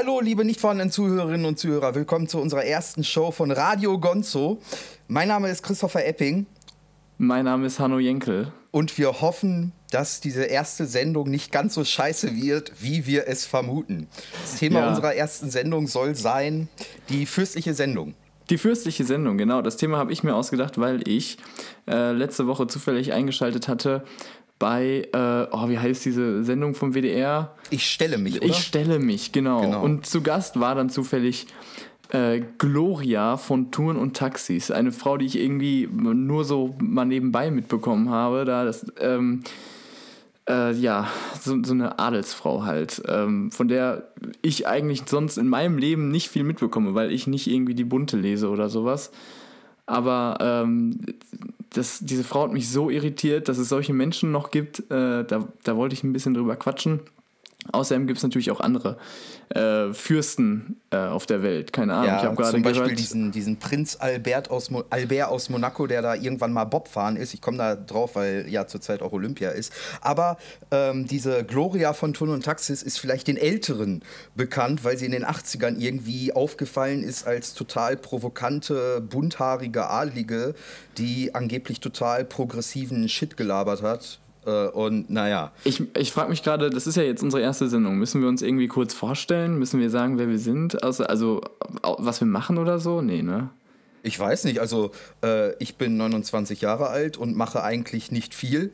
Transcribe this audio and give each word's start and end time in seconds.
Hallo, 0.00 0.20
liebe 0.20 0.44
nicht 0.44 0.60
vorhandenen 0.60 0.92
Zuhörerinnen 0.92 1.44
und 1.44 1.58
Zuhörer. 1.58 1.96
Willkommen 1.96 2.28
zu 2.28 2.38
unserer 2.38 2.64
ersten 2.64 3.02
Show 3.02 3.32
von 3.32 3.50
Radio 3.50 3.98
Gonzo. 3.98 4.60
Mein 5.08 5.26
Name 5.26 5.50
ist 5.50 5.64
Christopher 5.64 6.06
Epping. 6.06 6.46
Mein 7.16 7.46
Name 7.46 7.66
ist 7.66 7.80
Hanno 7.80 7.98
Jenkel. 7.98 8.52
Und 8.70 8.96
wir 8.96 9.20
hoffen, 9.20 9.72
dass 9.90 10.20
diese 10.20 10.44
erste 10.44 10.86
Sendung 10.86 11.28
nicht 11.28 11.50
ganz 11.50 11.74
so 11.74 11.82
scheiße 11.82 12.36
wird, 12.36 12.80
wie 12.80 13.06
wir 13.06 13.26
es 13.26 13.44
vermuten. 13.44 14.06
Das 14.40 14.60
Thema 14.60 14.78
ja. 14.78 14.88
unserer 14.90 15.16
ersten 15.16 15.50
Sendung 15.50 15.88
soll 15.88 16.14
sein 16.14 16.68
die 17.08 17.26
fürstliche 17.26 17.74
Sendung. 17.74 18.14
Die 18.50 18.58
fürstliche 18.58 19.04
Sendung, 19.04 19.36
genau. 19.36 19.62
Das 19.62 19.76
Thema 19.76 19.98
habe 19.98 20.12
ich 20.12 20.22
mir 20.22 20.36
ausgedacht, 20.36 20.78
weil 20.78 21.06
ich 21.08 21.38
äh, 21.88 22.12
letzte 22.12 22.46
Woche 22.46 22.68
zufällig 22.68 23.12
eingeschaltet 23.12 23.66
hatte 23.66 24.04
bei, 24.58 25.08
äh, 25.12 25.46
oh, 25.52 25.68
wie 25.68 25.78
heißt 25.78 26.04
diese 26.04 26.42
Sendung 26.44 26.74
vom 26.74 26.94
WDR? 26.94 27.54
Ich 27.70 27.86
stelle 27.86 28.18
mich, 28.18 28.38
oder? 28.38 28.46
Ich 28.46 28.56
stelle 28.56 28.98
mich, 28.98 29.32
genau. 29.32 29.60
genau. 29.60 29.82
Und 29.82 30.06
zu 30.06 30.22
Gast 30.22 30.58
war 30.58 30.74
dann 30.74 30.90
zufällig 30.90 31.46
äh, 32.10 32.42
Gloria 32.58 33.36
von 33.36 33.70
Touren 33.70 33.96
und 33.96 34.16
Taxis. 34.16 34.70
Eine 34.70 34.92
Frau, 34.92 35.16
die 35.16 35.26
ich 35.26 35.38
irgendwie 35.38 35.88
nur 35.92 36.44
so 36.44 36.74
mal 36.80 37.04
nebenbei 37.04 37.50
mitbekommen 37.50 38.10
habe. 38.10 38.44
Da 38.44 38.64
das, 38.64 38.86
ähm, 39.00 39.42
äh, 40.48 40.72
ja, 40.72 41.08
so, 41.40 41.62
so, 41.62 41.74
eine 41.74 41.98
Adelsfrau 41.98 42.64
halt, 42.64 43.02
ähm, 43.06 43.50
von 43.50 43.68
der 43.68 44.08
ich 44.42 44.66
eigentlich 44.66 45.02
sonst 45.06 45.36
in 45.36 45.48
meinem 45.48 45.78
Leben 45.78 46.10
nicht 46.10 46.28
viel 46.28 46.44
mitbekomme, 46.44 46.94
weil 46.94 47.12
ich 47.12 47.26
nicht 47.26 47.46
irgendwie 47.46 47.74
die 47.74 47.84
Bunte 47.84 48.16
lese 48.16 48.48
oder 48.48 48.68
sowas. 48.68 49.10
Aber 49.86 50.38
ähm, 50.40 50.98
das, 51.70 52.00
diese 52.00 52.24
Frau 52.24 52.44
hat 52.44 52.52
mich 52.52 52.70
so 52.70 52.90
irritiert, 52.90 53.48
dass 53.48 53.58
es 53.58 53.68
solche 53.68 53.92
Menschen 53.92 54.32
noch 54.32 54.50
gibt. 54.50 54.80
Äh, 54.90 55.24
da, 55.24 55.48
da 55.64 55.76
wollte 55.76 55.94
ich 55.94 56.02
ein 56.02 56.12
bisschen 56.12 56.34
drüber 56.34 56.56
quatschen. 56.56 57.00
Außerdem 57.72 58.06
gibt 58.06 58.18
es 58.18 58.22
natürlich 58.22 58.50
auch 58.52 58.60
andere 58.60 58.98
äh, 59.50 59.92
Fürsten 59.92 60.80
äh, 60.90 60.96
auf 60.96 61.26
der 61.26 61.42
Welt. 61.42 61.72
Keine 61.72 61.94
Ahnung. 61.94 62.06
Ja, 62.06 62.18
ich 62.18 62.24
habe 62.24 62.36
gerade 62.36 62.50
zum 62.52 62.62
Beispiel 62.62 62.82
gehört, 62.84 62.98
diesen, 63.00 63.32
diesen 63.32 63.58
Prinz 63.58 63.96
Albert 63.98 64.50
aus, 64.50 64.70
Mo 64.70 64.84
Albert 64.90 65.28
aus 65.28 65.48
Monaco, 65.48 65.88
der 65.88 66.00
da 66.00 66.14
irgendwann 66.14 66.52
mal 66.52 66.64
Bob 66.64 66.86
fahren 66.86 67.16
ist. 67.16 67.34
Ich 67.34 67.40
komme 67.40 67.58
da 67.58 67.74
drauf, 67.74 68.14
weil 68.14 68.46
ja 68.48 68.68
zurzeit 68.68 69.02
auch 69.02 69.12
Olympia 69.12 69.50
ist. 69.50 69.72
Aber 70.00 70.38
ähm, 70.70 71.06
diese 71.06 71.44
Gloria 71.44 71.94
von 71.94 72.14
Thun 72.14 72.28
und 72.28 72.44
Taxis 72.44 72.82
ist 72.82 72.98
vielleicht 72.98 73.26
den 73.26 73.36
Älteren 73.36 74.02
bekannt, 74.36 74.84
weil 74.84 74.96
sie 74.96 75.06
in 75.06 75.12
den 75.12 75.26
80ern 75.26 75.78
irgendwie 75.78 76.32
aufgefallen 76.32 77.02
ist 77.02 77.26
als 77.26 77.54
total 77.54 77.96
provokante, 77.96 79.00
bunthaarige 79.00 79.90
Adlige, 79.90 80.54
die 80.96 81.34
angeblich 81.34 81.80
total 81.80 82.24
progressiven 82.24 83.08
Shit 83.08 83.36
gelabert 83.36 83.82
hat 83.82 84.20
und 84.50 85.10
naja. 85.10 85.52
Ich, 85.64 85.82
ich 85.96 86.12
frage 86.12 86.30
mich 86.30 86.42
gerade, 86.42 86.70
das 86.70 86.86
ist 86.86 86.96
ja 86.96 87.02
jetzt 87.02 87.22
unsere 87.22 87.42
erste 87.42 87.68
Sendung. 87.68 87.96
Müssen 87.98 88.20
wir 88.20 88.28
uns 88.28 88.42
irgendwie 88.42 88.68
kurz 88.68 88.94
vorstellen? 88.94 89.58
Müssen 89.58 89.80
wir 89.80 89.90
sagen, 89.90 90.18
wer 90.18 90.28
wir 90.28 90.38
sind? 90.38 90.82
Also, 90.82 91.04
also 91.04 91.40
was 91.82 92.20
wir 92.20 92.26
machen 92.26 92.58
oder 92.58 92.78
so? 92.78 93.02
Nee, 93.02 93.22
ne? 93.22 93.50
Ich 94.02 94.18
weiß 94.18 94.44
nicht. 94.44 94.60
Also, 94.60 94.92
äh, 95.22 95.54
ich 95.62 95.76
bin 95.76 95.96
29 95.96 96.60
Jahre 96.60 96.88
alt 96.88 97.16
und 97.16 97.36
mache 97.36 97.62
eigentlich 97.62 98.10
nicht 98.12 98.34
viel. 98.34 98.72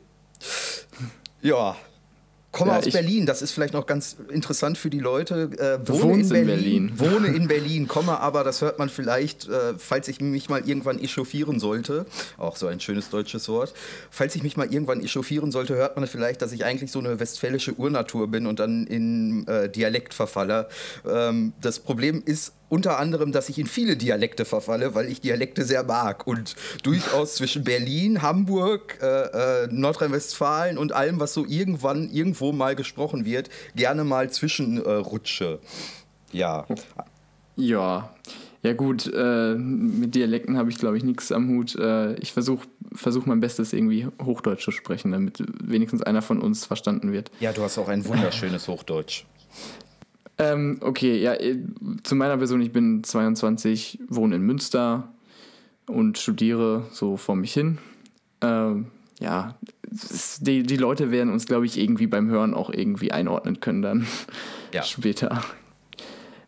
Ja, 1.43 1.77
komme 2.55 2.71
ja, 2.71 2.79
aus 2.79 2.89
Berlin, 2.91 3.27
das 3.27 3.43
ist 3.43 3.53
vielleicht 3.53 3.75
noch 3.75 3.85
ganz 3.85 4.17
interessant 4.31 4.79
für 4.79 4.89
die 4.89 5.01
Leute. 5.01 5.51
Äh, 5.59 5.87
wohne 5.89 6.23
in 6.23 6.29
Berlin, 6.29 6.41
in 6.41 6.47
Berlin, 6.47 6.93
Wohne 6.97 7.27
in 7.29 7.49
Berlin, 7.49 7.89
komme 7.89 8.21
aber, 8.21 8.45
das 8.45 8.63
hört 8.63 8.79
man 8.79 8.89
vielleicht, 8.89 9.49
äh, 9.49 9.75
falls 9.77 10.09
ich 10.09 10.21
mich 10.21 10.49
mal 10.49 10.67
irgendwann 10.67 10.99
echauffieren 10.99 11.59
sollte, 11.59 12.07
auch 12.39 12.57
so 12.57 12.69
ein 12.69 12.81
schönes 12.81 13.11
deutsches 13.11 13.49
Wort, 13.49 13.75
falls 14.11 14.35
ich 14.37 14.43
mich 14.43 14.57
mal 14.57 14.73
irgendwann 14.73 15.03
echauffieren 15.03 15.53
sollte, 15.53 15.75
hört 15.75 15.97
man 15.97 16.07
vielleicht, 16.07 16.41
dass 16.41 16.53
ich 16.53 16.65
eigentlich 16.65 16.91
so 16.91 17.01
eine 17.01 17.21
westfälische 17.21 17.75
Urnatur 17.75 18.29
bin 18.29 18.47
und 18.47 18.61
dann 18.61 18.87
in 18.87 19.47
äh, 19.49 19.69
Dialekt 19.69 20.15
verfalle. 20.15 20.69
Ähm, 21.07 21.53
das 21.61 21.81
Problem 21.81 22.23
ist 22.25 22.53
unter 22.75 22.99
anderem, 22.99 23.31
dass 23.31 23.49
ich 23.49 23.61
in 23.61 23.67
viele 23.67 23.97
Dialekte 23.97 24.45
verfalle, 24.45 24.97
weil 24.97 25.09
ich 25.09 25.21
Dialekte 25.21 25.65
sehr 25.65 25.85
mag 25.85 26.27
und 26.27 26.57
durchaus 26.83 27.37
zwischen 27.37 27.63
Berlin, 27.63 28.21
Hamburg, 28.21 28.99
äh, 29.01 29.63
äh, 29.63 29.69
Nordrhein-Westfalen 29.71 30.77
und 30.77 30.93
allem, 30.93 31.21
was 31.21 31.35
so 31.35 31.47
irgendwann 31.47 32.11
irgendwo 32.11 32.51
mal 32.51 32.75
gesprochen 32.75 33.25
wird, 33.25 33.49
gerne 33.77 34.03
mal 34.03 34.29
zwischenrutsche. 34.29 35.61
Äh, 36.33 36.37
ja. 36.37 36.67
Ja. 37.55 38.11
Ja 38.65 38.73
gut, 38.73 39.09
äh, 39.15 39.55
mit 39.55 40.17
Dialekten 40.17 40.57
habe 40.57 40.71
ich 40.71 40.79
glaube 40.79 40.97
ich 40.97 41.05
nichts 41.05 41.31
am 41.31 41.49
Hut. 41.51 41.77
Äh, 41.77 42.15
ich 42.15 42.33
versuche 42.33 42.67
versuch 42.93 43.25
mein 43.27 43.39
Bestes 43.39 43.73
irgendwie 43.73 44.09
Hochdeutsch 44.21 44.65
zu 44.65 44.73
sprechen, 44.73 45.13
damit 45.13 45.45
wenigstens 45.63 46.03
einer 46.03 46.23
von 46.23 46.41
uns 46.41 46.65
verstanden 46.65 47.13
wird. 47.13 47.31
Ja, 47.39 47.53
du 47.53 47.63
hast 47.63 47.79
auch 47.79 47.89
ein 47.89 48.05
wunderschönes 48.05 48.67
Hochdeutsch. 48.67 49.27
Ähm, 50.39 50.79
okay, 50.81 51.21
ja, 51.21 51.35
äh, 51.35 51.59
zu 52.03 52.17
meiner 52.17 52.37
Person, 52.37 52.61
ich 52.61 52.73
bin 52.73 53.05
22, 53.05 54.01
wohne 54.09 54.37
in 54.37 54.43
Münster 54.43 55.13
und 55.87 56.19
studiere 56.19 56.87
so 56.91 57.17
vor 57.17 57.37
mich 57.37 57.53
hin. 57.53 57.79
Ähm, 58.41 58.87
ja, 59.21 59.57
die, 60.41 60.65
die 60.65 60.77
Leute 60.77 61.11
werden 61.11 61.33
uns, 61.33 61.47
glaube 61.47 61.67
ich, 61.67 61.79
irgendwie 61.79 62.07
beim 62.07 62.29
Hören 62.29 62.55
auch 62.55 62.71
irgendwie 62.71 63.13
einordnen 63.13 63.61
können 63.61 63.83
dann 63.83 64.07
ja. 64.73 64.83
später. 64.85 65.43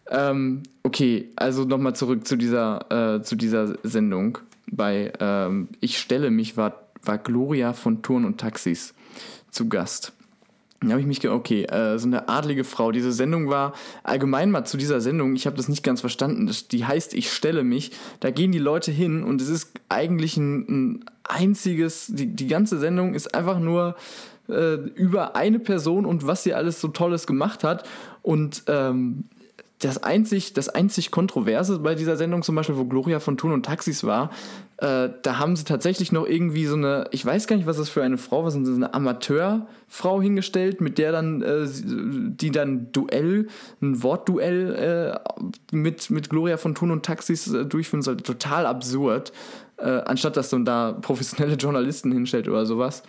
Ähm, 0.09 0.63
okay, 0.83 1.31
also 1.37 1.65
nochmal 1.65 1.95
zurück 1.95 2.27
zu 2.27 2.37
dieser, 2.37 3.17
äh, 3.17 3.23
zu 3.23 3.37
dieser 3.37 3.79
Sendung. 3.83 4.39
Bei 4.71 5.13
ähm, 5.21 5.69
Ich 5.81 5.99
stelle 5.99 6.31
mich 6.31 6.57
war, 6.57 6.91
war 7.03 7.19
Gloria 7.19 7.73
von 7.73 8.03
Touren 8.03 8.25
und 8.25 8.39
Taxis 8.39 8.95
zu 9.51 9.69
Gast. 9.69 10.13
Da 10.81 10.91
habe 10.91 11.01
ich 11.01 11.07
mich 11.07 11.21
gedacht, 11.21 11.39
okay, 11.39 11.65
äh, 11.65 11.99
so 11.99 12.07
eine 12.07 12.29
adlige 12.29 12.65
Frau. 12.65 12.93
Diese 12.93 13.13
Sendung 13.13 13.49
war 13.49 13.73
allgemein 14.03 14.51
mal 14.51 14.65
zu 14.65 14.77
dieser 14.77 15.01
Sendung, 15.01 15.35
ich 15.35 15.47
habe 15.47 15.57
das 15.57 15.69
nicht 15.69 15.83
ganz 15.83 16.01
verstanden. 16.01 16.47
Das, 16.47 16.69
die 16.69 16.85
heißt 16.85 17.15
Ich 17.15 17.33
stelle 17.33 17.65
mich. 17.65 17.93
Da 18.21 18.31
gehen 18.31 18.53
die 18.53 18.59
Leute 18.59 18.93
hin 18.93 19.23
und 19.23 19.41
es 19.41 19.49
ist 19.49 19.73
eigentlich 19.89 20.37
ein, 20.37 20.67
ein 20.69 21.05
einziges, 21.25 22.07
die, 22.09 22.27
die 22.27 22.47
ganze 22.47 22.79
Sendung 22.79 23.15
ist 23.15 23.35
einfach 23.35 23.59
nur 23.59 23.97
äh, 24.49 24.75
über 24.75 25.35
eine 25.35 25.59
Person 25.59 26.05
und 26.05 26.27
was 26.27 26.43
sie 26.43 26.55
alles 26.55 26.81
so 26.81 26.89
Tolles 26.89 27.27
gemacht 27.27 27.65
hat. 27.65 27.89
Und 28.23 28.65
ähm, 28.67 29.25
das 29.81 30.03
einzig, 30.03 30.55
das 30.55 30.69
einzig 30.69 31.11
Kontroverse 31.11 31.79
bei 31.79 31.95
dieser 31.95 32.17
Sendung, 32.17 32.43
zum 32.43 32.55
Beispiel, 32.55 32.77
wo 32.77 32.85
Gloria 32.85 33.21
von 33.21 33.37
Thun 33.37 33.53
und 33.53 33.67
Taxis 33.67 34.05
war, 34.05 34.31
äh, 34.79 35.11
da 35.23 35.39
haben 35.39 35.55
sie 35.57 35.65
tatsächlich 35.65 36.13
noch 36.13 36.27
irgendwie 36.27 36.67
so 36.67 36.77
eine, 36.77 37.09
ich 37.11 37.25
weiß 37.25 37.47
gar 37.47 37.57
nicht, 37.57 37.67
was 37.67 37.77
das 37.77 37.89
für 37.89 38.03
eine 38.03 38.19
Frau 38.19 38.45
war, 38.45 38.51
so 38.51 38.59
eine 38.59 38.95
Amateurfrau 38.95 40.21
hingestellt, 40.23 40.81
mit 40.81 40.99
der 40.99 41.13
dann, 41.13 41.43
äh, 41.43 41.67
die 41.67 42.51
dann 42.51 42.91
Duell, 42.93 43.49
ein 43.83 44.03
Wortduell 44.03 45.21
äh, 45.23 45.77
mit, 45.77 46.11
mit 46.11 46.31
Gloria 46.31 46.57
von 46.57 46.75
Thun 46.75 46.91
und 46.91 47.05
Taxis 47.05 47.53
äh, 47.53 47.67
durchführen 47.67 48.03
sollte. 48.03 48.23
Total 48.23 48.67
absurd. 48.67 49.33
Äh, 49.79 49.89
anstatt 50.07 50.39
dass 50.39 50.53
man 50.53 50.65
da 50.65 50.93
professionelle 50.93 51.55
Journalisten 51.59 52.11
hinstellt 52.11 52.49
oder 52.49 52.65
sowas. 52.65 53.03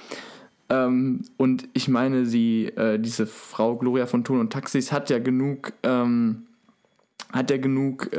Ähm, 0.69 1.21
und 1.37 1.69
ich 1.73 1.87
meine, 1.87 2.25
sie, 2.25 2.65
äh, 2.65 2.99
diese 2.99 3.25
Frau 3.25 3.77
Gloria 3.77 4.05
von 4.05 4.23
Thun 4.23 4.41
und 4.41 4.51
Taxis 4.51 4.91
hat 4.91 5.09
ja 5.09 5.19
genug, 5.19 5.71
ähm, 5.83 6.46
hat 7.31 7.49
ja 7.49 7.57
genug 7.57 8.09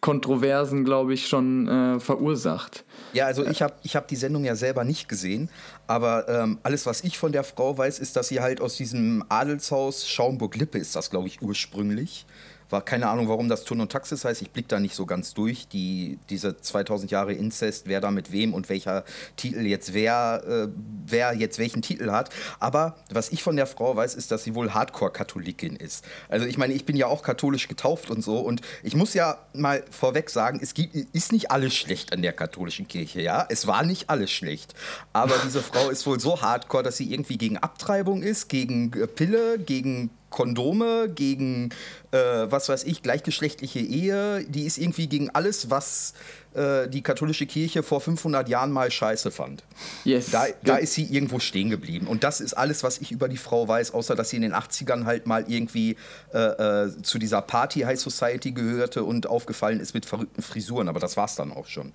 Kontroversen, 0.00 0.84
glaube 0.84 1.14
ich, 1.14 1.26
schon 1.26 1.66
äh, 1.66 2.00
verursacht. 2.00 2.84
Ja, 3.12 3.26
also 3.26 3.44
ich 3.44 3.62
habe 3.62 3.74
ich 3.82 3.96
hab 3.96 4.06
die 4.06 4.16
Sendung 4.16 4.44
ja 4.44 4.54
selber 4.54 4.84
nicht 4.84 5.08
gesehen, 5.08 5.50
aber 5.86 6.28
ähm, 6.28 6.58
alles, 6.62 6.86
was 6.86 7.02
ich 7.02 7.18
von 7.18 7.32
der 7.32 7.42
Frau 7.42 7.76
weiß, 7.76 7.98
ist, 7.98 8.14
dass 8.14 8.28
sie 8.28 8.40
halt 8.40 8.60
aus 8.60 8.76
diesem 8.76 9.24
Adelshaus 9.28 10.08
Schaumburg-Lippe 10.08 10.78
ist 10.78 10.94
das, 10.94 11.10
glaube 11.10 11.26
ich, 11.26 11.42
ursprünglich. 11.42 12.26
War 12.70 12.82
keine 12.82 13.08
Ahnung, 13.08 13.28
warum 13.28 13.48
das 13.48 13.64
Turn 13.64 13.80
und 13.80 13.90
Taxis 13.90 14.24
heißt. 14.24 14.42
Ich 14.42 14.50
blicke 14.50 14.68
da 14.68 14.80
nicht 14.80 14.94
so 14.94 15.06
ganz 15.06 15.32
durch. 15.32 15.68
Die, 15.68 16.18
diese 16.28 16.60
2000 16.60 17.10
Jahre 17.10 17.32
Inzest, 17.32 17.86
wer 17.86 18.00
da 18.00 18.10
mit 18.10 18.30
wem 18.30 18.52
und 18.52 18.68
welcher 18.68 19.04
Titel 19.36 19.66
jetzt 19.66 19.94
wer, 19.94 20.42
äh, 20.46 20.68
wer 21.06 21.34
jetzt 21.34 21.58
welchen 21.58 21.80
Titel 21.80 22.10
hat. 22.10 22.30
Aber 22.60 22.96
was 23.10 23.30
ich 23.30 23.42
von 23.42 23.56
der 23.56 23.66
Frau 23.66 23.96
weiß, 23.96 24.14
ist, 24.14 24.30
dass 24.30 24.44
sie 24.44 24.54
wohl 24.54 24.74
Hardcore-Katholikin 24.74 25.76
ist. 25.76 26.04
Also 26.28 26.44
ich 26.44 26.58
meine, 26.58 26.74
ich 26.74 26.84
bin 26.84 26.96
ja 26.96 27.06
auch 27.06 27.22
katholisch 27.22 27.68
getauft 27.68 28.10
und 28.10 28.22
so. 28.22 28.38
Und 28.38 28.60
ich 28.82 28.94
muss 28.94 29.14
ja 29.14 29.38
mal 29.54 29.82
vorweg 29.90 30.28
sagen, 30.28 30.60
es 30.62 30.74
gibt, 30.74 30.94
ist 30.94 31.32
nicht 31.32 31.50
alles 31.50 31.74
schlecht 31.74 32.12
an 32.12 32.20
der 32.20 32.34
katholischen 32.34 32.86
Kirche, 32.86 33.22
ja. 33.22 33.46
Es 33.48 33.66
war 33.66 33.82
nicht 33.84 34.10
alles 34.10 34.30
schlecht. 34.30 34.74
Aber 35.14 35.34
diese 35.44 35.62
Frau 35.62 35.88
ist 35.88 36.06
wohl 36.06 36.20
so 36.20 36.42
hardcore, 36.42 36.82
dass 36.82 36.98
sie 36.98 37.10
irgendwie 37.12 37.38
gegen 37.38 37.56
Abtreibung 37.56 38.22
ist, 38.22 38.48
gegen 38.48 38.90
Pille, 38.90 39.58
gegen 39.58 40.10
Kondome, 40.30 41.08
gegen, 41.08 41.70
äh, 42.10 42.18
was 42.18 42.68
weiß 42.68 42.84
ich, 42.84 43.02
gleichgeschlechtliche 43.02 43.80
Ehe. 43.80 44.44
Die 44.48 44.64
ist 44.64 44.78
irgendwie 44.78 45.06
gegen 45.06 45.30
alles, 45.30 45.70
was 45.70 46.14
äh, 46.54 46.88
die 46.88 47.02
katholische 47.02 47.46
Kirche 47.46 47.82
vor 47.82 48.00
500 48.00 48.48
Jahren 48.48 48.72
mal 48.72 48.90
scheiße 48.90 49.30
fand. 49.30 49.64
Yes. 50.04 50.30
Da, 50.30 50.46
da 50.64 50.76
ist 50.76 50.94
sie 50.94 51.04
irgendwo 51.04 51.38
stehen 51.38 51.70
geblieben. 51.70 52.06
Und 52.06 52.24
das 52.24 52.40
ist 52.40 52.54
alles, 52.54 52.82
was 52.82 52.98
ich 52.98 53.12
über 53.12 53.28
die 53.28 53.36
Frau 53.36 53.68
weiß, 53.68 53.92
außer 53.92 54.14
dass 54.14 54.30
sie 54.30 54.36
in 54.36 54.42
den 54.42 54.54
80ern 54.54 55.04
halt 55.04 55.26
mal 55.26 55.44
irgendwie 55.48 55.96
äh, 56.32 56.38
äh, 56.38 57.02
zu 57.02 57.18
dieser 57.18 57.42
Party 57.42 57.80
High 57.80 58.00
Society 58.00 58.52
gehörte 58.52 59.04
und 59.04 59.26
aufgefallen 59.26 59.80
ist 59.80 59.94
mit 59.94 60.06
verrückten 60.06 60.42
Frisuren. 60.42 60.88
Aber 60.88 61.00
das 61.00 61.16
war's 61.16 61.36
dann 61.36 61.52
auch 61.52 61.66
schon. 61.66 61.92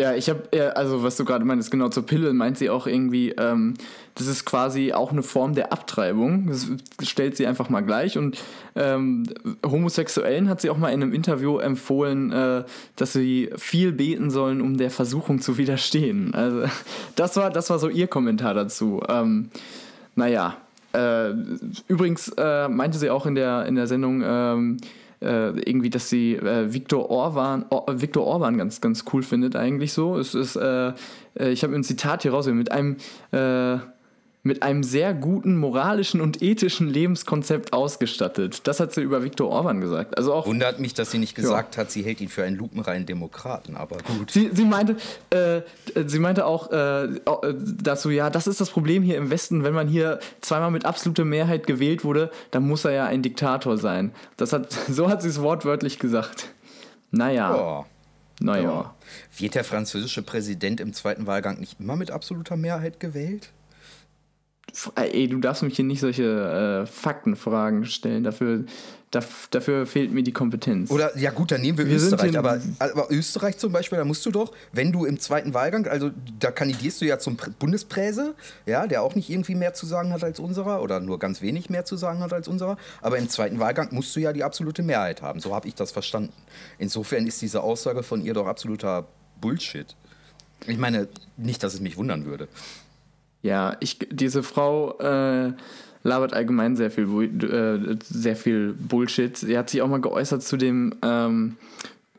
Ja, 0.00 0.14
ich 0.14 0.30
habe, 0.30 0.74
also 0.76 1.02
was 1.02 1.18
du 1.18 1.26
gerade 1.26 1.44
meinst, 1.44 1.70
genau 1.70 1.90
zur 1.90 2.06
Pille 2.06 2.32
meint 2.32 2.56
sie 2.56 2.70
auch 2.70 2.86
irgendwie, 2.86 3.32
ähm, 3.32 3.74
das 4.14 4.28
ist 4.28 4.46
quasi 4.46 4.94
auch 4.94 5.12
eine 5.12 5.22
Form 5.22 5.54
der 5.54 5.74
Abtreibung. 5.74 6.46
Das 6.46 6.70
stellt 7.06 7.36
sie 7.36 7.46
einfach 7.46 7.68
mal 7.68 7.82
gleich. 7.82 8.16
Und 8.16 8.38
ähm, 8.76 9.24
Homosexuellen 9.62 10.48
hat 10.48 10.62
sie 10.62 10.70
auch 10.70 10.78
mal 10.78 10.88
in 10.88 11.02
einem 11.02 11.12
Interview 11.12 11.58
empfohlen, 11.58 12.32
äh, 12.32 12.64
dass 12.96 13.12
sie 13.12 13.50
viel 13.58 13.92
beten 13.92 14.30
sollen, 14.30 14.62
um 14.62 14.78
der 14.78 14.90
Versuchung 14.90 15.42
zu 15.42 15.58
widerstehen. 15.58 16.32
Also 16.32 16.62
das 17.14 17.36
war, 17.36 17.50
das 17.50 17.68
war 17.68 17.78
so 17.78 17.90
ihr 17.90 18.06
Kommentar 18.06 18.54
dazu. 18.54 19.02
Ähm, 19.06 19.50
naja. 20.14 20.56
Äh, 20.94 21.34
übrigens 21.88 22.32
äh, 22.38 22.68
meinte 22.68 22.96
sie 22.96 23.10
auch 23.10 23.26
in 23.26 23.34
der, 23.34 23.66
in 23.66 23.74
der 23.74 23.86
Sendung, 23.86 24.22
ähm, 24.24 24.78
äh, 25.20 25.50
irgendwie, 25.60 25.90
dass 25.90 26.08
sie 26.08 26.34
äh, 26.34 26.72
Viktor 26.72 27.10
Orban, 27.10 27.66
Or, 27.70 27.84
Viktor 28.00 28.24
Orban 28.24 28.56
ganz, 28.58 28.80
ganz 28.80 29.04
cool 29.12 29.22
findet 29.22 29.56
eigentlich 29.56 29.92
so. 29.92 30.16
Es 30.18 30.34
ist, 30.34 30.56
äh, 30.56 30.92
äh 31.38 31.50
ich 31.50 31.62
habe 31.62 31.74
ein 31.74 31.84
Zitat 31.84 32.22
hier 32.22 32.32
raus, 32.32 32.46
mit 32.46 32.72
einem 32.72 32.96
äh, 33.32 33.78
mit 34.42 34.62
einem 34.62 34.82
sehr 34.82 35.12
guten 35.12 35.56
moralischen 35.56 36.20
und 36.20 36.42
ethischen 36.42 36.88
Lebenskonzept 36.88 37.72
ausgestattet. 37.72 38.66
Das 38.66 38.80
hat 38.80 38.94
sie 38.94 39.02
über 39.02 39.22
Viktor 39.22 39.50
Orban 39.50 39.80
gesagt. 39.80 40.16
Also 40.16 40.32
auch, 40.32 40.46
Wundert 40.46 40.80
mich, 40.80 40.94
dass 40.94 41.10
sie 41.10 41.18
nicht 41.18 41.34
gesagt 41.34 41.76
ja. 41.76 41.82
hat, 41.82 41.90
sie 41.90 42.02
hält 42.02 42.20
ihn 42.20 42.28
für 42.28 42.42
einen 42.42 42.56
lupenreinen 42.56 43.04
Demokraten, 43.04 43.76
aber 43.76 43.98
gut. 43.98 44.30
Sie, 44.30 44.50
sie 44.52 44.64
meinte, 44.64 44.96
äh, 45.30 45.60
sie 46.06 46.18
meinte 46.18 46.46
auch 46.46 46.70
äh, 46.70 47.20
dazu, 47.54 48.08
ja, 48.08 48.30
das 48.30 48.46
ist 48.46 48.60
das 48.60 48.70
Problem 48.70 49.02
hier 49.02 49.18
im 49.18 49.30
Westen, 49.30 49.62
wenn 49.62 49.74
man 49.74 49.88
hier 49.88 50.20
zweimal 50.40 50.70
mit 50.70 50.86
absoluter 50.86 51.26
Mehrheit 51.26 51.66
gewählt 51.66 52.02
wurde, 52.02 52.30
dann 52.50 52.66
muss 52.66 52.84
er 52.86 52.92
ja 52.92 53.06
ein 53.06 53.22
Diktator 53.22 53.76
sein. 53.76 54.12
Das 54.38 54.54
hat, 54.54 54.72
so 54.88 55.10
hat 55.10 55.20
sie 55.20 55.28
es 55.28 55.40
wortwörtlich 55.42 55.98
gesagt. 55.98 56.48
Naja. 57.10 57.54
Oh. 57.54 57.84
Naja. 58.42 58.62
Ja. 58.62 58.94
Wird 59.36 59.54
der 59.54 59.64
französische 59.64 60.22
Präsident 60.22 60.80
im 60.80 60.94
zweiten 60.94 61.26
Wahlgang 61.26 61.60
nicht 61.60 61.78
immer 61.78 61.96
mit 61.96 62.10
absoluter 62.10 62.56
Mehrheit 62.56 62.98
gewählt? 62.98 63.50
Ey, 64.94 65.28
du 65.28 65.38
darfst 65.38 65.62
mich 65.62 65.76
hier 65.76 65.84
nicht 65.84 66.00
solche 66.00 66.84
äh, 66.84 66.86
Faktenfragen 66.86 67.84
stellen. 67.86 68.24
Dafür, 68.24 68.64
dafür 69.10 69.86
fehlt 69.86 70.12
mir 70.12 70.22
die 70.22 70.32
Kompetenz. 70.32 70.90
Oder, 70.90 71.16
ja 71.18 71.30
gut, 71.30 71.50
dann 71.50 71.60
nehmen 71.60 71.78
wir, 71.78 71.86
wir 71.86 71.96
Österreich. 71.96 72.36
Aber, 72.38 72.60
aber, 72.78 73.10
Österreich 73.10 73.58
zum 73.58 73.72
Beispiel, 73.72 73.98
da 73.98 74.04
musst 74.04 74.24
du 74.26 74.30
doch, 74.30 74.52
wenn 74.72 74.92
du 74.92 75.04
im 75.04 75.18
zweiten 75.18 75.54
Wahlgang, 75.54 75.86
also 75.86 76.10
da 76.38 76.50
kandidierst 76.50 77.00
du 77.00 77.06
ja 77.06 77.18
zum 77.18 77.36
Bundespräse, 77.58 78.34
ja, 78.66 78.86
der 78.86 79.02
auch 79.02 79.14
nicht 79.14 79.30
irgendwie 79.30 79.54
mehr 79.54 79.74
zu 79.74 79.86
sagen 79.86 80.12
hat 80.12 80.22
als 80.22 80.38
unserer 80.38 80.82
oder 80.82 81.00
nur 81.00 81.18
ganz 81.18 81.42
wenig 81.42 81.70
mehr 81.70 81.84
zu 81.84 81.96
sagen 81.96 82.20
hat 82.20 82.32
als 82.32 82.46
unserer. 82.46 82.76
Aber 83.00 83.18
im 83.18 83.28
zweiten 83.28 83.58
Wahlgang 83.58 83.88
musst 83.92 84.14
du 84.14 84.20
ja 84.20 84.32
die 84.32 84.44
absolute 84.44 84.82
Mehrheit 84.82 85.22
haben. 85.22 85.40
So 85.40 85.54
habe 85.54 85.68
ich 85.68 85.74
das 85.74 85.90
verstanden. 85.90 86.32
Insofern 86.78 87.26
ist 87.26 87.42
diese 87.42 87.62
Aussage 87.62 88.02
von 88.02 88.22
ihr 88.22 88.34
doch 88.34 88.46
absoluter 88.46 89.06
Bullshit. 89.40 89.96
Ich 90.66 90.78
meine, 90.78 91.08
nicht, 91.36 91.62
dass 91.62 91.74
es 91.74 91.80
mich 91.80 91.96
wundern 91.96 92.26
würde. 92.26 92.48
Ja, 93.42 93.76
ich, 93.80 93.98
diese 94.10 94.42
Frau 94.42 94.98
äh, 94.98 95.52
labert 96.02 96.34
allgemein 96.34 96.76
sehr 96.76 96.90
viel, 96.90 97.08
äh, 97.42 97.96
sehr 98.02 98.36
viel 98.36 98.74
Bullshit. 98.74 99.36
Sie 99.36 99.56
hat 99.56 99.70
sich 99.70 99.82
auch 99.82 99.88
mal 99.88 100.00
geäußert 100.00 100.42
zu 100.42 100.56
dem, 100.56 100.94
ähm, 101.02 101.56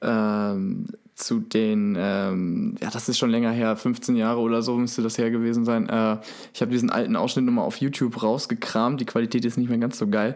ähm, 0.02 0.88
zu 1.16 1.40
den, 1.40 1.96
ähm, 2.00 2.76
ja, 2.82 2.90
das 2.90 3.08
ist 3.08 3.20
schon 3.20 3.30
länger 3.30 3.52
her, 3.52 3.76
15 3.76 4.16
Jahre 4.16 4.40
oder 4.40 4.64
so 4.64 4.76
müsste 4.78 5.04
das 5.04 5.18
her 5.18 5.30
gewesen 5.30 5.66
sein. 5.66 5.88
Äh, 5.88 6.18
ich 6.54 6.62
habe 6.62 6.72
diesen 6.72 6.90
alten 6.90 7.16
Ausschnitt 7.16 7.46
nochmal 7.46 7.66
auf 7.66 7.78
YouTube 7.78 8.22
rausgekramt. 8.24 9.00
Die 9.00 9.06
Qualität 9.06 9.46
ist 9.46 9.58
nicht 9.58 9.70
mehr 9.70 9.78
ganz 9.78 10.00
so 10.00 10.08
geil. 10.08 10.36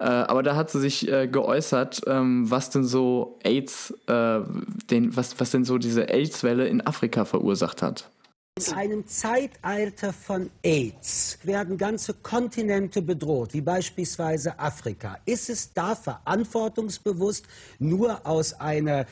Äh, 0.00 0.04
aber 0.04 0.42
da 0.42 0.56
hat 0.56 0.70
sie 0.70 0.80
sich 0.80 1.10
äh, 1.10 1.28
geäußert, 1.28 2.02
ähm, 2.06 2.50
was 2.50 2.70
denn 2.70 2.84
so 2.84 3.38
AIDS, 3.44 3.92
äh, 4.08 4.40
den, 4.90 5.16
was, 5.16 5.38
was 5.38 5.50
denn 5.50 5.64
so 5.64 5.78
diese 5.78 6.08
AIDS-Welle 6.08 6.66
in 6.66 6.84
Afrika 6.84 7.24
verursacht 7.24 7.80
hat. 7.82 8.10
In 8.56 8.72
einem 8.72 9.08
Zeitalter 9.08 10.12
von 10.12 10.48
AIDS 10.62 11.40
werden 11.42 11.76
ganze 11.76 12.14
Kontinente 12.14 13.02
bedroht, 13.02 13.52
wie 13.52 13.60
beispielsweise 13.60 14.56
Afrika. 14.60 15.18
Ist 15.24 15.50
es 15.50 15.72
da 15.72 15.96
verantwortungsbewusst, 15.96 17.46
nur 17.80 18.24
aus 18.24 18.54
einer 18.60 19.06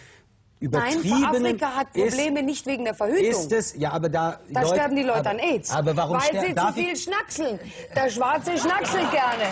übertriebenen... 0.60 1.42
Nein, 1.42 1.44
Afrika 1.44 1.74
hat 1.74 1.92
Probleme 1.92 2.38
ist, 2.38 2.46
nicht 2.46 2.66
wegen 2.66 2.84
der 2.84 2.94
Verhütung. 2.94 3.30
Ist 3.30 3.50
es, 3.50 3.74
ja, 3.76 3.90
aber 3.90 4.08
da... 4.08 4.38
Da 4.48 4.60
Leute, 4.60 4.74
sterben 4.76 4.94
die 4.94 5.02
Leute 5.02 5.18
aber, 5.18 5.30
an 5.30 5.38
AIDS. 5.40 5.70
Aber 5.72 5.96
warum 5.96 6.18
Weil 6.18 6.46
sie 6.46 6.54
zu 6.54 6.72
viel 6.74 6.96
schnackseln. 6.96 7.58
Der 7.96 8.10
Schwarze 8.10 8.56
schnackselt 8.56 9.10
gerne. 9.10 9.48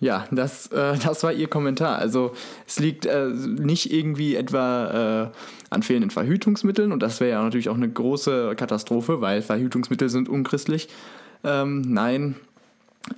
Ja, 0.00 0.26
das, 0.30 0.68
äh, 0.68 0.96
das 1.04 1.22
war 1.22 1.32
ihr 1.32 1.48
Kommentar. 1.48 1.98
Also 1.98 2.32
es 2.66 2.78
liegt 2.78 3.06
äh, 3.06 3.26
nicht 3.28 3.92
irgendwie 3.92 4.36
etwa 4.36 5.30
äh, 5.32 5.38
an 5.70 5.82
fehlenden 5.82 6.10
Verhütungsmitteln 6.10 6.92
und 6.92 7.02
das 7.02 7.20
wäre 7.20 7.32
ja 7.32 7.42
natürlich 7.42 7.68
auch 7.68 7.76
eine 7.76 7.90
große 7.90 8.54
Katastrophe, 8.56 9.20
weil 9.20 9.42
Verhütungsmittel 9.42 10.08
sind 10.08 10.28
unchristlich. 10.28 10.88
Ähm, 11.44 11.82
nein, 11.82 12.34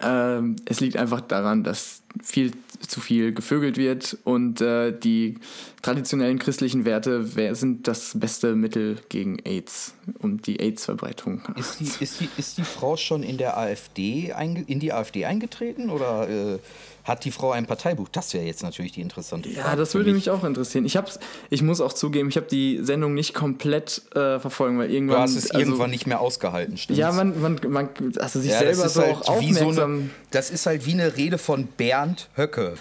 ähm, 0.03 0.57
es 0.65 0.81
liegt 0.81 0.97
einfach 0.97 1.21
daran, 1.21 1.65
dass 1.65 2.03
viel 2.23 2.53
zu 2.87 3.01
viel 3.01 3.33
gevögelt 3.33 3.77
wird 3.77 4.19
und 4.25 4.61
äh, 4.61 4.99
die 4.99 5.37
traditionellen 5.83 6.39
christlichen 6.39 6.85
Werte 6.85 7.25
sind 7.55 7.87
das 7.87 8.13
beste 8.15 8.57
Mittel 8.57 8.99
gegen 9.09 9.39
AIDS 9.45 9.95
und 10.19 10.47
die 10.47 10.61
AIDS-Verbreitung. 10.61 11.43
Ist 11.57 11.81
die, 11.81 12.05
ist, 12.05 12.21
die, 12.21 12.29
ist 12.37 12.59
die 12.59 12.65
Frau 12.65 12.97
schon 12.97 13.23
in 13.23 13.39
der 13.39 13.57
AfD 13.57 14.33
in 14.67 14.81
die 14.81 14.93
AfD 14.93 15.25
eingetreten 15.25 15.91
oder 15.91 16.29
äh, 16.29 16.59
hat 17.05 17.25
die 17.25 17.31
Frau 17.31 17.53
ein 17.53 17.67
Parteibuch? 17.67 18.09
Das 18.09 18.35
wäre 18.35 18.45
jetzt 18.45 18.63
natürlich 18.63 18.93
die 18.93 19.01
interessante 19.01 19.49
Frage. 19.49 19.69
Ja, 19.69 19.77
das 19.77 19.95
würde 19.95 20.13
mich. 20.13 20.27
mich 20.27 20.31
auch 20.31 20.45
interessieren. 20.45 20.85
Ich, 20.85 20.97
hab's, 20.97 21.19
ich 21.49 21.63
muss 21.63 21.81
auch 21.81 21.93
zugeben, 21.93 22.29
ich 22.29 22.37
habe 22.37 22.47
die 22.47 22.81
Sendung 22.83 23.15
nicht 23.15 23.35
komplett 23.35 24.03
äh, 24.15 24.39
verfolgen, 24.39 24.79
weil 24.79 24.91
irgendwann. 24.91 25.17
Du 25.17 25.23
hast 25.23 25.37
es 25.37 25.51
also, 25.51 25.65
irgendwann 25.65 25.91
nicht 25.91 26.07
mehr 26.07 26.21
ausgehalten, 26.21 26.77
stimmt? 26.77 26.99
Ja, 26.99 27.13
man, 27.13 27.41
man, 27.41 27.61
man 27.69 27.89
also 28.19 28.41
sich 28.41 28.51
ja, 28.51 28.59
selber 28.59 28.89
so 28.89 29.03
halt 29.03 29.15
auch 29.17 29.29
aufmerksam. 29.29 29.73
So 29.73 29.83
eine, 29.83 30.11
das 30.31 30.51
ist 30.51 30.67
halt 30.67 30.87
wie 30.87 30.93
eine 30.93 31.17
Rede 31.17 31.39
von 31.39 31.67
Bernd 31.67 32.29
Höcke. 32.37 32.75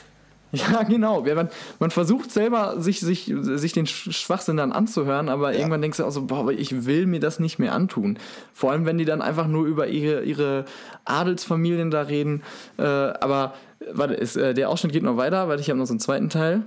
Ja, 0.52 0.84
genau. 0.84 1.22
Man, 1.22 1.50
man 1.78 1.92
versucht 1.92 2.32
selber, 2.32 2.82
sich, 2.82 3.00
sich, 3.00 3.32
sich 3.40 3.74
den 3.74 3.86
Schwachsinn 3.86 4.58
dann 4.58 4.72
anzuhören, 4.72 5.30
aber 5.30 5.52
ja. 5.52 5.60
irgendwann 5.60 5.82
denkst 5.82 5.98
du 5.98 6.06
auch 6.06 6.12
so, 6.12 6.24
boah, 6.24 6.50
ich 6.50 6.86
will 6.86 7.06
mir 7.06 7.20
das 7.20 7.40
nicht 7.40 7.60
mehr 7.60 7.74
antun. 7.74 8.18
Vor 8.54 8.72
allem, 8.72 8.86
wenn 8.86 8.98
die 8.98 9.06
dann 9.06 9.22
einfach 9.22 9.48
nur 9.48 9.66
über 9.66 9.88
ihre, 9.88 10.24
ihre 10.24 10.66
Adelsfamilien 11.06 11.92
da 11.92 12.02
reden. 12.02 12.42
Äh, 12.78 12.84
aber 12.84 13.54
warte, 13.92 14.14
ist, 14.14 14.36
äh, 14.36 14.54
der 14.54 14.70
Ausschnitt 14.70 14.94
geht 14.94 15.04
noch 15.04 15.18
weiter, 15.18 15.48
weil 15.48 15.60
ich 15.60 15.70
habe 15.70 15.80
noch 15.80 15.86
so 15.86 15.94
einen 15.94 16.00
zweiten 16.00 16.30
Teil. 16.30 16.64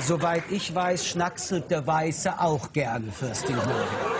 Soweit 0.00 0.44
ich 0.50 0.74
weiß, 0.74 1.06
schnackselt 1.06 1.70
der 1.70 1.86
Weiße 1.86 2.40
auch 2.40 2.72
gerne, 2.72 3.12
Fürstin 3.12 3.54
Gloria 3.54 4.19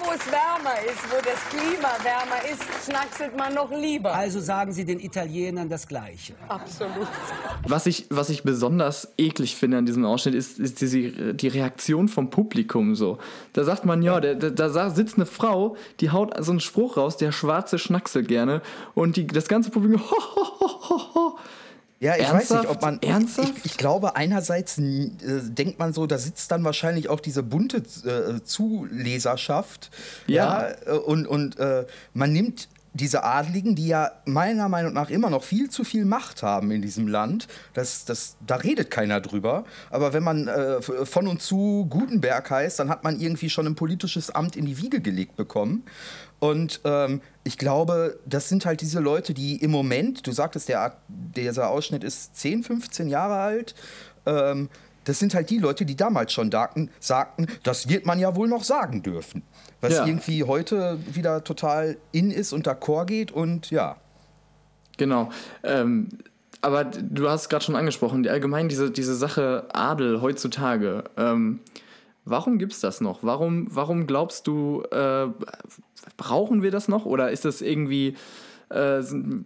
wo 0.00 0.12
es 0.12 0.26
wärmer 0.26 0.76
ist, 0.86 1.02
wo 1.10 1.16
das 1.16 1.40
Klima 1.50 1.88
wärmer 2.02 2.44
ist, 2.50 2.62
schnackselt 2.84 3.36
man 3.36 3.54
noch 3.54 3.70
lieber. 3.70 4.14
Also 4.14 4.40
sagen 4.40 4.72
Sie 4.72 4.84
den 4.84 5.00
Italienern 5.00 5.68
das 5.68 5.86
Gleiche. 5.86 6.34
Absolut. 6.48 7.06
Was 7.66 7.86
ich, 7.86 8.06
was 8.10 8.30
ich 8.30 8.42
besonders 8.42 9.12
eklig 9.18 9.56
finde 9.56 9.78
an 9.78 9.86
diesem 9.86 10.04
Ausschnitt, 10.04 10.34
ist, 10.34 10.58
ist 10.58 10.80
diese, 10.80 11.34
die 11.34 11.48
Reaktion 11.48 12.08
vom 12.08 12.30
Publikum 12.30 12.94
so. 12.94 13.18
Da 13.52 13.64
sagt 13.64 13.84
man, 13.84 14.02
ja, 14.02 14.20
da, 14.20 14.50
da 14.50 14.90
sitzt 14.90 15.16
eine 15.16 15.26
Frau, 15.26 15.76
die 16.00 16.10
haut 16.10 16.34
so 16.42 16.52
einen 16.52 16.60
Spruch 16.60 16.96
raus, 16.96 17.16
der 17.16 17.32
Schwarze 17.32 17.78
schnackselt 17.78 18.28
gerne. 18.28 18.62
Und 18.94 19.16
die, 19.16 19.26
das 19.26 19.48
ganze 19.48 19.70
Publikum, 19.70 20.00
ho, 20.10 20.16
ho, 20.16 20.60
ho, 20.60 20.88
ho, 20.88 21.14
ho. 21.14 21.38
Ja, 22.02 22.16
ich 22.16 22.22
Ernsthaft? 22.22 22.50
weiß 22.50 22.62
nicht, 22.62 22.70
ob 22.70 22.82
man. 22.82 23.02
Ernsthaft? 23.02 23.52
Ich, 23.58 23.64
ich 23.66 23.76
glaube, 23.76 24.16
einerseits 24.16 24.78
äh, 24.78 25.10
denkt 25.20 25.78
man 25.78 25.92
so, 25.92 26.06
da 26.06 26.16
sitzt 26.16 26.50
dann 26.50 26.64
wahrscheinlich 26.64 27.10
auch 27.10 27.20
diese 27.20 27.42
bunte 27.42 27.78
äh, 27.78 28.42
Zuleserschaft. 28.42 29.90
Ja. 30.26 30.70
ja 30.70 30.94
und 30.94 31.26
und 31.26 31.58
äh, 31.58 31.84
man 32.14 32.32
nimmt 32.32 32.68
diese 32.92 33.22
Adligen, 33.24 33.74
die 33.74 33.86
ja 33.86 34.10
meiner 34.24 34.68
Meinung 34.68 34.92
nach 34.92 35.10
immer 35.10 35.30
noch 35.30 35.44
viel 35.44 35.70
zu 35.70 35.84
viel 35.84 36.04
Macht 36.04 36.42
haben 36.42 36.70
in 36.70 36.82
diesem 36.82 37.06
Land, 37.06 37.46
das, 37.72 38.04
das, 38.04 38.36
da 38.46 38.56
redet 38.56 38.90
keiner 38.90 39.20
drüber. 39.20 39.64
Aber 39.90 40.12
wenn 40.12 40.22
man 40.22 40.48
äh, 40.48 40.82
von 40.82 41.28
und 41.28 41.40
zu 41.40 41.86
Gutenberg 41.88 42.50
heißt, 42.50 42.78
dann 42.78 42.88
hat 42.88 43.04
man 43.04 43.20
irgendwie 43.20 43.50
schon 43.50 43.66
ein 43.66 43.74
politisches 43.74 44.30
Amt 44.30 44.56
in 44.56 44.66
die 44.66 44.78
Wiege 44.78 45.00
gelegt 45.00 45.36
bekommen. 45.36 45.84
Und 46.40 46.80
ähm, 46.84 47.20
ich 47.44 47.58
glaube, 47.58 48.18
das 48.26 48.48
sind 48.48 48.64
halt 48.64 48.80
diese 48.80 48.98
Leute, 48.98 49.34
die 49.34 49.56
im 49.56 49.70
Moment, 49.70 50.26
du 50.26 50.32
sagtest, 50.32 50.68
der, 50.68 50.96
dieser 51.08 51.68
Ausschnitt 51.70 52.02
ist 52.02 52.34
10, 52.36 52.64
15 52.64 53.08
Jahre 53.08 53.36
alt, 53.36 53.74
ähm, 54.26 54.68
das 55.04 55.18
sind 55.18 55.34
halt 55.34 55.50
die 55.50 55.58
Leute, 55.58 55.84
die 55.84 55.96
damals 55.96 56.32
schon 56.32 56.50
sagten, 56.50 56.90
sagten, 57.00 57.46
das 57.62 57.88
wird 57.88 58.06
man 58.06 58.18
ja 58.18 58.36
wohl 58.36 58.48
noch 58.48 58.64
sagen 58.64 59.02
dürfen. 59.02 59.42
Was 59.80 59.94
ja. 59.94 60.06
irgendwie 60.06 60.44
heute 60.44 60.98
wieder 61.12 61.42
total 61.42 61.96
in 62.12 62.30
ist 62.30 62.52
und 62.52 62.68
d'accord 62.68 63.06
geht 63.06 63.32
und 63.32 63.70
ja. 63.70 63.96
Genau. 64.98 65.30
Ähm, 65.62 66.08
aber 66.62 66.84
du 66.84 67.28
hast 67.28 67.42
es 67.42 67.48
gerade 67.48 67.64
schon 67.64 67.76
angesprochen, 67.76 68.28
allgemein 68.28 68.68
diese, 68.68 68.90
diese 68.90 69.14
Sache 69.14 69.66
Adel 69.72 70.20
heutzutage. 70.20 71.04
Ähm, 71.16 71.60
warum 72.24 72.58
gibt 72.58 72.74
es 72.74 72.80
das 72.80 73.00
noch? 73.00 73.22
Warum, 73.22 73.66
warum 73.70 74.06
glaubst 74.06 74.46
du, 74.46 74.82
äh, 74.90 75.28
brauchen 76.18 76.62
wir 76.62 76.70
das 76.70 76.88
noch? 76.88 77.06
Oder 77.06 77.30
ist 77.30 77.46
das 77.46 77.62
irgendwie, 77.62 78.16
äh, 78.68 79.00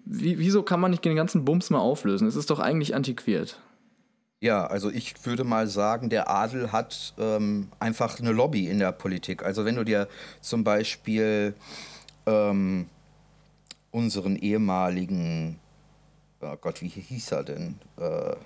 wieso 0.05 0.65
kann 0.65 0.81
man 0.81 0.91
nicht 0.91 1.05
den 1.05 1.15
ganzen 1.15 1.45
Bums 1.45 1.71
mal 1.71 1.79
auflösen? 1.79 2.27
Es 2.27 2.35
ist 2.35 2.51
doch 2.51 2.59
eigentlich 2.59 2.97
antiquiert. 2.97 3.61
Ja, 4.41 4.67
also 4.67 4.91
ich 4.91 5.15
würde 5.25 5.45
mal 5.45 5.67
sagen, 5.69 6.11
der 6.11 6.29
Adel 6.29 6.71
hat 6.71 7.15
ähm, 7.19 7.69
einfach 7.79 8.19
eine 8.21 8.33
Lobby 8.33 8.69
in 8.69 8.79
der 8.79 8.93
Politik. 8.93 9.43
Also 9.43 9.65
wenn 9.65 9.77
du 9.77 9.85
dir 9.85 10.09
zum 10.41 10.65
Beispiel 10.65 11.55
ähm, 12.27 12.87
unseren 13.91 14.37
ehemaligen, 14.37 15.59
oh 16.41 16.57
Gott, 16.61 16.83
wie 16.83 16.89
hieß 16.89 17.33
er 17.33 17.45
denn? 17.45 17.79
Äh, 17.97 18.37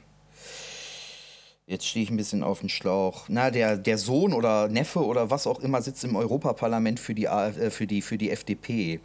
jetzt 1.66 1.86
stehe 1.86 2.04
ich 2.04 2.10
ein 2.10 2.16
bisschen 2.16 2.42
auf 2.42 2.60
dem 2.60 2.68
Schlauch. 2.68 3.24
Na, 3.28 3.50
der, 3.50 3.76
der 3.76 3.98
Sohn 3.98 4.32
oder 4.32 4.68
Neffe 4.68 5.04
oder 5.04 5.30
was 5.30 5.46
auch 5.46 5.60
immer 5.60 5.82
sitzt 5.82 6.04
im 6.04 6.16
Europaparlament 6.16 7.00
für 7.00 7.14
die, 7.14 7.26
äh, 7.26 7.70
für 7.70 7.86
die, 7.86 8.02
für 8.02 8.18
die 8.18 8.30
FDP. 8.30 9.00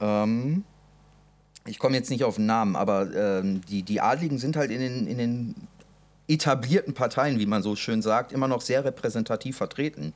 Ähm, 0.00 0.64
ich 1.66 1.78
komme 1.78 1.96
jetzt 1.96 2.10
nicht 2.10 2.24
auf 2.24 2.36
den 2.36 2.46
Namen, 2.46 2.76
aber 2.76 3.14
ähm, 3.14 3.60
die, 3.68 3.82
die 3.82 4.00
Adligen 4.00 4.38
sind 4.38 4.56
halt 4.56 4.70
in 4.70 4.80
den, 4.80 5.06
in 5.06 5.18
den 5.18 5.54
etablierten 6.28 6.94
Parteien, 6.94 7.38
wie 7.38 7.46
man 7.46 7.62
so 7.62 7.76
schön 7.76 8.02
sagt, 8.02 8.32
immer 8.32 8.48
noch 8.48 8.60
sehr 8.60 8.84
repräsentativ 8.84 9.56
vertreten. 9.56 10.12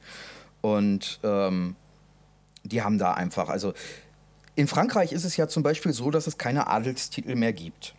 Und 0.60 1.20
ähm, 1.22 1.76
die 2.64 2.82
haben 2.82 2.98
da 2.98 3.14
einfach, 3.14 3.48
also 3.48 3.72
in 4.56 4.66
Frankreich 4.66 5.12
ist 5.12 5.24
es 5.24 5.36
ja 5.36 5.48
zum 5.48 5.62
Beispiel 5.62 5.92
so, 5.92 6.10
dass 6.10 6.26
es 6.26 6.36
keine 6.36 6.66
Adelstitel 6.66 7.34
mehr 7.34 7.52
gibt. 7.52 7.94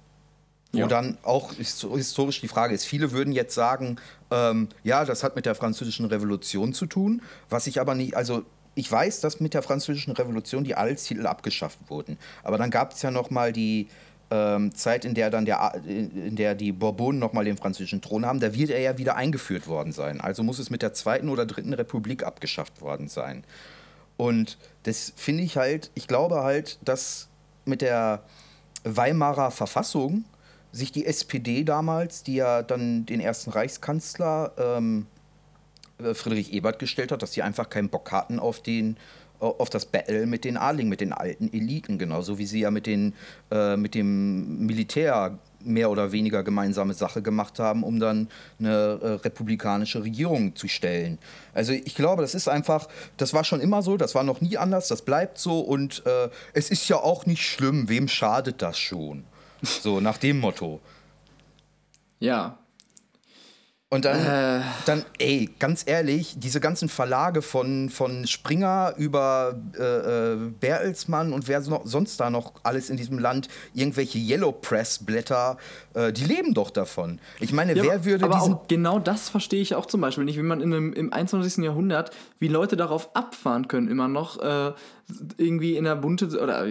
Ja. 0.73 0.85
Wo 0.85 0.87
dann 0.87 1.17
auch 1.23 1.53
historisch 1.53 2.39
die 2.39 2.47
Frage 2.47 2.73
ist, 2.73 2.85
viele 2.85 3.11
würden 3.11 3.33
jetzt 3.33 3.53
sagen, 3.53 3.97
ähm, 4.29 4.69
ja, 4.83 5.03
das 5.03 5.23
hat 5.23 5.35
mit 5.35 5.45
der 5.45 5.55
französischen 5.55 6.05
Revolution 6.05 6.73
zu 6.73 6.85
tun, 6.85 7.21
was 7.49 7.67
ich 7.67 7.81
aber 7.81 7.93
nicht, 7.93 8.15
also 8.15 8.45
ich 8.73 8.89
weiß, 8.89 9.19
dass 9.19 9.41
mit 9.41 9.53
der 9.53 9.63
französischen 9.63 10.13
Revolution 10.13 10.63
die 10.63 10.75
Adelstitel 10.75 11.27
abgeschafft 11.27 11.77
wurden. 11.89 12.17
Aber 12.43 12.57
dann 12.57 12.69
gab 12.69 12.93
es 12.93 13.01
ja 13.01 13.11
noch 13.11 13.29
mal 13.29 13.51
die 13.51 13.89
ähm, 14.31 14.73
Zeit, 14.73 15.05
in 15.05 15.13
der 15.13 15.29
dann 15.29 15.45
der, 15.45 15.73
in 15.85 16.35
der 16.35 16.55
die 16.55 16.71
Bourbonen 16.71 17.19
noch 17.19 17.33
mal 17.33 17.45
den 17.45 17.57
französischen 17.57 18.01
Thron 18.01 18.25
haben. 18.25 18.39
Da 18.39 18.55
wird 18.55 18.69
er 18.69 18.79
ja 18.79 18.97
wieder 18.97 19.17
eingeführt 19.17 19.67
worden 19.67 19.91
sein. 19.91 20.21
Also 20.21 20.41
muss 20.41 20.57
es 20.57 20.69
mit 20.69 20.81
der 20.81 20.93
zweiten 20.93 21.29
oder 21.29 21.45
dritten 21.45 21.73
Republik 21.73 22.23
abgeschafft 22.23 22.81
worden 22.81 23.09
sein. 23.09 23.43
Und 24.17 24.57
das 24.83 25.13
finde 25.15 25.43
ich 25.43 25.57
halt, 25.57 25.91
ich 25.93 26.07
glaube 26.07 26.43
halt, 26.43 26.79
dass 26.83 27.27
mit 27.65 27.81
der 27.81 28.23
Weimarer 28.83 29.51
Verfassung 29.51 30.25
sich 30.71 30.91
die 30.91 31.05
SPD 31.05 31.63
damals, 31.63 32.23
die 32.23 32.35
ja 32.35 32.63
dann 32.63 33.05
den 33.05 33.19
ersten 33.19 33.51
Reichskanzler 33.51 34.53
ähm, 34.57 35.07
äh, 35.99 36.13
Friedrich 36.13 36.53
Ebert 36.53 36.79
gestellt 36.79 37.11
hat, 37.11 37.21
dass 37.21 37.33
sie 37.33 37.41
einfach 37.41 37.69
keinen 37.69 37.89
Bock 37.89 38.11
hatten 38.11 38.39
auf 38.39 38.61
den 38.61 38.95
auf 39.41 39.69
das 39.69 39.85
Battle 39.85 40.25
mit 40.25 40.45
den 40.45 40.57
Adligen, 40.57 40.89
mit 40.89 41.01
den 41.01 41.13
alten 41.13 41.51
Eliten, 41.51 41.97
genauso 41.97 42.37
wie 42.37 42.45
sie 42.45 42.61
ja 42.61 42.71
mit, 42.71 42.85
den, 42.85 43.13
äh, 43.51 43.75
mit 43.75 43.95
dem 43.95 44.65
Militär 44.65 45.37
mehr 45.63 45.91
oder 45.91 46.11
weniger 46.11 46.43
gemeinsame 46.43 46.93
Sache 46.93 47.21
gemacht 47.21 47.59
haben, 47.59 47.83
um 47.83 47.99
dann 47.99 48.29
eine 48.59 48.99
äh, 49.01 49.07
republikanische 49.23 50.03
Regierung 50.03 50.55
zu 50.55 50.67
stellen. 50.67 51.19
Also 51.53 51.73
ich 51.73 51.95
glaube, 51.95 52.21
das 52.21 52.35
ist 52.35 52.47
einfach, 52.47 52.87
das 53.17 53.33
war 53.33 53.43
schon 53.43 53.61
immer 53.61 53.81
so, 53.81 53.97
das 53.97 54.15
war 54.15 54.23
noch 54.23 54.41
nie 54.41 54.57
anders, 54.57 54.87
das 54.87 55.03
bleibt 55.03 55.37
so 55.37 55.59
und 55.59 56.03
äh, 56.05 56.29
es 56.53 56.69
ist 56.69 56.87
ja 56.87 56.97
auch 56.97 57.25
nicht 57.25 57.45
schlimm, 57.45 57.89
wem 57.89 58.07
schadet 58.07 58.61
das 58.61 58.79
schon? 58.79 59.23
So 59.61 59.99
nach 59.99 60.17
dem 60.17 60.39
Motto. 60.39 60.79
Ja, 62.19 62.57
und 63.93 64.05
dann, 64.05 64.25
äh. 64.25 64.61
dann, 64.85 65.03
ey, 65.19 65.49
ganz 65.59 65.83
ehrlich, 65.85 66.35
diese 66.37 66.61
ganzen 66.61 66.87
Verlage 66.87 67.41
von, 67.41 67.89
von 67.89 68.25
Springer 68.25 68.93
über 68.95 69.59
äh, 69.77 69.83
äh, 69.83 70.37
Bertelsmann 70.61 71.33
und 71.33 71.49
wer 71.49 71.59
noch, 71.59 71.85
sonst 71.85 72.17
da 72.21 72.29
noch 72.29 72.53
alles 72.63 72.89
in 72.89 72.95
diesem 72.95 73.19
Land, 73.19 73.49
irgendwelche 73.73 74.17
Yellow 74.17 74.53
Press 74.53 74.99
Blätter, 74.99 75.57
äh, 75.93 76.13
die 76.13 76.23
leben 76.23 76.53
doch 76.53 76.69
davon. 76.69 77.19
Ich 77.41 77.51
meine, 77.51 77.75
ja, 77.75 77.83
wer 77.83 78.05
würde 78.05 78.23
aber 78.23 78.35
diesen. 78.35 78.53
Auch 78.53 78.67
genau 78.69 78.97
das 78.97 79.27
verstehe 79.27 79.61
ich 79.61 79.75
auch 79.75 79.85
zum 79.85 79.99
Beispiel 79.99 80.23
nicht, 80.23 80.37
wie 80.37 80.43
man 80.43 80.61
in 80.61 80.73
einem, 80.73 80.93
im 80.93 81.11
21. 81.11 81.61
Jahrhundert, 81.61 82.11
wie 82.39 82.47
Leute 82.47 82.77
darauf 82.77 83.13
abfahren 83.13 83.67
können, 83.67 83.89
immer 83.89 84.07
noch 84.07 84.39
äh, 84.41 84.71
irgendwie 85.37 85.75
in 85.75 85.83
der 85.83 85.95
Bunte, 85.95 86.27
oder 86.41 86.65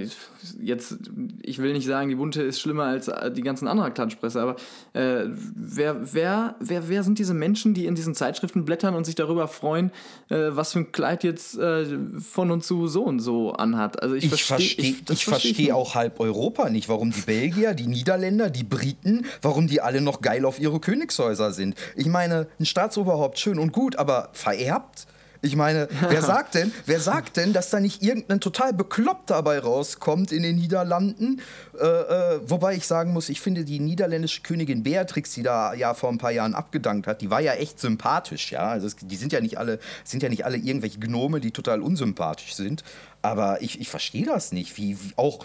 jetzt, 0.61 0.97
ich 1.43 1.59
will 1.59 1.73
nicht 1.73 1.87
sagen, 1.87 2.09
die 2.09 2.15
Bunte 2.15 2.43
ist 2.43 2.61
schlimmer 2.61 2.85
als 2.85 3.11
die 3.35 3.43
ganzen 3.43 3.69
anderen 3.69 3.95
Klatschpresse, 3.95 4.41
aber 4.41 4.57
äh, 4.93 5.25
wer, 5.55 6.13
wer, 6.13 6.57
wer, 6.61 6.89
wer 6.89 7.03
sind 7.03 7.19
diese 7.19 7.35
Menschen, 7.35 7.75
die 7.75 7.87
in 7.87 7.95
diesen 7.95 8.15
Zeitschriften 8.15 8.65
blättern 8.65 8.95
und 8.95 9.05
sich 9.05 9.15
darüber 9.15 9.49
freuen, 9.49 9.91
äh, 10.29 10.49
was 10.51 10.73
für 10.73 10.81
ein 10.81 10.93
Kleid 10.93 11.25
jetzt 11.25 11.59
äh, 11.59 11.87
von 12.19 12.51
und 12.51 12.65
zu 12.65 12.87
so 12.87 13.05
und 13.05 13.21
so 13.21 13.53
anhat? 13.53 14.03
Also 14.03 14.15
ich, 14.15 14.33
ich 14.33 14.45
verstehe 14.45 14.91
ich, 14.91 15.11
ich 15.11 15.25
versteh 15.25 15.73
auch 15.73 15.95
halb 15.95 16.21
Europa 16.21 16.71
nicht, 16.71 16.89
warum 16.89 17.11
die 17.11 17.23
Belgier, 17.23 17.75
die 17.75 17.87
Niederländer, 17.87 18.51
die 18.51 18.65
Briten, 18.65 19.27
warum 19.43 19.67
die 19.67 19.81
alle 19.81 20.01
noch 20.01 20.21
geil 20.21 20.45
auf 20.45 20.61
ihre 20.61 20.81
Königshäuser 20.81 21.53
sind. 21.53 21.75
Ich 21.97 22.07
meine, 22.07 22.49
ein 22.59 22.67
Staatsoberhaupt 22.67 23.39
schön 23.39 23.59
und 23.59 23.73
gut, 23.73 23.97
aber 23.97 24.31
vererbt? 24.33 25.07
Ich 25.43 25.57
meine, 25.57 25.89
wer 26.09 26.21
sagt 26.21 26.55
denn, 26.55 26.71
wer 26.85 27.01
sagt 27.01 27.39
denn, 27.39 27.55
dass 27.55 27.71
da 27.71 27.81
nicht 27.81 28.03
irgendein 28.03 28.41
total 28.41 28.75
bekloppt 28.75 29.31
dabei 29.31 29.59
rauskommt 29.59 30.33
in 30.33 30.43
den 30.43 30.57
Niederlanden? 30.57 31.41
Äh, 31.79 31.87
äh, 31.87 32.41
wobei 32.45 32.75
ich 32.75 32.87
sagen 32.87 33.13
muss, 33.13 33.31
ich 33.31 33.41
finde 33.41 33.65
die 33.65 33.81
niederländische 33.81 34.43
Königin 34.43 34.83
Beatrix, 34.83 35.33
die 35.33 35.43
da 35.43 35.73
ja 35.73 35.95
vor 35.95 36.11
ein 36.11 36.19
paar 36.19 36.31
Jahren 36.31 36.55
abgedankt 36.55 37.07
hat, 37.07 37.23
die 37.23 37.31
war 37.31 37.41
ja 37.41 37.55
echt 37.55 37.81
sympathisch, 37.81 38.53
ja. 38.53 38.69
Also 38.69 38.87
es, 38.87 38.97
die 38.97 39.17
sind 39.17 39.33
ja 39.33 39.41
nicht 39.41 39.57
alle, 39.57 39.79
sind 40.05 40.23
ja 40.23 40.29
nicht 40.29 40.45
alle 40.45 40.59
irgendwelche 40.59 40.99
Gnome, 40.99 41.41
die 41.41 41.53
total 41.53 41.81
unsympathisch 41.81 42.55
sind. 42.55 42.85
Aber 43.23 43.63
ich, 43.63 43.81
ich 43.81 43.89
verstehe 43.89 44.27
das 44.27 44.53
nicht, 44.53 44.77
wie, 44.77 44.99
wie 45.03 45.13
auch 45.17 45.45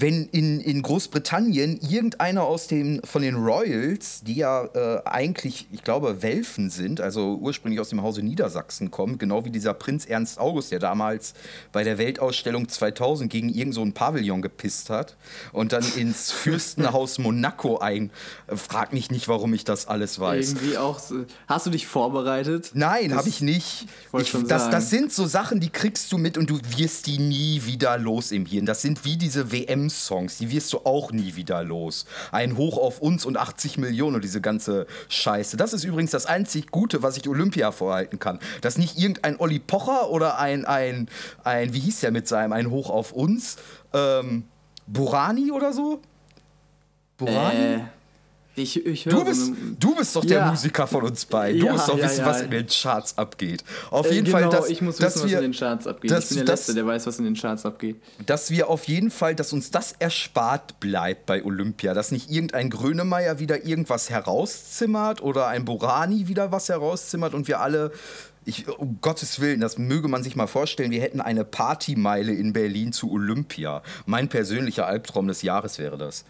wenn 0.00 0.26
in, 0.26 0.60
in 0.60 0.80
Großbritannien 0.80 1.80
irgendeiner 1.80 2.44
aus 2.44 2.68
den, 2.68 3.00
von 3.02 3.20
den 3.20 3.34
Royals, 3.34 4.22
die 4.22 4.34
ja 4.36 4.64
äh, 4.66 5.02
eigentlich, 5.04 5.66
ich 5.72 5.82
glaube, 5.82 6.22
Welfen 6.22 6.70
sind, 6.70 7.00
also 7.00 7.34
ursprünglich 7.34 7.80
aus 7.80 7.88
dem 7.88 8.00
Hause 8.00 8.22
Niedersachsen 8.22 8.92
kommen, 8.92 9.18
genau 9.18 9.44
wie 9.44 9.50
dieser 9.50 9.74
Prinz 9.74 10.06
Ernst 10.06 10.38
August, 10.38 10.70
der 10.70 10.78
damals 10.78 11.34
bei 11.72 11.82
der 11.82 11.98
Weltausstellung 11.98 12.68
2000 12.68 13.28
gegen 13.30 13.48
irgendeinen 13.48 13.88
so 13.88 13.92
Pavillon 13.92 14.40
gepisst 14.40 14.88
hat 14.88 15.16
und 15.52 15.72
dann 15.72 15.84
ins 15.96 16.30
Fürstenhaus 16.38 17.18
Monaco 17.18 17.78
ein. 17.78 18.12
Äh, 18.46 18.54
frag 18.54 18.92
mich 18.92 19.10
nicht, 19.10 19.26
warum 19.26 19.52
ich 19.52 19.64
das 19.64 19.88
alles 19.88 20.20
weiß. 20.20 20.50
Irgendwie 20.50 20.78
auch. 20.78 21.00
Hast 21.48 21.66
du 21.66 21.70
dich 21.70 21.88
vorbereitet? 21.88 22.70
Nein, 22.74 23.16
habe 23.16 23.28
ich 23.28 23.40
nicht. 23.40 23.88
Ich 24.16 24.34
ich, 24.34 24.46
das, 24.46 24.70
das 24.70 24.90
sind 24.90 25.12
so 25.12 25.26
Sachen, 25.26 25.58
die 25.58 25.70
kriegst 25.70 26.12
du 26.12 26.18
mit 26.18 26.38
und 26.38 26.50
du 26.50 26.60
wirst 26.76 27.08
die 27.08 27.18
nie 27.18 27.62
wieder 27.64 27.98
los 27.98 28.30
im 28.30 28.46
Hirn. 28.46 28.64
Das 28.64 28.80
sind 28.80 29.04
wie 29.04 29.16
diese 29.16 29.50
WM 29.50 29.87
songs 29.90 30.38
die 30.38 30.50
wirst 30.50 30.72
du 30.72 30.78
auch 30.84 31.12
nie 31.12 31.36
wieder 31.36 31.62
los. 31.62 32.06
Ein 32.32 32.56
Hoch 32.56 32.78
auf 32.78 33.00
uns 33.00 33.24
und 33.24 33.36
80 33.36 33.78
Millionen 33.78 34.16
und 34.16 34.24
diese 34.24 34.40
ganze 34.40 34.86
Scheiße. 35.08 35.56
Das 35.56 35.72
ist 35.72 35.84
übrigens 35.84 36.10
das 36.10 36.26
einzig 36.26 36.70
Gute, 36.70 37.02
was 37.02 37.16
ich 37.16 37.28
Olympia 37.28 37.72
vorhalten 37.72 38.18
kann. 38.18 38.38
Dass 38.60 38.78
nicht 38.78 38.98
irgendein 38.98 39.38
Olli 39.40 39.58
Pocher 39.58 40.10
oder 40.10 40.38
ein, 40.38 40.64
ein, 40.64 41.08
ein 41.44 41.72
wie 41.72 41.80
hieß 41.80 42.00
der 42.00 42.10
mit 42.10 42.28
seinem, 42.28 42.52
ein 42.52 42.70
Hoch 42.70 42.90
auf 42.90 43.12
uns, 43.12 43.56
ähm, 43.92 44.44
Burani 44.86 45.50
oder 45.50 45.72
so? 45.72 46.00
Burani? 47.16 47.74
Äh. 47.74 47.97
Ich, 48.58 48.84
ich 48.84 49.04
du, 49.04 49.24
bist, 49.24 49.46
so 49.46 49.52
du 49.78 49.94
bist 49.94 50.16
doch 50.16 50.24
der 50.24 50.38
ja. 50.38 50.50
Musiker 50.50 50.86
von 50.86 51.04
uns 51.04 51.24
beiden. 51.24 51.60
Du 51.60 51.66
ja, 51.66 51.72
musst 51.72 51.88
doch 51.88 51.98
ja, 51.98 52.04
wissen, 52.04 52.24
was 52.24 52.42
in 52.42 52.50
den 52.50 52.66
Charts 52.66 53.16
abgeht. 53.16 53.64
Auf 53.90 54.10
äh, 54.10 54.14
jeden 54.14 54.26
genau, 54.26 54.38
Fall, 54.38 54.50
dass, 54.50 54.68
ich 54.68 54.82
muss 54.82 54.96
dass 54.96 55.16
wissen, 55.16 55.28
wir, 55.28 55.38
was 55.38 55.44
in 55.44 55.52
den 55.52 55.58
Charts 55.58 55.86
abgeht. 55.86 56.10
Dass, 56.10 56.24
ich 56.24 56.28
bin 56.30 56.36
der 56.38 56.44
dass, 56.46 56.60
Letzte, 56.60 56.74
der 56.74 56.86
weiß, 56.86 57.06
was 57.06 57.18
in 57.18 57.24
den 57.24 57.34
Charts 57.34 57.64
abgeht. 57.64 57.96
Dass 58.26 58.50
wir 58.50 58.68
auf 58.68 58.84
jeden 58.84 59.10
Fall, 59.10 59.34
dass 59.34 59.52
uns 59.52 59.70
das 59.70 59.92
erspart 59.98 60.80
bleibt 60.80 61.26
bei 61.26 61.44
Olympia. 61.44 61.94
Dass 61.94 62.10
nicht 62.10 62.30
irgendein 62.30 62.70
Grönemeyer 62.70 63.38
wieder 63.38 63.64
irgendwas 63.64 64.10
herauszimmert 64.10 65.22
oder 65.22 65.48
ein 65.48 65.64
Borani 65.64 66.28
wieder 66.28 66.52
was 66.52 66.68
herauszimmert 66.68 67.34
und 67.34 67.48
wir 67.48 67.60
alle 67.60 67.92
ich, 68.48 68.66
um 68.66 68.98
Gottes 69.02 69.40
Willen, 69.40 69.60
das 69.60 69.76
möge 69.76 70.08
man 70.08 70.22
sich 70.22 70.34
mal 70.34 70.46
vorstellen, 70.46 70.90
wir 70.90 71.02
hätten 71.02 71.20
eine 71.20 71.44
Partymeile 71.44 72.32
in 72.32 72.54
Berlin 72.54 72.92
zu 72.92 73.12
Olympia. 73.12 73.82
Mein 74.06 74.28
persönlicher 74.28 74.86
Albtraum 74.86 75.28
des 75.28 75.42
Jahres 75.42 75.78
wäre 75.78 75.98
das. 75.98 76.24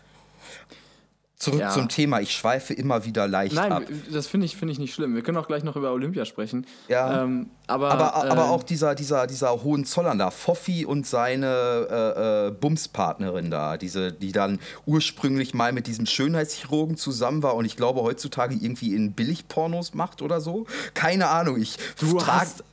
Zurück 1.39 1.61
ja. 1.61 1.71
zum 1.71 1.89
Thema. 1.89 2.21
Ich 2.21 2.33
schweife 2.33 2.75
immer 2.75 3.05
wieder 3.05 3.29
leicht 3.29 3.55
Nein, 3.55 3.71
ab. 3.71 3.85
das 4.13 4.27
finde 4.27 4.47
ich, 4.47 4.57
find 4.57 4.73
ich 4.73 4.81
nicht 4.81 4.93
schlimm. 4.93 5.15
Wir 5.15 5.23
können 5.23 5.39
auch 5.39 5.47
gleich 5.47 5.63
noch 5.63 5.77
über 5.77 5.93
Olympia 5.93 6.25
sprechen. 6.25 6.67
Ja. 6.89 7.23
Ähm, 7.23 7.51
aber, 7.69 7.93
aber, 7.93 8.27
äh, 8.27 8.31
aber 8.31 8.51
auch 8.51 8.65
dieser, 8.65 8.97
dieser, 8.97 9.29
dieser 9.29 9.63
Hohenzollern 9.63 10.19
da, 10.19 10.33
Foffi 10.33 10.85
und 10.85 11.07
seine 11.07 11.87
äh, 11.89 12.49
äh, 12.49 12.51
Bumspartnerin 12.51 13.53
da, 13.53 13.77
diese, 13.77 14.11
die 14.11 14.33
dann 14.33 14.59
ursprünglich 14.85 15.55
mal 15.55 15.73
mit 15.73 15.87
diesem 15.87 16.07
Schönheitschirurgen 16.07 16.97
zusammen 16.97 17.45
war 17.45 17.55
und 17.55 17.67
ich 17.67 17.77
glaube 17.77 18.03
heutzutage 18.03 18.57
irgendwie 18.57 18.97
in 18.97 19.13
Billigpornos 19.13 19.95
macht 19.95 20.23
oder 20.23 20.41
so. 20.41 20.67
Keine 20.95 21.29
Ahnung. 21.29 21.61
Ich 21.61 21.77
du 22.01 22.21
hast 22.27 22.65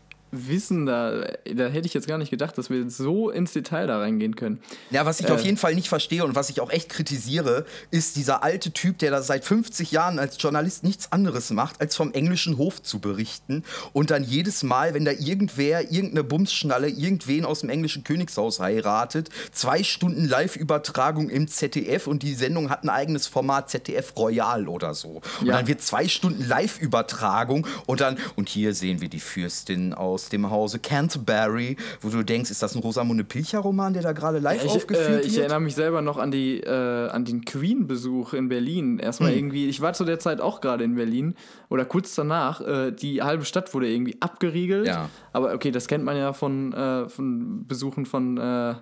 Wissen 0.48 0.86
da, 0.86 1.26
da 1.54 1.68
hätte 1.68 1.88
ich 1.88 1.94
jetzt 1.94 2.08
gar 2.08 2.18
nicht 2.18 2.30
gedacht, 2.30 2.58
dass 2.58 2.70
wir 2.70 2.90
so 2.90 3.30
ins 3.30 3.54
Detail 3.54 3.88
da 3.88 4.00
reingehen 4.00 4.36
können. 4.36 4.60
Ja, 4.92 5.06
was 5.06 5.20
ich 5.20 5.28
Äh. 5.28 5.32
auf 5.32 5.42
jeden 5.42 5.58
Fall 5.58 5.76
nicht 5.76 5.90
verstehe 5.90 6.24
und 6.26 6.36
was 6.36 6.50
ich 6.50 6.62
auch 6.62 6.70
echt 6.72 6.90
kritisiere, 6.90 7.66
ist 7.92 8.16
dieser 8.16 8.44
alte 8.44 8.72
Typ, 8.72 8.98
der 9.00 9.12
da 9.12 9.22
seit 9.22 9.46
50 9.46 9.92
Jahren 9.92 10.20
als 10.20 10.38
Journalist 10.42 10.84
nichts 10.84 11.12
anderes 11.12 11.50
macht, 11.52 11.82
als 11.82 11.96
vom 11.96 12.14
englischen 12.14 12.58
Hof 12.58 12.82
zu 12.84 13.00
berichten 13.00 13.64
und 13.94 14.12
dann 14.12 14.24
jedes 14.24 14.64
Mal, 14.64 14.94
wenn 14.94 15.06
da 15.06 15.12
irgendwer, 15.12 15.92
irgendeine 15.92 16.24
Bumsschnalle, 16.24 16.88
irgendwen 16.90 17.46
aus 17.46 17.62
dem 17.62 17.70
englischen 17.70 18.04
Königshaus 18.04 18.60
heiratet, 18.60 19.30
zwei 19.52 19.84
Stunden 19.84 20.26
Live-Übertragung 20.26 21.30
im 21.30 21.48
ZDF 21.48 22.08
und 22.08 22.24
die 22.24 22.34
Sendung 22.34 22.70
hat 22.70 22.84
ein 22.84 22.90
eigenes 22.90 23.28
Format 23.28 23.70
ZDF 23.70 24.14
Royal 24.18 24.68
oder 24.68 24.94
so. 24.94 25.22
Und 25.42 25.48
Ja. 25.48 25.54
dann 25.58 25.68
wird 25.68 25.82
zwei 25.82 26.08
Stunden 26.08 26.44
Live-Übertragung 26.48 27.66
und 27.86 28.02
dann, 28.02 28.18
und 28.36 28.50
hier 28.50 28.74
sehen 28.74 29.02
wir 29.02 29.10
die 29.10 29.20
Fürstin 29.20 29.94
aus 29.94 30.25
dem 30.30 30.50
Hause 30.50 30.80
Canterbury, 30.80 31.78
wo 32.02 32.10
du 32.10 32.24
denkst, 32.24 32.52
ist 32.52 32.62
das 32.64 32.76
ein 32.76 32.80
Rosamunde 32.82 33.24
Pilcher-Roman, 33.24 33.94
der 33.94 34.04
da 34.04 34.12
gerade 34.12 34.40
live 34.40 34.64
Ich, 34.64 34.72
aufgeführt 34.72 35.24
äh, 35.24 35.28
ich 35.28 35.34
wird? 35.34 35.38
erinnere 35.40 35.60
mich 35.62 35.76
selber 35.76 36.02
noch 36.02 36.18
an, 36.18 36.32
die, 36.32 36.60
äh, 36.60 37.10
an 37.10 37.26
den 37.26 37.46
Queen-Besuch 37.46 38.34
in 38.34 38.50
Berlin. 38.50 39.00
Erstmal 39.00 39.32
Hm. 39.32 39.38
irgendwie, 39.38 39.68
ich 39.68 39.82
war 39.82 39.94
zu 39.94 40.06
der 40.06 40.20
Zeit 40.20 40.42
auch 40.42 40.62
gerade 40.62 40.84
in 40.84 40.96
Berlin 40.96 41.36
oder 41.70 41.86
kurz 41.86 42.16
danach. 42.16 42.62
Äh, 42.62 42.92
die 42.92 43.22
halbe 43.22 43.46
Stadt 43.46 43.74
wurde 43.74 43.90
irgendwie 43.90 44.18
abgeriegelt. 44.22 44.88
Ja. 44.88 45.10
Aber 45.34 45.54
okay, 45.54 45.72
das 45.72 45.88
kennt 45.88 46.04
man 46.04 46.18
ja 46.18 46.34
von, 46.34 46.74
äh, 46.74 47.08
von 47.10 47.66
Besuchen 47.68 48.06
von, 48.06 48.38
äh, 48.38 48.76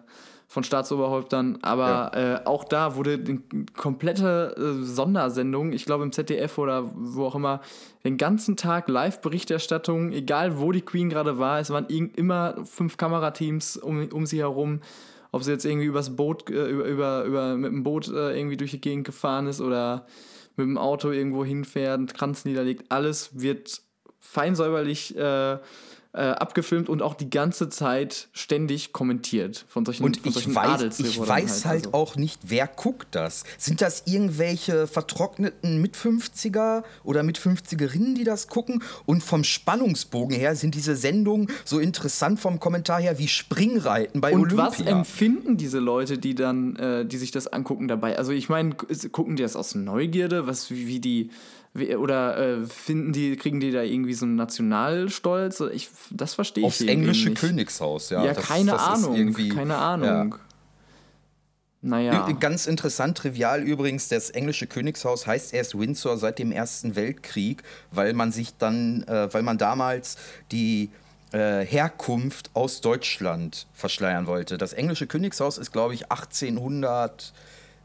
von 0.53 0.63
Staatsoberhäuptern. 0.63 1.57
Aber 1.63 2.12
äh, 2.13 2.48
auch 2.48 2.63
da 2.63 2.95
wurde 2.95 3.13
eine 3.13 3.41
komplette 3.75 4.55
äh, 4.55 4.83
Sondersendung, 4.83 5.74
ich 5.74 5.86
glaube 5.86 6.03
im 6.03 6.12
ZDF 6.12 6.60
oder 6.60 6.91
wo 6.93 7.25
auch 7.25 7.33
immer, 7.33 7.62
den 8.05 8.17
ganzen 8.17 8.55
Tag 8.55 8.88
Live-Berichterstattung, 8.88 10.12
egal 10.12 10.60
wo 10.60 10.72
die 10.72 10.81
Queen 10.81 11.10
gerade 11.10 11.39
war. 11.39 11.60
Es 11.60 11.72
waren 11.72 11.88
immer 11.88 12.55
fünf 12.65 12.98
Kamerateams 12.98 13.77
um, 13.77 14.07
um 14.10 14.27
sie 14.27 14.39
herum 14.39 14.81
ob 15.31 15.41
sie 15.41 15.50
jetzt 15.50 15.65
irgendwie 15.65 15.88
übers 15.88 16.15
Boot, 16.15 16.48
äh, 16.51 16.69
über, 16.69 16.86
über, 16.86 17.24
über, 17.24 17.55
mit 17.55 17.72
dem 17.72 17.81
Boot 17.81 18.07
äh, 18.07 18.38
irgendwie 18.38 18.55
durch 18.55 18.69
die 18.69 18.81
Gegend 18.81 19.03
gefahren 19.03 19.48
ist 19.48 19.62
oder 19.62 20.05
mit 20.55 20.67
dem 20.67 20.77
Auto 20.77 21.10
irgendwo 21.10 21.43
hinfährt, 21.43 21.98
einen 21.98 22.05
Kranz 22.05 22.45
niederlegt, 22.45 22.91
alles 22.91 23.31
wird 23.33 23.81
fein 24.19 24.53
säuberlich 24.53 25.15
äh, 26.15 26.22
abgefilmt 26.22 26.89
und 26.89 27.01
auch 27.01 27.15
die 27.15 27.29
ganze 27.29 27.70
Zeit 27.70 28.27
ständig 28.34 28.93
kommentiert 28.93 29.65
von 29.67 29.84
solchen, 29.84 30.03
Und 30.03 30.17
von 30.17 30.27
ich 30.29 30.34
solchen 30.36 30.53
weiß, 30.53 30.65
ich 30.65 30.74
Adelsreportern 30.74 31.36
weiß 31.36 31.65
halt 31.65 31.86
also. 31.88 31.98
auch 31.98 32.15
nicht, 32.15 32.39
wer 32.43 32.67
guckt 32.67 33.08
das. 33.12 33.43
Sind 33.58 33.82
das 33.82 34.03
irgendwelche 34.05 34.86
vertrockneten 34.86 35.82
Mit-50er 35.82 36.84
oder 37.03 37.24
Mit-50erinnen, 37.24 38.13
die 38.13 38.24
das 38.25 38.48
gucken? 38.48 38.84
Und 39.08 39.24
vom 39.24 39.43
Spannungsbogen 39.43 40.36
her 40.38 40.55
sind 40.55 40.75
diese 40.75 40.96
Sendungen 40.96 41.48
so 41.65 41.79
interessant 41.79 42.39
vom 42.39 42.60
Kommentar 42.60 43.01
her 43.01 43.17
wie 43.17 43.27
Springreiten 43.27 44.22
bei 44.22 44.34
Und 44.34 44.53
Olympia. 44.53 44.67
was 44.67 44.79
empfinden 44.82 45.58
diese 45.58 45.79
Leute, 45.79 46.20
die 46.20 46.36
dann, 46.36 46.75
äh, 46.75 47.05
die 47.08 47.17
sich 47.17 47.32
das 47.32 47.48
angucken 47.48 47.88
dabei? 47.88 48.20
Also 48.20 48.32
ich 48.34 48.50
meine, 48.50 48.75
gucken 49.12 49.36
die 49.36 49.41
das 49.41 49.55
aus 49.55 49.74
Neugierde, 49.74 50.46
was 50.46 50.70
wie, 50.70 50.86
wie 50.86 51.00
die 51.00 51.32
oder 51.75 52.38
äh, 52.62 52.65
finden 52.68 53.13
die, 53.13 53.36
kriegen 53.36 53.60
die 53.60 53.72
da 53.72 53.82
irgendwie 53.82 54.13
so 54.13 54.25
einen 54.25 54.36
Nationalstolz? 54.36 55.60
Ich, 55.74 55.89
das 56.12 56.36
verstehe 56.36 56.62
ich 56.62 56.68
Aufs 56.68 56.82
englische 56.82 57.30
nicht. 57.30 57.39
Königshaus, 57.42 58.10
ja. 58.12 58.24
Ja, 58.24 58.34
Das- 58.34 58.46
keine 58.48 58.72
das 58.72 58.82
Ahnung. 58.82 59.34
Keine 59.34 59.74
Ja. 59.74 59.94
Ahnung. 59.94 60.36
Naja. 61.82 62.30
Ü- 62.30 62.36
Ganz 62.39 62.65
interessant, 62.65 63.18
trivial 63.18 63.62
übrigens, 63.63 64.08
das 64.08 64.30
englische 64.30 64.68
Königshaus 64.68 65.27
heißt 65.27 65.53
erst 65.53 65.77
Windsor 65.77 66.18
seit 66.18 66.39
dem 66.39 66.51
Ersten 66.51 66.96
Weltkrieg, 66.96 67.62
weil 67.92 68.13
man 68.13 68.32
sich 68.32 68.56
dann, 68.58 69.03
äh, 69.03 69.34
weil 69.34 69.42
man 69.44 69.58
damals 69.58 70.15
die 70.51 70.92
äh, 71.34 71.65
Herkunft 71.65 72.51
aus 72.53 72.80
Deutschland 72.82 73.68
verschleiern 73.74 74.27
wollte. 74.27 74.58
Das 74.58 74.72
englische 74.72 75.08
Königshaus 75.08 75.58
ist, 75.58 75.74
glaube 75.74 75.94
ich, 75.96 76.10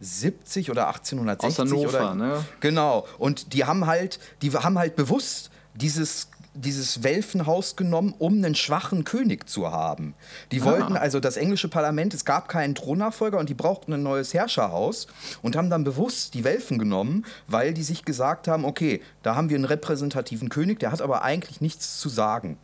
1870 0.01 0.71
oder 0.71 0.89
1860 0.89 1.47
Aus 1.47 1.59
Hannover, 1.59 2.13
oder 2.13 2.15
ne? 2.15 2.45
Genau. 2.61 3.07
Und 3.19 3.53
die 3.53 3.65
haben 3.65 3.87
halt, 3.87 4.19
die 4.43 4.53
haben 4.53 4.79
halt 4.79 4.97
bewusst 4.97 5.51
dieses 5.75 6.29
dieses 6.55 7.03
Welfenhaus 7.03 7.77
genommen, 7.77 8.15
um 8.19 8.35
einen 8.35 8.55
schwachen 8.55 9.05
König 9.05 9.49
zu 9.49 9.71
haben. 9.71 10.15
Die 10.51 10.65
wollten 10.65 10.97
also 10.97 11.21
das 11.21 11.37
englische 11.37 11.69
Parlament, 11.69 12.15
es 12.15 12.25
gab 12.25 12.49
keinen 12.49 12.75
Thronnachfolger 12.75 13.39
und 13.39 13.49
die 13.49 13.55
brauchten 13.55 13.93
ein 13.93 14.03
neues 14.03 14.35
Herrscherhaus 14.35 15.07
und 15.43 15.57
haben 15.57 15.71
dann 15.71 15.85
bewusst 15.85 16.35
die 16.35 16.45
Welfen 16.45 16.79
genommen, 16.79 17.25
weil 17.47 17.75
die 17.75 17.83
sich 17.83 18.05
gesagt 18.05 18.49
haben, 18.49 18.65
okay, 18.65 19.03
da 19.23 19.37
haben 19.37 19.51
wir 19.51 19.57
einen 19.57 19.67
repräsentativen 19.67 20.49
König, 20.49 20.81
der 20.81 20.91
hat 20.91 21.01
aber 21.01 21.23
eigentlich 21.23 21.61
nichts 21.61 22.01
zu 22.01 22.09
sagen. 22.09 22.59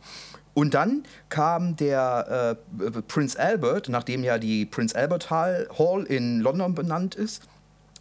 Und 0.55 0.73
dann 0.73 1.03
kam 1.27 1.75
der 1.75 2.57
äh, 2.79 3.01
Prince 3.01 3.37
Albert, 3.37 3.89
nachdem 3.89 4.23
ja 4.23 4.37
die 4.37 4.65
Prince 4.65 4.95
Albert 4.95 5.29
Hall, 5.29 5.67
Hall 5.77 6.03
in 6.05 6.39
London 6.39 6.73
benannt 6.73 7.13
ist, 7.13 7.43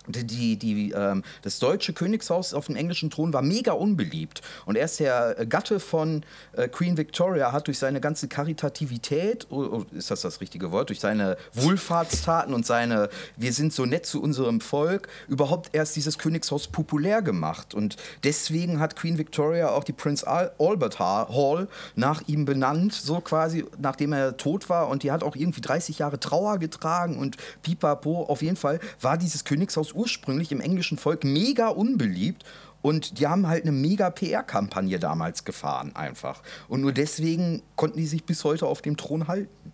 die, 0.06 0.56
die, 0.56 0.90
ähm, 0.92 1.22
das 1.42 1.58
deutsche 1.58 1.92
Königshaus 1.92 2.54
auf 2.54 2.66
dem 2.66 2.76
englischen 2.76 3.10
Thron 3.10 3.32
war 3.32 3.42
mega 3.42 3.72
unbeliebt. 3.72 4.42
Und 4.66 4.76
erst 4.76 5.00
der 5.00 5.38
äh, 5.40 5.46
Gatte 5.46 5.80
von 5.80 6.24
äh, 6.52 6.68
Queen 6.68 6.96
Victoria 6.96 7.52
hat 7.52 7.66
durch 7.66 7.78
seine 7.78 8.00
ganze 8.00 8.28
Karitativität, 8.28 9.46
oh, 9.50 9.62
oh, 9.62 9.84
ist 9.96 10.10
das 10.10 10.22
das 10.22 10.40
richtige 10.40 10.72
Wort, 10.72 10.88
durch 10.90 11.00
seine 11.00 11.36
Wohlfahrtstaten 11.52 12.54
und 12.54 12.66
seine, 12.66 13.08
wir 13.36 13.52
sind 13.52 13.72
so 13.72 13.84
nett 13.86 14.06
zu 14.06 14.22
unserem 14.22 14.60
Volk, 14.60 15.08
überhaupt 15.28 15.70
erst 15.74 15.96
dieses 15.96 16.18
Königshaus 16.18 16.68
populär 16.68 17.22
gemacht. 17.22 17.74
Und 17.74 17.96
deswegen 18.22 18.80
hat 18.80 18.96
Queen 18.96 19.18
Victoria 19.18 19.70
auch 19.70 19.84
die 19.84 19.92
Prince 19.92 20.26
Al 20.26 20.52
Albert 20.58 20.98
Ha- 20.98 21.28
Hall 21.28 21.68
nach 21.94 22.22
ihm 22.26 22.44
benannt, 22.44 22.92
so 22.92 23.20
quasi, 23.20 23.64
nachdem 23.78 24.12
er 24.12 24.36
tot 24.36 24.68
war. 24.68 24.88
Und 24.88 25.02
die 25.02 25.10
hat 25.12 25.22
auch 25.22 25.36
irgendwie 25.36 25.60
30 25.60 25.98
Jahre 25.98 26.20
Trauer 26.20 26.58
getragen 26.58 27.18
und 27.18 27.36
pipapo. 27.62 28.24
Auf 28.24 28.42
jeden 28.42 28.56
Fall 28.56 28.80
war 29.00 29.16
dieses 29.18 29.44
Königshaus 29.44 29.93
ursprünglich 29.94 30.52
im 30.52 30.60
englischen 30.60 30.98
Volk 30.98 31.24
mega 31.24 31.68
unbeliebt. 31.68 32.44
Und 32.82 33.18
die 33.18 33.26
haben 33.26 33.46
halt 33.46 33.62
eine 33.62 33.72
mega 33.72 34.10
PR-Kampagne 34.10 34.98
damals 34.98 35.44
gefahren, 35.44 35.96
einfach. 35.96 36.42
Und 36.68 36.82
nur 36.82 36.92
deswegen 36.92 37.62
konnten 37.76 37.96
die 37.96 38.06
sich 38.06 38.24
bis 38.24 38.44
heute 38.44 38.66
auf 38.66 38.82
dem 38.82 38.98
Thron 38.98 39.26
halten. 39.26 39.72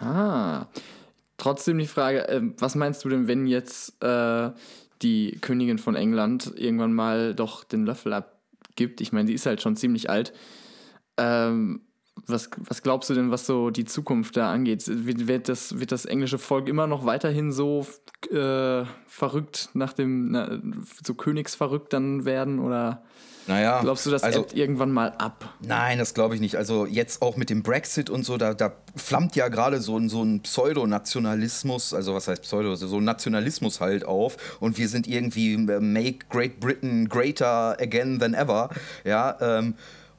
Ah. 0.00 0.66
Trotzdem 1.36 1.78
die 1.78 1.86
Frage, 1.86 2.28
äh, 2.28 2.42
was 2.58 2.74
meinst 2.74 3.04
du 3.04 3.08
denn, 3.08 3.28
wenn 3.28 3.46
jetzt 3.46 4.02
äh, 4.02 4.50
die 5.02 5.38
Königin 5.40 5.78
von 5.78 5.94
England 5.94 6.52
irgendwann 6.56 6.92
mal 6.92 7.32
doch 7.32 7.62
den 7.62 7.86
Löffel 7.86 8.12
abgibt? 8.12 9.00
Ich 9.00 9.12
meine, 9.12 9.26
die 9.26 9.34
ist 9.34 9.46
halt 9.46 9.62
schon 9.62 9.76
ziemlich 9.76 10.10
alt. 10.10 10.32
Ähm, 11.16 11.82
was, 12.26 12.50
was 12.58 12.82
glaubst 12.82 13.10
du 13.10 13.14
denn, 13.14 13.30
was 13.30 13.46
so 13.46 13.70
die 13.70 13.84
Zukunft 13.84 14.36
da 14.36 14.50
angeht? 14.52 14.84
Wird, 14.86 15.28
wird, 15.28 15.48
das, 15.48 15.78
wird 15.78 15.92
das 15.92 16.04
englische 16.04 16.38
Volk 16.38 16.68
immer 16.68 16.86
noch 16.86 17.04
weiterhin 17.06 17.52
so 17.52 17.86
äh, 18.30 18.84
verrückt 19.06 19.70
nach 19.74 19.92
dem, 19.92 20.30
na, 20.32 20.58
so 21.04 21.14
königsverrückt 21.14 21.92
dann 21.92 22.24
werden? 22.24 22.58
Oder 22.58 23.02
Naja, 23.46 23.80
glaubst 23.80 24.04
du, 24.06 24.10
das 24.10 24.22
also, 24.22 24.46
irgendwann 24.52 24.92
mal 24.92 25.08
ab? 25.18 25.54
Nein, 25.60 25.98
das 25.98 26.12
glaube 26.14 26.34
ich 26.34 26.40
nicht. 26.40 26.56
Also 26.56 26.84
jetzt 26.86 27.22
auch 27.22 27.36
mit 27.36 27.48
dem 27.50 27.62
Brexit 27.62 28.10
und 28.10 28.24
so, 28.24 28.36
da, 28.36 28.52
da 28.54 28.72
flammt 28.96 29.36
ja 29.36 29.48
gerade 29.48 29.80
so, 29.80 29.96
ein- 29.96 30.08
so 30.08 30.22
ein 30.22 30.42
Pseudonationalismus, 30.42 31.94
also 31.94 32.14
was 32.14 32.28
heißt 32.28 32.42
Pseudo, 32.42 32.74
so 32.74 32.96
ein 32.98 33.04
Nationalismus 33.04 33.80
halt 33.80 34.04
auf 34.04 34.36
und 34.60 34.78
wir 34.78 34.88
sind 34.88 35.06
irgendwie 35.06 35.54
äh, 35.54 35.80
make 35.80 36.26
Great 36.30 36.60
Britain 36.60 37.08
greater 37.08 37.78
again 37.80 38.18
than 38.18 38.34
ever, 38.34 38.68
ja, 39.04 39.36
ähm, 39.40 39.74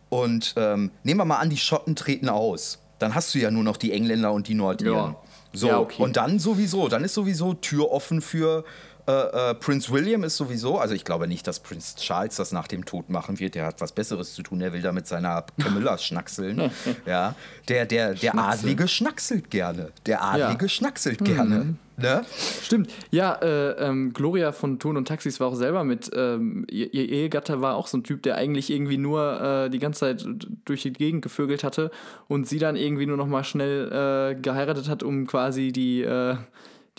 und 0.10 0.54
ähm, 0.58 0.91
nehmen 1.04 1.19
wir 1.19 1.26
mal 1.26 1.38
an, 1.38 1.50
die 1.50 1.58
Schotten 1.58 1.95
treten 1.95 2.30
aus. 2.30 2.80
Dann 3.00 3.15
hast 3.15 3.34
du 3.34 3.39
ja 3.39 3.50
nur 3.52 3.63
noch 3.63 3.78
die 3.78 3.93
Engländer 3.93 4.32
und 4.34 4.48
die 4.48 4.56
Nordiren. 4.56 5.12
Ja. 5.12 5.15
So, 5.54 5.67
Ja, 5.67 5.80
okay. 5.80 6.02
und 6.02 6.15
dann 6.17 6.38
sowieso, 6.38 6.89
dann 6.89 7.04
ist 7.04 7.13
sowieso 7.15 7.54
Tür 7.56 7.91
offen 7.91 8.22
für 8.22 8.65
äh, 9.10 9.52
äh, 9.52 9.56
Prinz 9.56 9.89
William 9.89 10.24
ist 10.24 10.38
sowieso, 10.38 10.78
also 10.78 10.93
ich 10.93 11.04
glaube 11.04 11.28
nicht, 11.28 11.48
dass 11.48 11.60
Prinz 11.62 11.95
Charles 11.95 12.36
das 12.36 12.52
nach 12.52 12.67
dem 12.67 12.86
Tod 12.86 13.10
machen 13.10 13.39
wird. 13.39 13.56
Der 13.56 13.65
hat 13.65 13.82
was 13.82 13.91
Besseres 13.91 14.36
zu 14.36 14.43
tun. 14.43 14.60
Der 14.60 14.72
will 14.72 14.82
da 14.84 14.91
mit 14.91 15.08
seiner 15.08 15.45
Camilla 15.60 15.98
schnackseln. 15.98 16.69
ja, 17.08 17.34
der, 17.67 17.86
der, 17.88 18.13
der 18.13 18.38
Adlige 18.38 18.88
schnackselt 18.88 19.50
gerne. 19.50 19.91
Der 20.06 20.24
Adlige 20.24 20.41
Ja. 20.48 20.63
Mhm. 20.63 20.69
schnackselt 20.69 21.26
gerne. 21.26 21.76
Ne? 21.98 22.24
Stimmt. 22.63 22.91
Ja, 23.12 23.34
äh, 23.41 23.72
ähm, 23.72 24.13
Gloria 24.13 24.52
von 24.52 24.80
Ton 24.80 24.95
und 24.95 25.08
Taxis 25.08 25.39
war 25.39 25.48
auch 25.48 25.56
selber 25.56 25.84
mit. 25.84 26.10
Ähm, 26.13 26.65
ihr, 26.69 26.93
ihr 26.93 27.10
Ehegatte 27.10 27.62
war 27.62 27.76
auch 27.76 27.88
so 27.88 27.98
ein 27.98 28.04
Typ, 28.04 28.24
der 28.24 28.36
eigentlich 28.36 28.69
irgendwie 28.69 28.98
nur 28.98 29.41
äh, 29.41 29.69
die 29.69 29.80
ganze 29.80 30.02
Zeit 30.02 30.26
durch 30.65 30.84
die 30.84 30.93
Gegend 30.93 31.24
gevögelt 31.24 31.63
hatte 31.63 31.91
und 32.28 32.48
sie 32.48 32.60
dann 32.60 32.76
irgendwie 32.76 33.06
nur 33.06 33.17
noch 33.17 33.28
mal 33.28 33.43
schnell 33.43 33.91
äh, 34.38 34.39
geheiratet 34.39 34.88
hat, 34.88 35.04
um 35.04 35.28
quasi 35.28 35.72
die, 35.74 36.02
äh, 36.04 36.36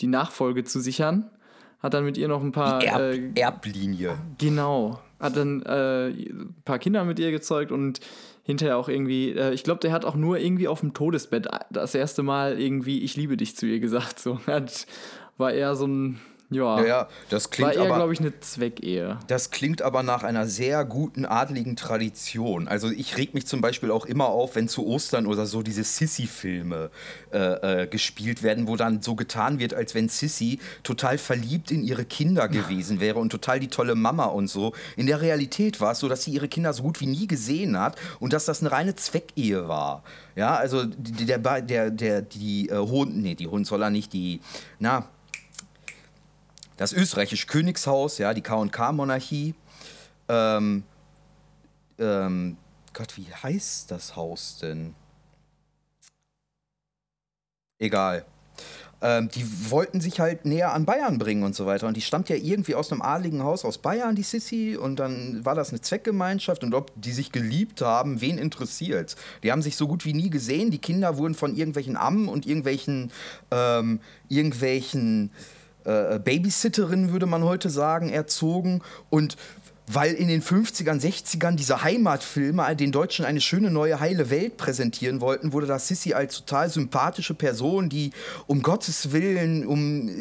die 0.01 0.07
Nachfolge 0.07 0.65
zu 0.65 0.79
sichern. 0.79 1.31
Hat 1.81 1.93
dann 1.93 2.05
mit 2.05 2.17
ihr 2.17 2.27
noch 2.27 2.43
ein 2.43 2.51
paar. 2.51 2.83
Erb, 2.83 2.99
äh, 2.99 3.39
Erblinie. 3.39 4.17
Genau. 4.37 4.99
Hat 5.19 5.35
dann 5.35 5.61
äh, 5.63 6.09
ein 6.09 6.55
paar 6.65 6.79
Kinder 6.79 7.03
mit 7.05 7.19
ihr 7.19 7.31
gezeugt 7.31 7.71
und 7.71 7.99
hinterher 8.43 8.77
auch 8.77 8.89
irgendwie, 8.89 9.31
äh, 9.31 9.53
ich 9.53 9.63
glaube, 9.63 9.79
der 9.79 9.91
hat 9.91 10.05
auch 10.05 10.15
nur 10.15 10.37
irgendwie 10.37 10.67
auf 10.67 10.79
dem 10.79 10.93
Todesbett 10.93 11.47
das 11.69 11.95
erste 11.95 12.23
Mal 12.23 12.59
irgendwie 12.59 13.01
Ich 13.01 13.15
liebe 13.15 13.37
dich 13.37 13.55
zu 13.55 13.65
ihr 13.65 13.79
gesagt. 13.79 14.19
So 14.19 14.39
hat, 14.47 14.85
war 15.37 15.53
eher 15.53 15.75
so 15.75 15.87
ein, 15.87 16.19
Ja, 16.53 16.81
Ja, 16.81 16.85
ja, 16.85 17.07
das 17.29 17.45
war 17.45 17.51
klingt 17.51 17.73
eher, 17.75 17.81
aber. 17.83 17.95
glaube 17.95 18.11
ich, 18.13 18.19
eine 18.19 18.37
Zweckehe. 18.41 19.17
Das 19.27 19.51
klingt 19.51 19.81
aber 19.81 20.03
nach 20.03 20.23
einer 20.23 20.47
sehr 20.47 20.83
guten 20.83 21.25
adligen 21.25 21.77
Tradition. 21.77 22.67
Also 22.67 22.89
ich 22.89 23.17
reg 23.17 23.33
mich 23.33 23.47
zum 23.47 23.61
Beispiel 23.61 23.89
auch 23.89 24.05
immer 24.05 24.25
auf, 24.25 24.55
wenn 24.55 24.67
zu 24.67 24.85
Ostern 24.85 25.27
oder 25.27 25.45
so 25.45 25.63
diese 25.63 25.83
Sissy-Filme 25.85 26.89
äh, 27.31 27.83
äh, 27.83 27.87
gespielt 27.87 28.43
werden, 28.43 28.67
wo 28.67 28.75
dann 28.75 29.01
so 29.01 29.15
getan 29.15 29.59
wird, 29.59 29.73
als 29.73 29.95
wenn 29.95 30.09
Sissy 30.09 30.59
total 30.83 31.17
verliebt 31.17 31.71
in 31.71 31.83
ihre 31.83 32.03
Kinder 32.05 32.47
gewesen 32.49 32.99
wäre 32.99 33.19
und 33.19 33.29
total 33.31 33.61
die 33.61 33.69
tolle 33.69 33.95
Mama 33.95 34.25
und 34.25 34.47
so. 34.49 34.73
In 34.97 35.07
der 35.07 35.21
Realität 35.21 35.79
war 35.79 35.93
es 35.93 35.99
so, 35.99 36.09
dass 36.09 36.23
sie 36.23 36.31
ihre 36.31 36.49
Kinder 36.49 36.73
so 36.73 36.83
gut 36.83 36.99
wie 36.99 37.07
nie 37.07 37.27
gesehen 37.27 37.79
hat 37.79 37.95
und 38.19 38.33
dass 38.33 38.43
das 38.45 38.59
eine 38.61 38.73
reine 38.73 38.95
Zweckehe 38.95 39.69
war. 39.69 40.03
Ja, 40.35 40.55
also 40.55 40.83
die- 40.85 41.25
der, 41.25 41.37
der, 41.39 41.61
der, 41.61 41.91
der 41.91 42.21
die 42.21 42.67
äh, 42.69 42.75
Hohen, 42.77 43.21
nee, 43.21 43.35
die 43.35 43.47
Hohenzollern 43.47 43.93
nicht, 43.93 44.11
die, 44.13 44.41
na, 44.79 45.07
das 46.81 46.93
österreichische 46.93 47.45
Königshaus, 47.45 48.17
ja, 48.17 48.33
die 48.33 48.41
K&K-Monarchie. 48.41 49.53
Ähm, 50.27 50.83
ähm, 51.99 52.57
Gott, 52.91 53.17
wie 53.17 53.27
heißt 53.31 53.91
das 53.91 54.15
Haus 54.15 54.57
denn? 54.59 54.95
Egal. 57.77 58.25
Ähm, 58.99 59.29
die 59.29 59.45
wollten 59.69 60.01
sich 60.01 60.19
halt 60.19 60.45
näher 60.45 60.73
an 60.73 60.85
Bayern 60.85 61.19
bringen 61.19 61.43
und 61.43 61.55
so 61.55 61.67
weiter. 61.67 61.87
Und 61.87 61.97
die 61.97 62.01
stammt 62.01 62.29
ja 62.29 62.35
irgendwie 62.35 62.73
aus 62.73 62.91
einem 62.91 63.03
adligen 63.03 63.43
Haus 63.43 63.63
aus 63.63 63.77
Bayern, 63.77 64.15
die 64.15 64.23
Sissi. 64.23 64.75
Und 64.75 64.95
dann 64.95 65.45
war 65.45 65.53
das 65.53 65.69
eine 65.69 65.81
Zweckgemeinschaft. 65.81 66.63
Und 66.63 66.73
ob 66.73 66.91
die 66.99 67.11
sich 67.11 67.31
geliebt 67.31 67.81
haben, 67.81 68.21
wen 68.21 68.39
interessiert? 68.39 69.15
Die 69.43 69.51
haben 69.51 69.61
sich 69.61 69.75
so 69.75 69.87
gut 69.87 70.03
wie 70.05 70.13
nie 70.13 70.31
gesehen. 70.31 70.71
Die 70.71 70.79
Kinder 70.79 71.17
wurden 71.17 71.35
von 71.35 71.55
irgendwelchen 71.55 71.95
Ammen 71.95 72.27
und 72.27 72.47
irgendwelchen, 72.47 73.11
ähm, 73.51 73.99
irgendwelchen 74.29 75.29
äh, 75.85 76.19
Babysitterinnen, 76.19 77.11
würde 77.11 77.25
man 77.25 77.43
heute 77.43 77.69
sagen, 77.69 78.09
erzogen. 78.09 78.81
Und 79.09 79.37
weil 79.93 80.13
in 80.13 80.29
den 80.29 80.41
50ern, 80.41 81.01
60ern 81.01 81.55
diese 81.55 81.83
Heimatfilme 81.83 82.73
den 82.77 82.93
Deutschen 82.93 83.25
eine 83.25 83.41
schöne 83.41 83.71
neue 83.71 83.99
heile 83.99 84.29
Welt 84.29 84.55
präsentieren 84.55 85.19
wollten, 85.19 85.51
wurde 85.51 85.67
das 85.67 85.87
Sissy 85.89 86.13
als 86.13 86.35
total 86.37 86.69
sympathische 86.69 87.33
Person, 87.33 87.89
die 87.89 88.11
um 88.47 88.61
Gottes 88.61 89.11
Willen 89.11 89.65
um, 89.67 90.07
äh, 90.07 90.11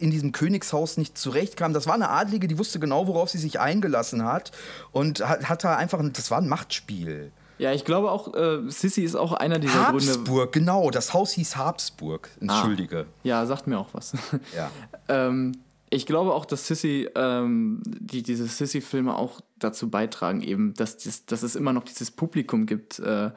in 0.00 0.10
diesem 0.10 0.32
Königshaus 0.32 0.96
nicht 0.96 1.18
zurechtkam. 1.18 1.74
Das 1.74 1.86
war 1.86 1.94
eine 1.94 2.08
Adlige, 2.08 2.48
die 2.48 2.58
wusste 2.58 2.80
genau, 2.80 3.06
worauf 3.06 3.28
sie 3.28 3.38
sich 3.38 3.60
eingelassen 3.60 4.24
hat 4.24 4.52
und 4.92 5.26
hat, 5.28 5.50
hat 5.50 5.64
da 5.64 5.76
einfach, 5.76 5.98
ein- 6.00 6.12
das 6.14 6.30
war 6.30 6.40
ein 6.40 6.48
Machtspiel. 6.48 7.30
Ja, 7.58 7.72
ich 7.72 7.84
glaube 7.84 8.10
auch, 8.10 8.34
äh, 8.34 8.68
Sissy 8.68 9.02
ist 9.02 9.14
auch 9.14 9.32
einer 9.32 9.58
dieser 9.58 9.90
Gründe. 9.90 10.12
Habsburg, 10.12 10.52
genau, 10.52 10.90
das 10.90 11.14
Haus 11.14 11.32
hieß 11.32 11.56
Habsburg. 11.56 12.28
Entschuldige. 12.40 13.06
Ja, 13.22 13.46
sagt 13.46 13.66
mir 13.66 13.78
auch 13.78 13.90
was. 13.92 14.14
Ja. 14.56 14.70
ähm, 15.08 15.52
ich 15.90 16.06
glaube 16.06 16.34
auch, 16.34 16.44
dass 16.44 16.66
Sissy, 16.66 17.08
ähm, 17.14 17.80
die, 17.84 18.22
diese 18.22 18.46
Sissy-Filme 18.46 19.16
auch 19.16 19.40
dazu 19.58 19.88
beitragen, 19.88 20.42
eben, 20.42 20.74
dass, 20.74 20.96
das, 20.96 21.26
dass 21.26 21.42
es 21.44 21.54
immer 21.54 21.72
noch 21.72 21.84
dieses 21.84 22.10
Publikum 22.10 22.66
gibt, 22.66 22.98
äh, 22.98 23.30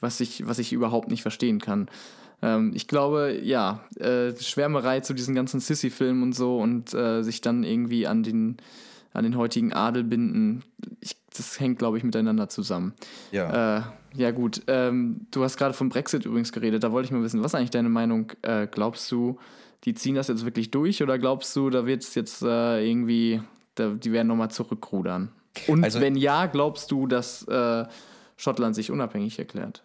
was, 0.00 0.20
ich, 0.20 0.46
was 0.46 0.58
ich 0.58 0.72
überhaupt 0.72 1.10
nicht 1.10 1.22
verstehen 1.22 1.60
kann. 1.60 1.90
Ähm, 2.40 2.72
ich 2.74 2.88
glaube, 2.88 3.38
ja, 3.42 3.84
äh, 3.96 4.34
Schwärmerei 4.36 5.00
zu 5.00 5.12
diesen 5.12 5.34
ganzen 5.34 5.60
Sissy-Filmen 5.60 6.22
und 6.22 6.32
so 6.34 6.58
und 6.58 6.94
äh, 6.94 7.22
sich 7.22 7.42
dann 7.42 7.64
irgendwie 7.64 8.06
an 8.06 8.22
den, 8.22 8.56
an 9.12 9.24
den 9.24 9.36
heutigen 9.36 9.72
Adel 9.72 10.04
binden, 10.04 10.62
ich, 11.00 11.16
das 11.36 11.60
hängt, 11.60 11.78
glaube 11.78 11.98
ich, 11.98 12.04
miteinander 12.04 12.48
zusammen. 12.48 12.94
Ja. 13.32 13.78
Äh, 13.78 13.82
ja, 14.14 14.30
gut. 14.30 14.62
Ähm, 14.66 15.26
du 15.30 15.44
hast 15.44 15.56
gerade 15.56 15.74
vom 15.74 15.88
Brexit 15.88 16.24
übrigens 16.24 16.52
geredet. 16.52 16.82
Da 16.82 16.90
wollte 16.92 17.06
ich 17.06 17.12
mal 17.12 17.22
wissen, 17.22 17.40
was 17.42 17.52
ist 17.52 17.54
eigentlich 17.54 17.70
deine 17.70 17.88
Meinung? 17.90 18.32
Äh, 18.42 18.66
glaubst 18.66 19.10
du, 19.12 19.38
die 19.84 19.94
ziehen 19.94 20.14
das 20.14 20.28
jetzt 20.28 20.44
wirklich 20.44 20.70
durch 20.70 21.02
oder 21.02 21.18
glaubst 21.18 21.54
du, 21.54 21.70
da 21.70 21.86
wird 21.86 22.02
es 22.02 22.14
jetzt 22.14 22.42
äh, 22.42 22.84
irgendwie, 22.88 23.42
da, 23.74 23.90
die 23.90 24.10
werden 24.12 24.28
nochmal 24.28 24.50
zurückrudern? 24.50 25.30
Und 25.66 25.84
Also- 25.84 26.00
wenn 26.00 26.16
ja, 26.16 26.46
glaubst 26.46 26.90
du, 26.90 27.06
dass 27.06 27.42
äh, 27.48 27.84
Schottland 28.36 28.74
sich 28.74 28.90
unabhängig 28.90 29.38
erklärt? 29.38 29.82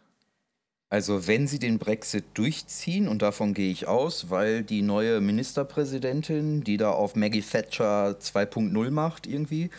Also 0.89 1.25
wenn 1.27 1.47
sie 1.47 1.57
den 1.57 1.79
Brexit 1.79 2.23
durchziehen, 2.35 3.07
und 3.07 3.23
davon 3.23 3.55
gehe 3.55 3.71
ich 3.71 3.87
aus, 3.87 4.29
weil 4.29 4.61
die 4.61 4.83
neue 4.83 5.21
Ministerpräsidentin, 5.21 6.63
die 6.63 6.77
da 6.77 6.91
auf 6.91 7.15
Maggie 7.15 7.41
Thatcher 7.41 8.17
2.0 8.19 8.91
macht 8.91 9.25
irgendwie, 9.25 9.71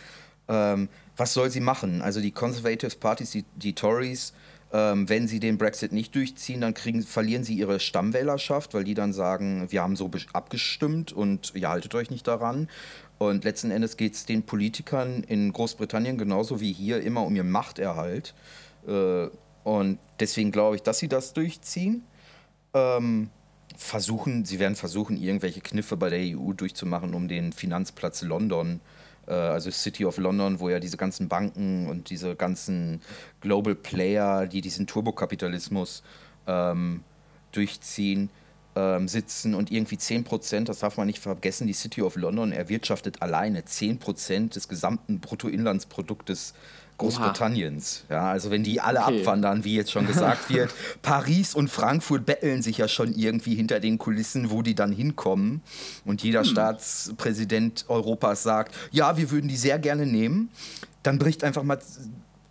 ähm, 0.49 0.89
was 1.17 1.33
soll 1.33 1.49
sie 1.49 1.59
machen? 1.59 2.01
Also 2.01 2.21
die 2.21 2.31
Conservative 2.31 2.95
Parties, 2.97 3.31
die, 3.31 3.45
die 3.55 3.73
Tories, 3.73 4.33
ähm, 4.73 5.07
wenn 5.07 5.27
sie 5.27 5.39
den 5.39 5.57
Brexit 5.57 5.91
nicht 5.91 6.15
durchziehen, 6.15 6.61
dann 6.61 6.73
kriegen, 6.73 7.03
verlieren 7.03 7.43
sie 7.43 7.55
ihre 7.55 7.79
Stammwählerschaft, 7.79 8.73
weil 8.73 8.83
die 8.83 8.93
dann 8.93 9.13
sagen, 9.13 9.71
wir 9.71 9.81
haben 9.81 9.95
so 9.95 10.09
abgestimmt 10.33 11.13
und 11.13 11.53
ihr 11.55 11.69
haltet 11.69 11.95
euch 11.95 12.09
nicht 12.09 12.27
daran. 12.27 12.67
Und 13.17 13.45
letzten 13.45 13.71
Endes 13.71 13.95
geht 13.95 14.15
es 14.15 14.25
den 14.25 14.43
Politikern 14.43 15.23
in 15.23 15.53
Großbritannien 15.53 16.17
genauso 16.17 16.59
wie 16.59 16.73
hier 16.73 17.01
immer 17.01 17.23
um 17.23 17.35
ihren 17.35 17.51
Machterhalt. 17.51 18.33
Äh, 18.87 19.27
und 19.63 19.99
deswegen 20.19 20.51
glaube 20.51 20.75
ich, 20.75 20.83
dass 20.83 20.99
sie 20.99 21.07
das 21.07 21.33
durchziehen. 21.33 22.03
Ähm, 22.73 23.29
versuchen, 23.77 24.45
sie 24.45 24.59
werden 24.59 24.75
versuchen, 24.75 25.17
irgendwelche 25.17 25.61
Kniffe 25.61 25.95
bei 25.95 26.09
der 26.09 26.37
EU 26.37 26.53
durchzumachen, 26.53 27.13
um 27.13 27.27
den 27.27 27.53
Finanzplatz 27.53 28.21
London, 28.21 28.79
äh, 28.79 28.94
also 29.31 29.71
City 29.71 30.05
of 30.05 30.17
London, 30.17 30.59
wo 30.59 30.69
ja 30.69 30.79
diese 30.79 30.97
ganzen 30.97 31.27
Banken 31.27 31.87
und 31.87 32.09
diese 32.09 32.35
ganzen 32.35 33.01
Global 33.41 33.75
Player, 33.75 34.47
die 34.47 34.61
diesen 34.61 34.87
Turbokapitalismus 34.87 36.03
ähm, 36.47 37.03
durchziehen, 37.51 38.29
ähm, 38.75 39.07
sitzen 39.07 39.55
und 39.55 39.71
irgendwie 39.71 39.95
10%, 39.95 40.65
das 40.65 40.79
darf 40.79 40.97
man 40.97 41.07
nicht 41.07 41.19
vergessen, 41.19 41.65
die 41.65 41.73
City 41.73 42.01
of 42.01 42.17
London 42.17 42.51
erwirtschaftet 42.51 43.21
alleine 43.21 43.61
10% 43.61 44.53
des 44.53 44.67
gesamten 44.67 45.19
Bruttoinlandsproduktes 45.21 46.53
Großbritanniens. 46.97 48.05
Ja, 48.09 48.31
also 48.31 48.51
wenn 48.51 48.63
die 48.63 48.79
alle 48.79 49.01
Okay. 49.01 49.19
abwandern, 49.19 49.63
wie 49.63 49.75
jetzt 49.75 49.91
schon 49.91 50.07
gesagt 50.07 50.49
wird, 50.53 50.73
Paris 51.01 51.53
und 51.53 51.69
Frankfurt 51.69 52.25
betteln 52.25 52.61
sich 52.61 52.77
ja 52.77 52.87
schon 52.87 53.13
irgendwie 53.13 53.55
hinter 53.55 53.79
den 53.79 53.97
Kulissen, 53.97 54.49
wo 54.49 54.61
die 54.61 54.75
dann 54.75 54.91
hinkommen. 54.91 55.61
Und 56.05 56.23
jeder 56.23 56.45
Staatspräsident 56.45 57.85
Europas 57.89 58.43
sagt, 58.43 58.73
ja, 58.91 59.17
wir 59.17 59.31
würden 59.31 59.47
die 59.47 59.57
sehr 59.57 59.79
gerne 59.79 60.05
nehmen. 60.05 60.49
Dann 61.03 61.19
bricht 61.19 61.43
einfach 61.43 61.63
mal 61.63 61.79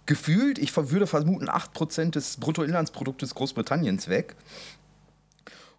gefühlt, 0.06 0.58
ich 0.58 0.76
würde 0.76 1.06
vermuten, 1.06 1.48
8% 1.48 2.10
des 2.10 2.36
Bruttoinlandsproduktes 2.36 3.34
Großbritanniens 3.34 4.08
weg. 4.08 4.36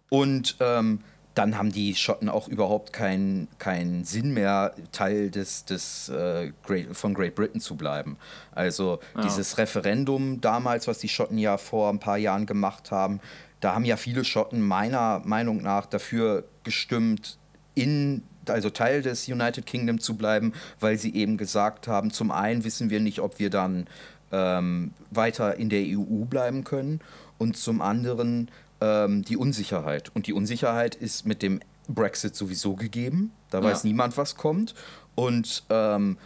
Und 0.08 0.56
ähm, 0.60 1.00
dann 1.36 1.58
haben 1.58 1.70
die 1.70 1.94
Schotten 1.94 2.30
auch 2.30 2.48
überhaupt 2.48 2.94
keinen 2.94 3.46
keinen 3.58 4.04
Sinn 4.04 4.32
mehr, 4.32 4.74
Teil 4.90 5.30
des, 5.30 5.66
des, 5.66 6.08
äh, 6.08 6.50
Great, 6.64 6.96
von 6.96 7.12
Great 7.12 7.34
Britain 7.34 7.60
zu 7.60 7.76
bleiben. 7.76 8.16
Also 8.52 9.00
dieses 9.22 9.58
Referendum 9.58 10.40
damals, 10.40 10.88
was 10.88 10.98
die 10.98 11.10
Schotten 11.10 11.36
ja 11.36 11.58
vor 11.58 11.90
ein 11.90 12.00
paar 12.00 12.16
Jahren 12.16 12.46
gemacht 12.46 12.90
haben, 12.90 13.20
da 13.60 13.74
haben 13.74 13.84
ja 13.84 13.98
viele 13.98 14.24
Schotten 14.24 14.62
meiner 14.62 15.20
Meinung 15.26 15.62
nach 15.62 15.84
dafür 15.84 16.44
gestimmt, 16.64 17.38
in 17.74 18.22
also 18.48 18.70
Teil 18.70 19.02
des 19.02 19.28
United 19.28 19.66
Kingdom 19.66 20.00
zu 20.00 20.16
bleiben, 20.16 20.54
weil 20.80 20.96
sie 20.96 21.14
eben 21.14 21.36
gesagt 21.36 21.86
haben, 21.86 22.10
zum 22.10 22.30
einen 22.30 22.64
wissen 22.64 22.88
wir 22.88 23.00
nicht, 23.00 23.20
ob 23.20 23.38
wir 23.38 23.50
dann 23.50 23.88
ähm, 24.32 24.92
weiter 25.10 25.56
in 25.56 25.68
der 25.68 25.82
EU 25.82 26.24
bleiben 26.24 26.64
können 26.64 27.00
und 27.38 27.56
zum 27.56 27.82
anderen 27.82 28.50
ähm, 28.80 29.22
die 29.22 29.36
Unsicherheit. 29.36 30.10
Und 30.14 30.26
die 30.26 30.32
Unsicherheit 30.32 30.94
ist 30.94 31.26
mit 31.26 31.42
dem 31.42 31.60
Brexit 31.88 32.34
sowieso 32.34 32.74
gegeben. 32.74 33.32
Da 33.50 33.62
weiß 33.62 33.82
Ja. 33.84 33.88
niemand, 33.88 34.16
was 34.16 34.36
kommt. 34.36 34.74
Und 35.14 35.62
ähm, 35.70 36.18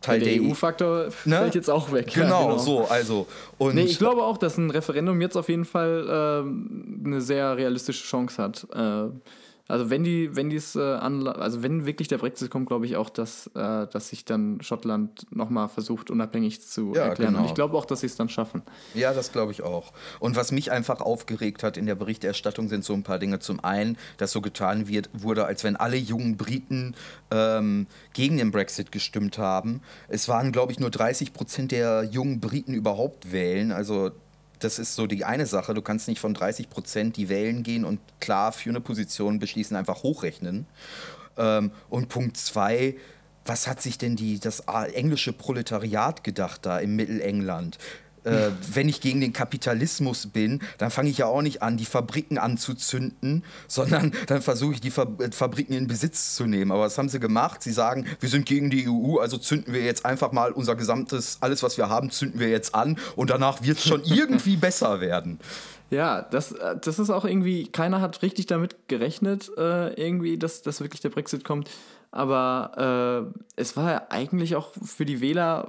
Teil 0.00 0.20
der 0.20 0.32
der, 0.34 0.42
EU. 0.42 0.50
EU-Faktor 0.50 1.04
Ne? 1.04 1.10
fällt 1.10 1.54
jetzt 1.54 1.68
auch 1.70 1.92
weg. 1.92 2.10
Genau, 2.14 2.52
Ja, 2.52 2.58
so, 2.58 2.84
also. 2.86 3.26
Und 3.58 3.74
Nee, 3.74 3.82
ich 3.82 3.98
glaube 3.98 4.22
auch, 4.22 4.36
dass 4.38 4.56
ein 4.56 4.70
Referendum 4.70 5.20
jetzt 5.20 5.36
auf 5.36 5.48
jeden 5.48 5.64
Fall 5.64 6.06
ähm, 6.08 7.02
eine 7.04 7.20
sehr 7.20 7.56
realistische 7.56 8.04
Chance 8.04 8.42
hat. 8.42 8.66
Äh, 8.74 9.10
also 9.66 9.88
wenn 9.88 10.04
die, 10.04 10.36
wenn 10.36 10.50
dies, 10.50 10.76
äh, 10.76 10.80
also 10.80 11.62
wenn 11.62 11.86
wirklich 11.86 12.08
der 12.08 12.18
Brexit 12.18 12.50
kommt, 12.50 12.66
glaube 12.66 12.84
ich 12.84 12.96
auch, 12.96 13.08
dass, 13.08 13.46
äh, 13.54 13.86
dass 13.86 14.10
sich 14.10 14.26
dann 14.26 14.60
Schottland 14.60 15.26
nochmal 15.34 15.68
versucht, 15.68 16.10
unabhängig 16.10 16.60
zu 16.60 16.92
Ja, 16.94 17.06
erklären. 17.06 17.34
Und 17.34 17.40
genau. 17.40 17.48
ich 17.48 17.54
glaube 17.54 17.76
auch, 17.76 17.86
dass 17.86 18.00
sie 18.00 18.06
es 18.06 18.16
dann 18.16 18.28
schaffen. 18.28 18.62
Ja, 18.92 19.14
das 19.14 19.32
glaube 19.32 19.52
ich 19.52 19.62
auch. 19.62 19.92
Und 20.20 20.36
was 20.36 20.52
mich 20.52 20.70
einfach 20.70 21.00
aufgeregt 21.00 21.62
hat 21.62 21.78
in 21.78 21.86
der 21.86 21.94
Berichterstattung 21.94 22.68
sind 22.68 22.84
so 22.84 22.92
ein 22.92 23.04
paar 23.04 23.18
Dinge. 23.18 23.38
Zum 23.38 23.64
einen, 23.64 23.96
dass 24.18 24.32
so 24.32 24.42
getan 24.42 24.86
wird, 24.86 25.08
wurde, 25.14 25.46
als 25.46 25.64
wenn 25.64 25.76
alle 25.76 25.96
jungen 25.96 26.36
Briten 26.36 26.94
ähm, 27.30 27.86
gegen 28.12 28.36
den 28.36 28.50
Brexit 28.50 28.92
gestimmt 28.92 29.38
haben. 29.38 29.80
Es 30.08 30.28
waren, 30.28 30.52
glaube 30.52 30.72
ich, 30.72 30.78
nur 30.78 30.90
30 30.90 31.32
Prozent 31.32 31.72
der 31.72 32.04
jungen 32.04 32.38
Briten 32.38 32.74
überhaupt 32.74 33.32
wählen. 33.32 33.72
Also 33.72 34.10
das 34.64 34.78
ist 34.78 34.94
so 34.94 35.06
die 35.06 35.24
eine 35.24 35.46
Sache. 35.46 35.74
Du 35.74 35.82
kannst 35.82 36.08
nicht 36.08 36.20
von 36.20 36.34
30 36.34 36.70
Prozent, 36.70 37.16
die 37.16 37.28
wählen 37.28 37.62
gehen 37.62 37.84
und 37.84 38.00
klar 38.20 38.52
für 38.52 38.70
eine 38.70 38.80
Position 38.80 39.38
beschließen, 39.38 39.76
einfach 39.76 40.02
hochrechnen. 40.02 40.66
Ähm, 41.36 41.70
und 41.90 42.08
Punkt 42.08 42.36
zwei, 42.36 42.96
was 43.44 43.66
hat 43.66 43.82
sich 43.82 43.98
denn 43.98 44.16
die, 44.16 44.40
das 44.40 44.60
englische 44.94 45.32
Proletariat 45.32 46.24
gedacht 46.24 46.64
da 46.64 46.78
im 46.78 46.96
Mittelengland? 46.96 47.78
Äh, 48.24 48.50
wenn 48.72 48.88
ich 48.88 49.00
gegen 49.00 49.20
den 49.20 49.32
Kapitalismus 49.32 50.26
bin, 50.26 50.60
dann 50.78 50.90
fange 50.90 51.10
ich 51.10 51.18
ja 51.18 51.26
auch 51.26 51.42
nicht 51.42 51.62
an, 51.62 51.76
die 51.76 51.84
Fabriken 51.84 52.38
anzuzünden, 52.38 53.44
sondern 53.68 54.12
dann 54.26 54.42
versuche 54.42 54.74
ich, 54.74 54.80
die 54.80 54.88
äh, 54.88 55.30
Fabriken 55.30 55.74
in 55.74 55.86
Besitz 55.86 56.34
zu 56.34 56.46
nehmen. 56.46 56.72
Aber 56.72 56.82
was 56.82 56.98
haben 56.98 57.08
sie 57.08 57.20
gemacht? 57.20 57.62
Sie 57.62 57.72
sagen, 57.72 58.06
wir 58.20 58.28
sind 58.28 58.46
gegen 58.46 58.70
die 58.70 58.88
EU, 58.88 59.18
also 59.18 59.38
zünden 59.38 59.72
wir 59.72 59.82
jetzt 59.82 60.04
einfach 60.04 60.32
mal 60.32 60.52
unser 60.52 60.74
gesamtes, 60.74 61.38
alles, 61.40 61.62
was 61.62 61.76
wir 61.76 61.88
haben, 61.88 62.10
zünden 62.10 62.40
wir 62.40 62.48
jetzt 62.48 62.74
an 62.74 62.98
und 63.16 63.30
danach 63.30 63.62
wird 63.62 63.78
es 63.78 63.84
schon 63.84 64.02
irgendwie 64.04 64.56
besser 64.56 65.00
werden. 65.00 65.38
Ja, 65.90 66.22
das, 66.22 66.52
äh, 66.52 66.76
das 66.80 66.98
ist 66.98 67.10
auch 67.10 67.24
irgendwie, 67.24 67.68
keiner 67.68 68.00
hat 68.00 68.22
richtig 68.22 68.46
damit 68.46 68.88
gerechnet, 68.88 69.50
äh, 69.56 69.92
irgendwie, 69.94 70.38
dass, 70.38 70.62
dass 70.62 70.80
wirklich 70.80 71.00
der 71.00 71.10
Brexit 71.10 71.44
kommt. 71.44 71.70
Aber 72.10 73.32
äh, 73.34 73.40
es 73.56 73.76
war 73.76 73.90
ja 73.90 74.02
eigentlich 74.08 74.56
auch 74.56 74.70
für 74.82 75.04
die 75.04 75.20
Wähler 75.20 75.68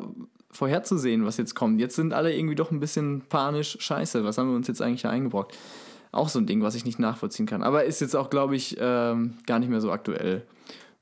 vorherzusehen, 0.55 1.25
was 1.25 1.37
jetzt 1.37 1.55
kommt. 1.55 1.79
Jetzt 1.79 1.95
sind 1.95 2.13
alle 2.13 2.35
irgendwie 2.35 2.55
doch 2.55 2.71
ein 2.71 2.79
bisschen 2.79 3.21
panisch. 3.29 3.77
Scheiße, 3.79 4.23
was 4.23 4.37
haben 4.37 4.49
wir 4.49 4.55
uns 4.55 4.67
jetzt 4.67 4.81
eigentlich 4.81 5.01
da 5.01 5.09
eingebrockt? 5.09 5.57
Auch 6.11 6.29
so 6.29 6.39
ein 6.39 6.47
Ding, 6.47 6.61
was 6.61 6.75
ich 6.75 6.85
nicht 6.85 6.97
nachvollziehen 6.97 7.45
kann. 7.45 7.61
Aber 7.61 7.83
ist 7.83 8.01
jetzt 8.01 8.15
auch, 8.15 8.29
glaube 8.29 8.55
ich, 8.55 8.77
ähm, 8.79 9.35
gar 9.45 9.59
nicht 9.59 9.69
mehr 9.69 9.81
so 9.81 9.91
aktuell. 9.91 10.43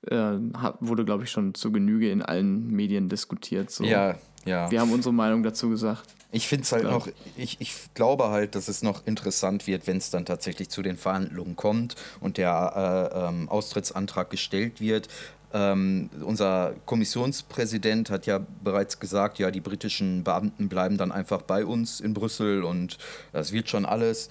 Äh, 0.07 0.37
wurde, 0.79 1.05
glaube 1.05 1.23
ich, 1.23 1.31
schon 1.31 1.53
zu 1.53 1.71
Genüge 1.71 2.11
in 2.11 2.21
allen 2.21 2.67
Medien 2.71 3.09
diskutiert. 3.09 3.69
So. 3.69 3.83
Ja, 3.83 4.15
ja. 4.45 4.69
Wir 4.69 4.81
haben 4.81 4.91
unsere 4.91 5.13
Meinung 5.13 5.43
dazu 5.43 5.69
gesagt. 5.69 6.13
Ich 6.31 6.47
finde 6.47 6.63
es 6.63 6.71
halt 6.71 6.85
noch, 6.85 7.07
ich, 7.37 7.57
ich 7.61 7.75
glaube 7.93 8.29
halt, 8.29 8.55
dass 8.55 8.67
es 8.67 8.81
noch 8.81 9.05
interessant 9.05 9.67
wird, 9.67 9.85
wenn 9.85 9.97
es 9.97 10.09
dann 10.09 10.25
tatsächlich 10.25 10.67
zu 10.69 10.81
den 10.81 10.97
Verhandlungen 10.97 11.55
kommt 11.55 11.95
und 12.21 12.37
der 12.37 13.11
äh, 13.13 13.27
ähm, 13.27 13.47
Austrittsantrag 13.49 14.31
gestellt 14.31 14.81
wird. 14.81 15.09
Ähm, 15.53 16.09
unser 16.21 16.73
Kommissionspräsident 16.85 18.09
hat 18.09 18.25
ja 18.25 18.41
bereits 18.63 18.99
gesagt, 18.99 19.39
ja, 19.39 19.51
die 19.51 19.61
britischen 19.61 20.23
Beamten 20.23 20.67
bleiben 20.67 20.97
dann 20.97 21.11
einfach 21.11 21.43
bei 21.43 21.65
uns 21.65 21.99
in 21.99 22.13
Brüssel 22.13 22.63
und 22.63 22.97
das 23.31 23.51
wird 23.51 23.69
schon 23.69 23.85
alles. 23.85 24.29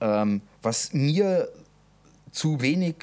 Ähm, 0.00 0.42
was 0.62 0.92
mir 0.92 1.48
zu 2.32 2.60
wenig 2.60 2.96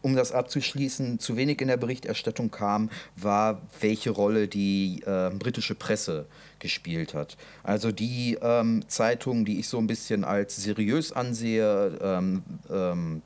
um 0.00 0.14
das 0.14 0.32
abzuschließen, 0.32 1.18
zu 1.18 1.36
wenig 1.36 1.60
in 1.60 1.68
der 1.68 1.76
Berichterstattung 1.76 2.50
kam, 2.50 2.88
war, 3.16 3.62
welche 3.80 4.10
Rolle 4.10 4.48
die 4.48 5.02
äh, 5.04 5.30
britische 5.30 5.74
Presse 5.74 6.26
gespielt 6.58 7.14
hat. 7.14 7.36
Also 7.62 7.92
die 7.92 8.38
ähm, 8.40 8.84
Zeitungen, 8.88 9.44
die 9.44 9.58
ich 9.58 9.68
so 9.68 9.78
ein 9.78 9.86
bisschen 9.86 10.24
als 10.24 10.56
seriös 10.56 11.12
ansehe, 11.12 11.98
ähm, 12.00 12.42
ähm, 12.70 13.22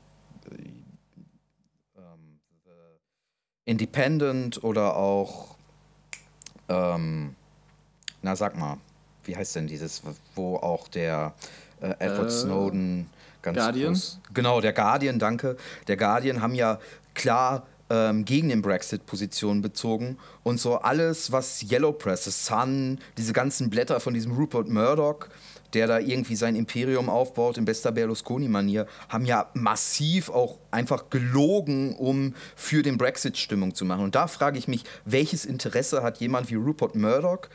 Independent 3.65 4.63
oder 4.63 4.95
auch, 4.95 5.55
ähm, 6.69 7.35
na 8.21 8.35
sag 8.35 8.57
mal, 8.57 8.77
wie 9.23 9.35
heißt 9.35 9.55
denn 9.55 9.67
dieses, 9.67 10.01
wo 10.35 10.57
auch 10.57 10.87
der 10.87 11.33
äh, 11.81 11.93
Edward 11.99 12.27
äh, 12.27 12.31
Snowden 12.31 13.09
ganz 13.41 13.57
Guardian? 13.57 13.93
groß. 13.93 14.19
Genau, 14.33 14.61
der 14.61 14.73
Guardian, 14.73 15.19
danke. 15.19 15.57
Der 15.87 15.97
Guardian 15.97 16.41
haben 16.41 16.55
ja 16.55 16.79
klar 17.13 17.65
ähm, 17.89 18.25
gegen 18.25 18.49
den 18.49 18.61
Brexit 18.61 19.05
Position 19.05 19.61
bezogen 19.61 20.17
und 20.43 20.59
so 20.59 20.77
alles, 20.77 21.31
was 21.31 21.63
Yellow 21.63 21.91
Press, 21.91 22.25
The 22.25 22.31
Sun, 22.31 22.99
diese 23.17 23.33
ganzen 23.33 23.69
Blätter 23.69 23.99
von 23.99 24.13
diesem 24.13 24.33
Rupert 24.33 24.67
Murdoch, 24.67 25.27
der 25.73 25.87
da 25.87 25.99
irgendwie 25.99 26.35
sein 26.35 26.55
Imperium 26.55 27.09
aufbaut 27.09 27.57
in 27.57 27.65
bester 27.65 27.91
Berlusconi-Manier, 27.91 28.87
haben 29.09 29.25
ja 29.25 29.49
massiv 29.53 30.29
auch 30.29 30.59
einfach 30.71 31.09
gelogen, 31.09 31.95
um 31.95 32.35
für 32.55 32.83
den 32.83 32.97
Brexit 32.97 33.37
Stimmung 33.37 33.73
zu 33.73 33.85
machen. 33.85 34.03
Und 34.03 34.15
da 34.15 34.27
frage 34.27 34.57
ich 34.57 34.67
mich, 34.67 34.83
welches 35.05 35.45
Interesse 35.45 36.03
hat 36.03 36.17
jemand 36.17 36.49
wie 36.49 36.55
Rupert 36.55 36.95
Murdoch, 36.95 37.49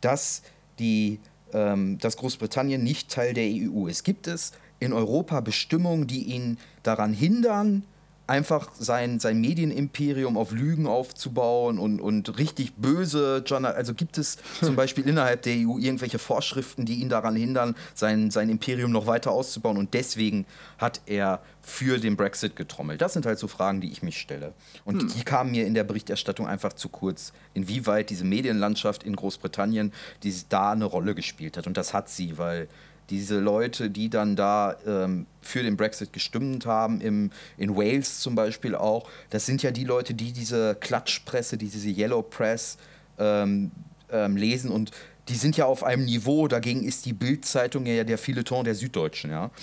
dass, 0.00 0.42
die, 0.78 1.20
ähm, 1.52 1.98
dass 1.98 2.16
Großbritannien 2.16 2.82
nicht 2.82 3.10
Teil 3.10 3.34
der 3.34 3.48
EU 3.48 3.86
ist? 3.86 4.04
Gibt 4.04 4.26
es 4.26 4.52
in 4.80 4.92
Europa 4.92 5.40
Bestimmungen, 5.40 6.06
die 6.06 6.24
ihn 6.24 6.58
daran 6.82 7.12
hindern, 7.12 7.84
einfach 8.28 8.70
sein, 8.78 9.20
sein 9.20 9.40
Medienimperium 9.40 10.36
auf 10.36 10.52
Lügen 10.52 10.86
aufzubauen 10.86 11.78
und, 11.78 12.00
und 12.00 12.38
richtig 12.38 12.74
böse 12.74 13.42
Journal. 13.44 13.74
Also 13.74 13.94
gibt 13.94 14.18
es 14.18 14.38
zum 14.60 14.76
Beispiel 14.76 15.08
innerhalb 15.08 15.42
der 15.42 15.54
EU 15.54 15.78
irgendwelche 15.78 16.18
Vorschriften, 16.18 16.84
die 16.84 16.96
ihn 16.96 17.08
daran 17.08 17.34
hindern, 17.34 17.74
sein, 17.94 18.30
sein 18.30 18.50
Imperium 18.50 18.92
noch 18.92 19.06
weiter 19.06 19.32
auszubauen 19.32 19.78
und 19.78 19.94
deswegen 19.94 20.46
hat 20.76 21.00
er 21.06 21.40
für 21.62 21.98
den 21.98 22.16
Brexit 22.16 22.56
getrommelt. 22.56 23.00
Das 23.02 23.12
sind 23.12 23.26
halt 23.26 23.38
so 23.38 23.48
Fragen, 23.48 23.80
die 23.80 23.90
ich 23.90 24.02
mich 24.02 24.18
stelle. 24.18 24.54
Und 24.84 25.02
hm. 25.02 25.08
die 25.08 25.22
kamen 25.22 25.50
mir 25.50 25.66
in 25.66 25.74
der 25.74 25.84
Berichterstattung 25.84 26.46
einfach 26.46 26.72
zu 26.72 26.88
kurz, 26.88 27.32
inwieweit 27.52 28.10
diese 28.10 28.24
Medienlandschaft 28.24 29.02
in 29.02 29.16
Großbritannien 29.16 29.92
die 30.22 30.34
da 30.48 30.72
eine 30.72 30.84
Rolle 30.84 31.14
gespielt 31.14 31.56
hat. 31.56 31.66
Und 31.66 31.76
das 31.76 31.94
hat 31.94 32.08
sie, 32.08 32.38
weil 32.38 32.68
diese 33.10 33.38
Leute, 33.38 33.90
die 33.90 34.10
dann 34.10 34.36
da 34.36 34.76
ähm, 34.86 35.26
für 35.40 35.62
den 35.62 35.76
Brexit 35.76 36.12
gestimmt 36.12 36.66
haben, 36.66 37.00
im, 37.00 37.30
in 37.56 37.74
Wales 37.76 38.20
zum 38.20 38.34
Beispiel 38.34 38.74
auch, 38.74 39.08
das 39.30 39.46
sind 39.46 39.62
ja 39.62 39.70
die 39.70 39.84
Leute, 39.84 40.14
die 40.14 40.32
diese 40.32 40.74
Klatschpresse, 40.74 41.56
die 41.56 41.68
diese 41.68 41.88
Yellow 41.88 42.22
Press 42.22 42.76
ähm, 43.18 43.70
ähm, 44.10 44.36
lesen 44.36 44.70
und 44.70 44.90
die 45.28 45.36
sind 45.36 45.56
ja 45.56 45.66
auf 45.66 45.84
einem 45.84 46.04
Niveau, 46.04 46.48
dagegen 46.48 46.84
ist 46.84 47.04
die 47.04 47.12
Bild-Zeitung 47.12 47.84
ja 47.86 48.04
der 48.04 48.18
Fileton 48.18 48.64
der 48.64 48.74
Süddeutschen, 48.74 49.30
ja. 49.30 49.50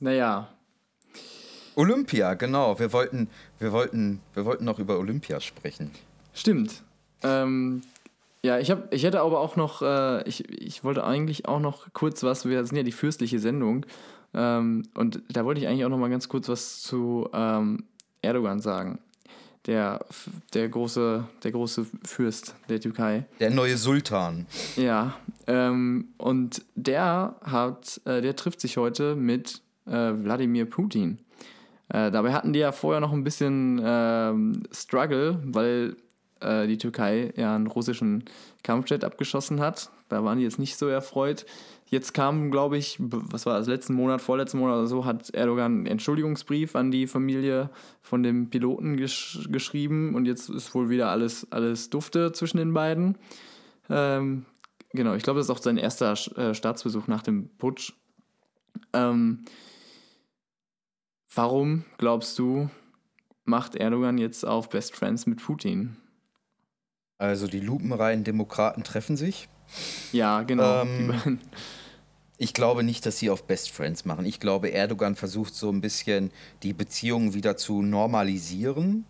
Naja. 0.00 0.48
Olympia, 1.76 2.34
genau. 2.34 2.76
Wir 2.80 2.92
wollten, 2.92 3.30
wir 3.60 3.70
wollten, 3.70 4.20
wir 4.34 4.44
wollten 4.44 4.64
noch 4.64 4.80
über 4.80 4.98
Olympia 4.98 5.40
sprechen. 5.40 5.92
Stimmt. 6.34 6.82
Ähm, 7.22 7.82
ja, 8.44 8.58
ich, 8.58 8.70
hab, 8.70 8.92
ich 8.92 9.04
hätte 9.04 9.20
aber 9.20 9.40
auch 9.40 9.56
noch, 9.56 9.82
äh, 9.82 10.28
ich, 10.28 10.48
ich 10.50 10.84
wollte 10.84 11.04
eigentlich 11.04 11.46
auch 11.46 11.60
noch 11.60 11.92
kurz 11.92 12.22
was, 12.22 12.48
wir 12.48 12.64
sind 12.64 12.76
ja 12.76 12.82
die 12.82 12.92
fürstliche 12.92 13.38
Sendung, 13.38 13.86
ähm, 14.34 14.84
und 14.94 15.22
da 15.28 15.44
wollte 15.44 15.60
ich 15.60 15.68
eigentlich 15.68 15.84
auch 15.84 15.90
noch 15.90 15.98
mal 15.98 16.10
ganz 16.10 16.28
kurz 16.28 16.48
was 16.48 16.82
zu 16.82 17.28
ähm, 17.32 17.84
Erdogan 18.22 18.60
sagen. 18.60 18.98
Der, 19.66 20.04
der, 20.54 20.68
große, 20.68 21.24
der 21.44 21.52
große 21.52 21.86
Fürst 22.04 22.56
der 22.68 22.80
Türkei. 22.80 23.26
Der 23.38 23.50
neue 23.50 23.76
Sultan. 23.76 24.46
Ja, 24.74 25.14
ähm, 25.46 26.08
und 26.18 26.64
der 26.74 27.36
hat, 27.42 28.00
äh, 28.04 28.20
der 28.22 28.34
trifft 28.34 28.60
sich 28.60 28.76
heute 28.76 29.14
mit 29.14 29.60
äh, 29.86 29.92
Wladimir 29.92 30.64
Putin. 30.64 31.18
Äh, 31.90 32.10
dabei 32.10 32.32
hatten 32.32 32.52
die 32.52 32.58
ja 32.58 32.72
vorher 32.72 33.00
noch 33.00 33.12
ein 33.12 33.22
bisschen 33.22 33.80
ähm, 33.84 34.64
Struggle, 34.72 35.38
weil 35.44 35.96
äh, 36.42 36.66
die 36.66 36.78
Türkei 36.78 37.32
ja 37.36 37.54
einen 37.54 37.66
russischen 37.66 38.24
Kampfjet 38.62 39.04
abgeschossen 39.04 39.60
hat. 39.60 39.90
Da 40.08 40.24
waren 40.24 40.38
die 40.38 40.44
jetzt 40.44 40.58
nicht 40.58 40.76
so 40.76 40.88
erfreut. 40.88 41.46
Jetzt 41.92 42.14
kam, 42.14 42.50
glaube 42.50 42.78
ich, 42.78 42.96
was 42.98 43.44
war 43.44 43.58
das, 43.58 43.66
letzten 43.66 43.92
Monat, 43.92 44.22
vorletzten 44.22 44.58
Monat 44.58 44.78
oder 44.78 44.86
so, 44.86 45.04
hat 45.04 45.28
Erdogan 45.34 45.72
einen 45.72 45.86
Entschuldigungsbrief 45.86 46.74
an 46.74 46.90
die 46.90 47.06
Familie 47.06 47.68
von 48.00 48.22
dem 48.22 48.48
Piloten 48.48 48.96
gesch 48.96 49.46
geschrieben 49.50 50.14
und 50.14 50.24
jetzt 50.24 50.48
ist 50.48 50.74
wohl 50.74 50.88
wieder 50.88 51.10
alles, 51.10 51.46
alles 51.52 51.90
dufte 51.90 52.32
zwischen 52.32 52.56
den 52.56 52.72
beiden. 52.72 53.18
Ähm, 53.90 54.46
genau, 54.94 55.14
ich 55.14 55.22
glaube, 55.22 55.38
das 55.38 55.48
ist 55.48 55.50
auch 55.50 55.62
sein 55.62 55.76
erster 55.76 56.12
äh, 56.38 56.54
Staatsbesuch 56.54 57.08
nach 57.08 57.22
dem 57.22 57.50
Putsch. 57.58 57.92
Ähm, 58.94 59.44
warum 61.34 61.84
glaubst 61.98 62.38
du, 62.38 62.70
macht 63.44 63.76
Erdogan 63.76 64.16
jetzt 64.16 64.46
auf 64.46 64.70
Best 64.70 64.96
Friends 64.96 65.26
mit 65.26 65.42
Putin? 65.42 65.98
Also 67.22 67.46
die 67.46 67.60
lupenreinen 67.60 68.24
Demokraten 68.24 68.82
treffen 68.82 69.16
sich. 69.16 69.48
Ja, 70.10 70.42
genau. 70.42 70.82
Ähm, 70.82 71.38
ich 72.36 72.52
glaube 72.52 72.82
nicht, 72.82 73.06
dass 73.06 73.20
sie 73.20 73.30
auf 73.30 73.46
Best 73.46 73.70
Friends 73.70 74.04
machen. 74.04 74.24
Ich 74.24 74.40
glaube, 74.40 74.72
Erdogan 74.72 75.14
versucht 75.14 75.54
so 75.54 75.70
ein 75.70 75.80
bisschen 75.80 76.32
die 76.64 76.72
Beziehungen 76.72 77.32
wieder 77.32 77.56
zu 77.56 77.80
normalisieren 77.80 79.04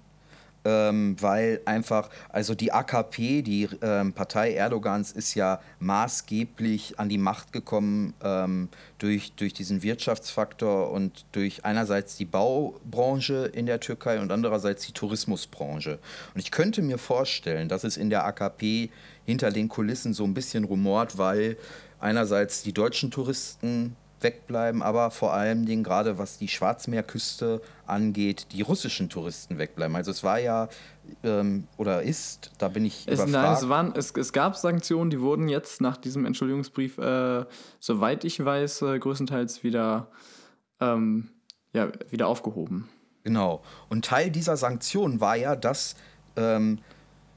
ähm, 0.64 1.16
weil 1.20 1.61
einfach, 1.64 2.09
also 2.29 2.55
die 2.55 2.72
AKP, 2.72 3.42
die 3.42 3.68
ähm, 3.83 4.12
Partei 4.12 4.53
Erdogans, 4.55 5.12
ist 5.12 5.35
ja 5.35 5.61
maßgeblich 5.81 6.98
an 6.98 7.09
die 7.09 7.18
Macht 7.18 7.53
gekommen 7.53 8.14
ähm, 8.22 8.68
durch, 8.98 9.33
durch 9.33 9.55
diesen 9.55 9.83
Wirtschaftsfaktor 9.83 10.90
und 10.90 11.25
durch 11.33 11.64
einerseits 11.64 12.16
die 12.16 12.25
Baubranche 12.25 13.51
in 13.53 13.66
der 13.66 13.81
Türkei 13.81 14.20
und 14.20 14.31
andererseits 14.31 14.87
die 14.87 14.92
Tourismusbranche. 14.92 15.98
Und 16.35 16.40
ich 16.40 16.51
könnte 16.51 16.83
mir 16.83 16.98
vorstellen, 16.98 17.68
dass 17.68 17.85
es 17.85 17.96
in 17.96 18.11
der 18.11 18.25
AKP 18.25 18.90
hinter 19.25 19.51
den 19.51 19.68
Kulissen 19.68 20.14
so 20.14 20.25
ein 20.25 20.35
bisschen 20.35 20.64
rumort, 20.64 21.18
weil 21.18 21.57
einerseits 22.01 22.62
die 22.62 22.72
deutschen 22.72 23.11
Touristen 23.11 23.96
wegbleiben, 24.22 24.82
aber 24.82 25.11
vor 25.11 25.32
allen 25.32 25.66
Dingen 25.66 25.82
gerade 25.82 26.18
was 26.18 26.38
die 26.38 26.48
Schwarzmeerküste 26.48 27.61
angeht, 27.87 28.48
die 28.52 28.62
russischen 28.62 29.08
Touristen 29.08 29.58
wegbleiben. 29.58 29.96
Also 29.96 30.11
es 30.11 30.22
war 30.22 30.38
ja 30.38 30.68
ähm, 31.22 31.66
oder 31.76 32.02
ist, 32.02 32.52
da 32.58 32.68
bin 32.68 32.85
ich 32.85 33.06
es, 33.06 33.20
überfragt. 33.20 33.32
Nein, 33.32 33.52
es, 33.52 33.68
waren, 33.68 33.92
es, 33.96 34.12
es 34.12 34.32
gab 34.32 34.56
Sanktionen, 34.56 35.11
die 35.11 35.20
wurden 35.20 35.48
jetzt 35.48 35.80
nach 35.80 35.96
diesem 35.96 36.24
Entschuldigungsbrief, 36.24 36.98
äh, 36.98 37.44
soweit 37.80 38.24
ich 38.24 38.44
weiß, 38.44 38.82
äh, 38.82 38.98
größtenteils 38.98 39.62
wieder, 39.62 40.08
ähm, 40.80 41.28
ja, 41.72 41.88
wieder 42.11 42.28
aufgehoben. 42.28 42.88
Genau. 43.24 43.62
Und 43.88 44.04
Teil 44.04 44.30
dieser 44.30 44.56
Sanktionen 44.56 45.20
war 45.20 45.37
ja, 45.37 45.56
dass 45.56 45.96
ähm, 46.37 46.78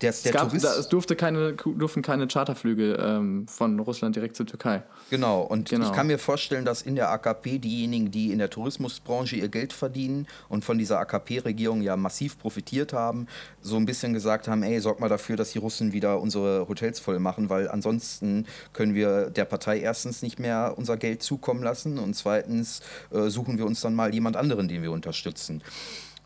der, 0.01 0.09
Es, 0.09 0.23
gab, 0.23 0.49
Tourist. 0.49 0.65
da, 0.65 0.75
es 0.75 0.89
durfte 0.89 1.15
keine, 1.15 1.53
durften 1.53 2.01
keine 2.01 2.27
Charterflüge 2.27 2.95
ähm, 2.99 3.47
von 3.47 3.79
Russland 3.79 4.15
direkt 4.15 4.35
zur 4.35 4.45
Türkei. 4.45 4.83
Genau, 5.09 5.41
und 5.41 5.69
Genau. 5.69 5.85
ich 5.85 5.93
kann 5.93 6.07
mir 6.07 6.19
vorstellen, 6.19 6.65
dass 6.65 6.81
in 6.81 6.95
der 6.95 7.09
AKP 7.11 7.59
diejenigen, 7.59 8.11
die 8.11 8.31
in 8.31 8.39
der 8.39 8.49
Tourismusbranche 8.49 9.37
ihr 9.37 9.47
Geld 9.47 9.71
verdienen 9.71 10.27
und 10.49 10.65
von 10.65 10.77
dieser 10.77 10.99
AKP-Regierung 10.99 11.81
ja 11.81 11.95
massiv 11.95 12.37
profitiert 12.37 12.91
haben, 12.91 13.27
so 13.61 13.77
ein 13.77 13.85
bisschen 13.85 14.13
gesagt 14.13 14.47
haben, 14.49 14.63
ey, 14.63 14.79
sorg 14.81 14.99
mal 14.99 15.07
dafür, 15.09 15.37
dass 15.37 15.51
die 15.51 15.59
Russen 15.59 15.93
wieder 15.93 16.19
unsere 16.19 16.67
Hotels 16.67 16.99
voll 16.99 17.19
machen, 17.19 17.49
weil 17.49 17.69
ansonsten 17.69 18.45
können 18.73 18.95
wir 18.95 19.29
der 19.29 19.45
Partei 19.45 19.79
erstens 19.79 20.21
nicht 20.21 20.39
mehr 20.39 20.73
unser 20.77 20.97
Geld 20.97 21.23
zukommen 21.23 21.63
lassen 21.63 21.97
und 21.99 22.15
zweitens 22.15 22.81
äh, 23.11 23.29
suchen 23.29 23.57
wir 23.57 23.65
uns 23.65 23.79
dann 23.81 23.95
mal 23.95 24.13
jemand 24.13 24.35
anderen, 24.35 24.67
den 24.67 24.81
wir 24.83 24.91
unterstützen. 24.91 25.63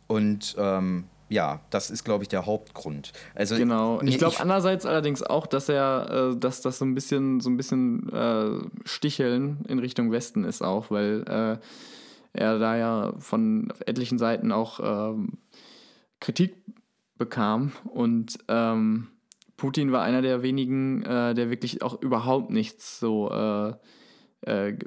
Und 0.07 0.55
ähm, 0.57 1.05
ja, 1.29 1.61
das 1.69 1.89
ist, 1.91 2.03
glaube 2.03 2.23
ich, 2.23 2.27
der 2.27 2.45
Hauptgrund. 2.45 3.13
Also, 3.35 3.55
Genau. 3.55 4.01
Ich 4.01 4.17
glaube 4.17 4.35
andererseits 4.39 4.85
allerdings 4.85 5.23
auch, 5.23 5.47
dass 5.47 5.69
er, 5.69 6.31
äh, 6.33 6.37
dass 6.37 6.61
das 6.61 6.79
so 6.79 6.85
ein 6.85 6.95
bisschen, 6.95 7.39
so 7.39 7.49
ein 7.49 7.57
bisschen 7.57 8.09
äh, 8.11 8.59
Sticheln 8.85 9.59
in 9.67 9.79
Richtung 9.79 10.11
Westen 10.11 10.43
ist 10.43 10.61
auch, 10.63 10.89
weil 10.91 11.23
äh, 11.27 11.57
er 12.33 12.59
da 12.59 12.75
ja 12.77 13.13
von 13.19 13.71
etlichen 13.85 14.17
Seiten 14.17 14.51
auch 14.51 14.79
ähm, 15.13 15.37
Kritik 16.19 16.55
bekam 17.17 17.71
und 17.85 18.37
ähm, 18.47 19.07
Putin 19.57 19.91
war 19.91 20.03
einer 20.03 20.21
der 20.21 20.41
wenigen, 20.41 21.03
äh, 21.03 21.33
der 21.33 21.49
wirklich 21.49 21.81
auch 21.81 22.01
überhaupt 22.01 22.49
nichts 22.49 22.99
so 22.99 23.29
äh, 23.31 23.73
äh, 24.45 24.77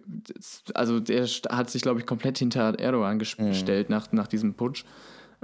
also 0.75 0.99
der 0.99 1.27
hat 1.51 1.69
sich, 1.69 1.83
glaube 1.83 2.01
ich, 2.01 2.07
komplett 2.07 2.39
hinter 2.39 2.79
Erdogan 2.79 3.21
ges- 3.21 3.37
gestellt 3.49 3.91
nach, 3.91 4.11
nach 4.13 4.27
diesem 4.27 4.55
Putsch. 4.55 4.85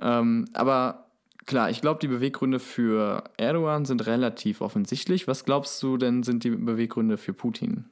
Ähm, 0.00 0.46
aber 0.52 1.06
klar, 1.46 1.70
ich 1.70 1.80
glaube, 1.80 2.00
die 2.00 2.08
Beweggründe 2.08 2.60
für 2.60 3.24
Erdogan 3.36 3.84
sind 3.84 4.06
relativ 4.06 4.60
offensichtlich. 4.60 5.26
Was 5.26 5.44
glaubst 5.44 5.82
du 5.82 5.96
denn 5.96 6.22
sind 6.22 6.44
die 6.44 6.50
Beweggründe 6.50 7.16
für 7.16 7.32
Putin? 7.32 7.86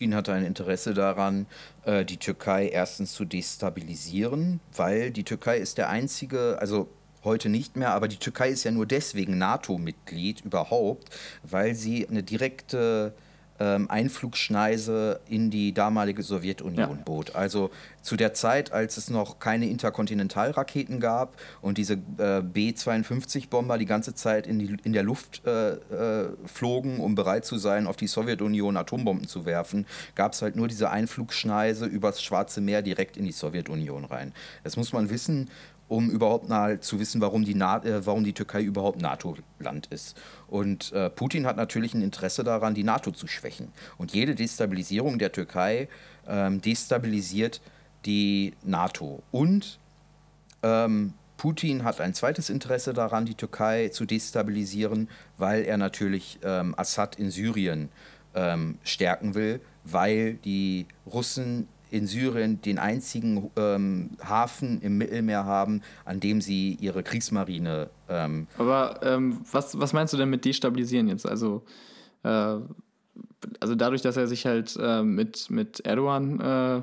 Putin 0.00 0.14
hatte 0.14 0.32
ein 0.32 0.46
Interesse 0.46 0.94
daran, 0.94 1.46
äh, 1.84 2.06
die 2.06 2.16
Türkei 2.16 2.68
erstens 2.68 3.12
zu 3.12 3.26
destabilisieren, 3.26 4.60
weil 4.74 5.10
die 5.10 5.24
Türkei 5.24 5.58
ist 5.58 5.76
der 5.76 5.90
einzige, 5.90 6.56
also 6.58 6.88
heute 7.22 7.50
nicht 7.50 7.76
mehr, 7.76 7.92
aber 7.92 8.08
die 8.08 8.16
Türkei 8.16 8.48
ist 8.48 8.64
ja 8.64 8.70
nur 8.70 8.86
deswegen 8.86 9.36
NATO-Mitglied 9.36 10.46
überhaupt, 10.46 11.10
weil 11.42 11.74
sie 11.74 12.08
eine 12.08 12.22
direkte 12.22 13.12
ähm, 13.60 13.90
Einflugschneise 13.90 15.20
in 15.28 15.50
die 15.50 15.72
damalige 15.72 16.22
Sowjetunion 16.22 16.96
Ja. 16.98 17.02
bot. 17.04 17.36
Also 17.36 17.70
zu 18.02 18.16
der 18.16 18.32
Zeit, 18.32 18.72
als 18.72 18.96
es 18.96 19.10
noch 19.10 19.38
keine 19.38 19.68
Interkontinentalraketen 19.68 20.98
gab 20.98 21.36
und 21.60 21.76
diese 21.78 21.94
äh, 22.18 22.40
B-52-Bomber 22.42 23.76
die 23.78 23.84
ganze 23.86 24.14
Zeit 24.14 24.46
in, 24.46 24.58
die, 24.58 24.76
in 24.84 24.92
der 24.94 25.02
Luft 25.02 25.42
äh, 25.46 25.72
äh, 25.72 26.28
flogen, 26.46 27.00
um 27.00 27.14
bereit 27.14 27.44
zu 27.44 27.58
sein, 27.58 27.86
auf 27.86 27.96
die 27.96 28.06
Sowjetunion 28.06 28.76
Atombomben 28.76 29.28
zu 29.28 29.44
werfen, 29.44 29.86
gab 30.14 30.32
es 30.32 30.40
halt 30.42 30.56
nur 30.56 30.66
diese 30.66 30.90
Einflugschneise 30.90 31.84
übers 31.86 32.22
Schwarze 32.22 32.60
Meer 32.62 32.80
direkt 32.82 33.16
in 33.18 33.24
die 33.26 33.32
Sowjetunion 33.32 34.06
rein. 34.06 34.32
Das 34.64 34.76
muss 34.78 34.92
man 34.94 35.10
wissen, 35.10 35.50
um 35.90 36.08
überhaupt 36.08 36.48
mal 36.48 36.78
zu 36.78 37.00
wissen, 37.00 37.20
warum 37.20 37.44
die, 37.44 37.56
Na 37.56 37.84
äh, 37.84 38.06
warum 38.06 38.22
die 38.22 38.32
Türkei 38.32 38.62
überhaupt 38.62 39.02
NATO-Land 39.02 39.88
ist. 39.88 40.16
Und 40.46 40.92
äh, 40.92 41.10
Putin 41.10 41.46
hat 41.46 41.56
natürlich 41.56 41.94
ein 41.94 42.02
Interesse 42.02 42.44
daran, 42.44 42.74
die 42.74 42.84
NATO 42.84 43.10
zu 43.10 43.26
schwächen. 43.26 43.72
Und 43.98 44.12
jede 44.12 44.36
Destabilisierung 44.36 45.18
der 45.18 45.32
Türkei 45.32 45.88
ähm, 46.28 46.62
destabilisiert 46.62 47.60
die 48.06 48.54
NATO. 48.62 49.24
Und 49.32 49.80
ähm, 50.62 51.14
Putin 51.36 51.82
hat 51.82 52.00
ein 52.00 52.14
zweites 52.14 52.50
Interesse 52.50 52.92
daran, 52.92 53.26
die 53.26 53.34
Türkei 53.34 53.88
zu 53.88 54.04
destabilisieren, 54.04 55.08
weil 55.38 55.64
er 55.64 55.76
natürlich 55.76 56.38
ähm, 56.44 56.72
Assad 56.78 57.16
in 57.16 57.32
Syrien 57.32 57.88
ähm, 58.36 58.78
stärken 58.84 59.34
will, 59.34 59.60
weil 59.82 60.34
die 60.34 60.86
Russen 61.04 61.66
in 61.90 62.06
Syrien 62.06 62.60
den 62.62 62.78
einzigen 62.78 63.50
ähm, 63.56 64.10
Hafen 64.22 64.80
im 64.80 64.98
Mittelmeer 64.98 65.44
haben, 65.44 65.82
an 66.04 66.20
dem 66.20 66.40
sie 66.40 66.76
ihre 66.80 67.02
Kriegsmarine 67.02 67.90
ähm, 68.08 68.46
Aber 68.58 69.00
ähm, 69.02 69.40
was, 69.50 69.78
was 69.78 69.92
meinst 69.92 70.12
du 70.12 70.16
denn 70.16 70.30
mit 70.30 70.44
destabilisieren 70.44 71.08
jetzt? 71.08 71.26
Also, 71.26 71.64
äh, 72.22 72.56
also 73.58 73.74
dadurch, 73.74 74.02
dass 74.02 74.16
er 74.16 74.26
sich 74.26 74.46
halt 74.46 74.76
äh, 74.80 75.02
mit, 75.02 75.50
mit 75.50 75.80
Erdogan 75.80 76.40
äh, 76.40 76.82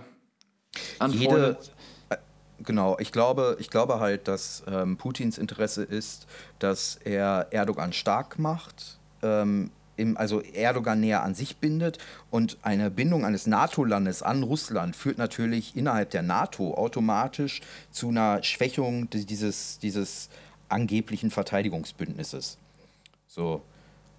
anfreundet. 1.00 1.58
Äh, 1.60 2.18
Genau, 2.60 2.98
ich 3.00 3.12
glaube, 3.12 3.56
ich 3.60 3.70
glaube 3.70 4.00
halt, 4.00 4.28
dass 4.28 4.64
ähm, 4.68 4.98
Putins 4.98 5.38
Interesse 5.38 5.84
ist, 5.84 6.26
dass 6.60 6.96
er 6.96 7.48
Erdogan 7.52 7.94
stark 7.94 8.40
macht, 8.40 8.98
ähm, 9.22 9.70
im, 9.98 10.16
also 10.18 10.42
Erdogan 10.42 11.00
näher 11.02 11.24
an 11.24 11.36
sich 11.36 11.58
bindet 11.58 11.98
und 12.32 12.58
eine 12.62 12.90
Bindung 12.90 13.26
eines 13.26 13.48
NATO-Landes 13.48 14.22
an 14.24 14.44
Russland 14.44 14.96
führt 14.96 15.18
natürlich 15.18 15.76
innerhalb 15.76 16.12
der 16.12 16.22
NATO 16.22 16.76
automatisch 16.76 17.62
zu 17.92 18.10
einer 18.10 18.42
Schwächung 18.44 19.10
di- 19.10 19.26
dieses, 19.26 19.80
dieses 19.80 20.30
angeblichen 20.70 21.32
Verteidigungsbündnisses. 21.32 22.58
So. 23.28 23.62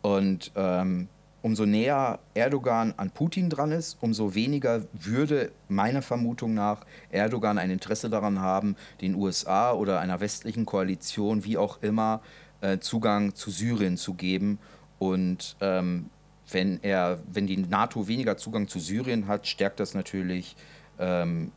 Und 0.02 0.52
ähm, 0.54 1.08
umso 1.42 1.66
näher 1.66 2.18
Erdogan 2.34 2.94
an 2.96 3.10
Putin 3.10 3.50
dran 3.50 3.72
ist, 3.72 3.96
umso 4.00 4.34
weniger 4.34 4.82
würde 4.92 5.52
meiner 5.68 6.02
Vermutung 6.02 6.54
nach 6.54 6.84
Erdogan 7.10 7.58
ein 7.58 7.70
Interesse 7.70 8.10
daran 8.10 8.40
haben, 8.40 8.76
den 9.00 9.14
USA 9.14 9.72
oder 9.72 10.00
einer 10.00 10.20
westlichen 10.20 10.66
Koalition, 10.66 11.44
wie 11.44 11.56
auch 11.56 11.82
immer, 11.82 12.20
äh, 12.60 12.78
Zugang 12.78 13.34
zu 13.34 13.50
Syrien 13.50 13.96
zu 13.96 14.14
geben. 14.14 14.58
Und 14.98 15.56
ähm, 15.60 16.10
wenn 16.50 16.82
er, 16.82 17.20
wenn 17.30 17.46
die 17.46 17.56
NATO 17.56 18.08
weniger 18.08 18.36
Zugang 18.36 18.68
zu 18.68 18.78
Syrien 18.78 19.26
hat, 19.26 19.46
stärkt 19.46 19.80
das 19.80 19.94
natürlich 19.94 20.56
ähm, 20.98 21.52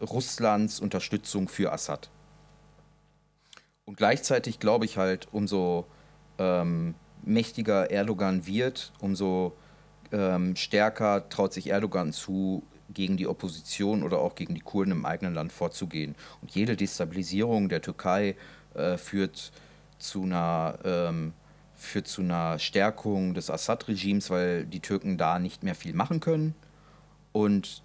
Russlands 0.00 0.80
Unterstützung 0.80 1.48
für 1.48 1.72
Assad. 1.72 2.10
Und 3.84 3.96
gleichzeitig 3.96 4.60
glaube 4.60 4.84
ich 4.84 4.96
halt, 4.96 5.28
umso 5.32 5.86
ähm, 6.38 6.94
mächtiger 7.22 7.90
Erdogan 7.90 8.46
wird, 8.46 8.92
umso 9.00 9.56
ähm, 10.12 10.56
stärker 10.56 11.28
traut 11.28 11.52
sich 11.52 11.68
Erdogan 11.68 12.12
zu, 12.12 12.62
gegen 12.90 13.16
die 13.16 13.26
Opposition 13.26 14.02
oder 14.02 14.18
auch 14.18 14.34
gegen 14.34 14.54
die 14.54 14.60
Kurden 14.60 14.92
im 14.92 15.06
eigenen 15.06 15.34
Land 15.34 15.52
vorzugehen. 15.52 16.14
Und 16.42 16.50
jede 16.52 16.76
Destabilisierung 16.76 17.68
der 17.68 17.82
Türkei 17.82 18.36
äh, 18.74 18.96
führt 18.96 19.52
zu 19.98 20.22
einer 20.22 20.78
ähm, 20.84 21.32
führt 21.84 22.08
zu 22.08 22.22
einer 22.22 22.58
Stärkung 22.58 23.34
des 23.34 23.50
Assad-Regimes, 23.50 24.30
weil 24.30 24.64
die 24.64 24.80
Türken 24.80 25.18
da 25.18 25.38
nicht 25.38 25.62
mehr 25.62 25.74
viel 25.74 25.94
machen 25.94 26.20
können. 26.20 26.54
Und 27.32 27.82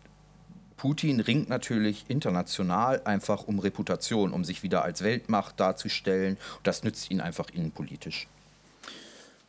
Putin 0.77 1.19
ringt 1.19 1.49
natürlich 1.49 2.05
international 2.07 3.01
einfach 3.03 3.43
um 3.43 3.59
Reputation, 3.59 4.31
um 4.31 4.45
sich 4.45 4.63
wieder 4.63 4.83
als 4.83 5.03
Weltmacht 5.03 5.59
darzustellen. 5.59 6.37
Das 6.63 6.83
nützt 6.83 7.11
ihn 7.11 7.19
einfach 7.19 7.49
innenpolitisch. 7.49 8.27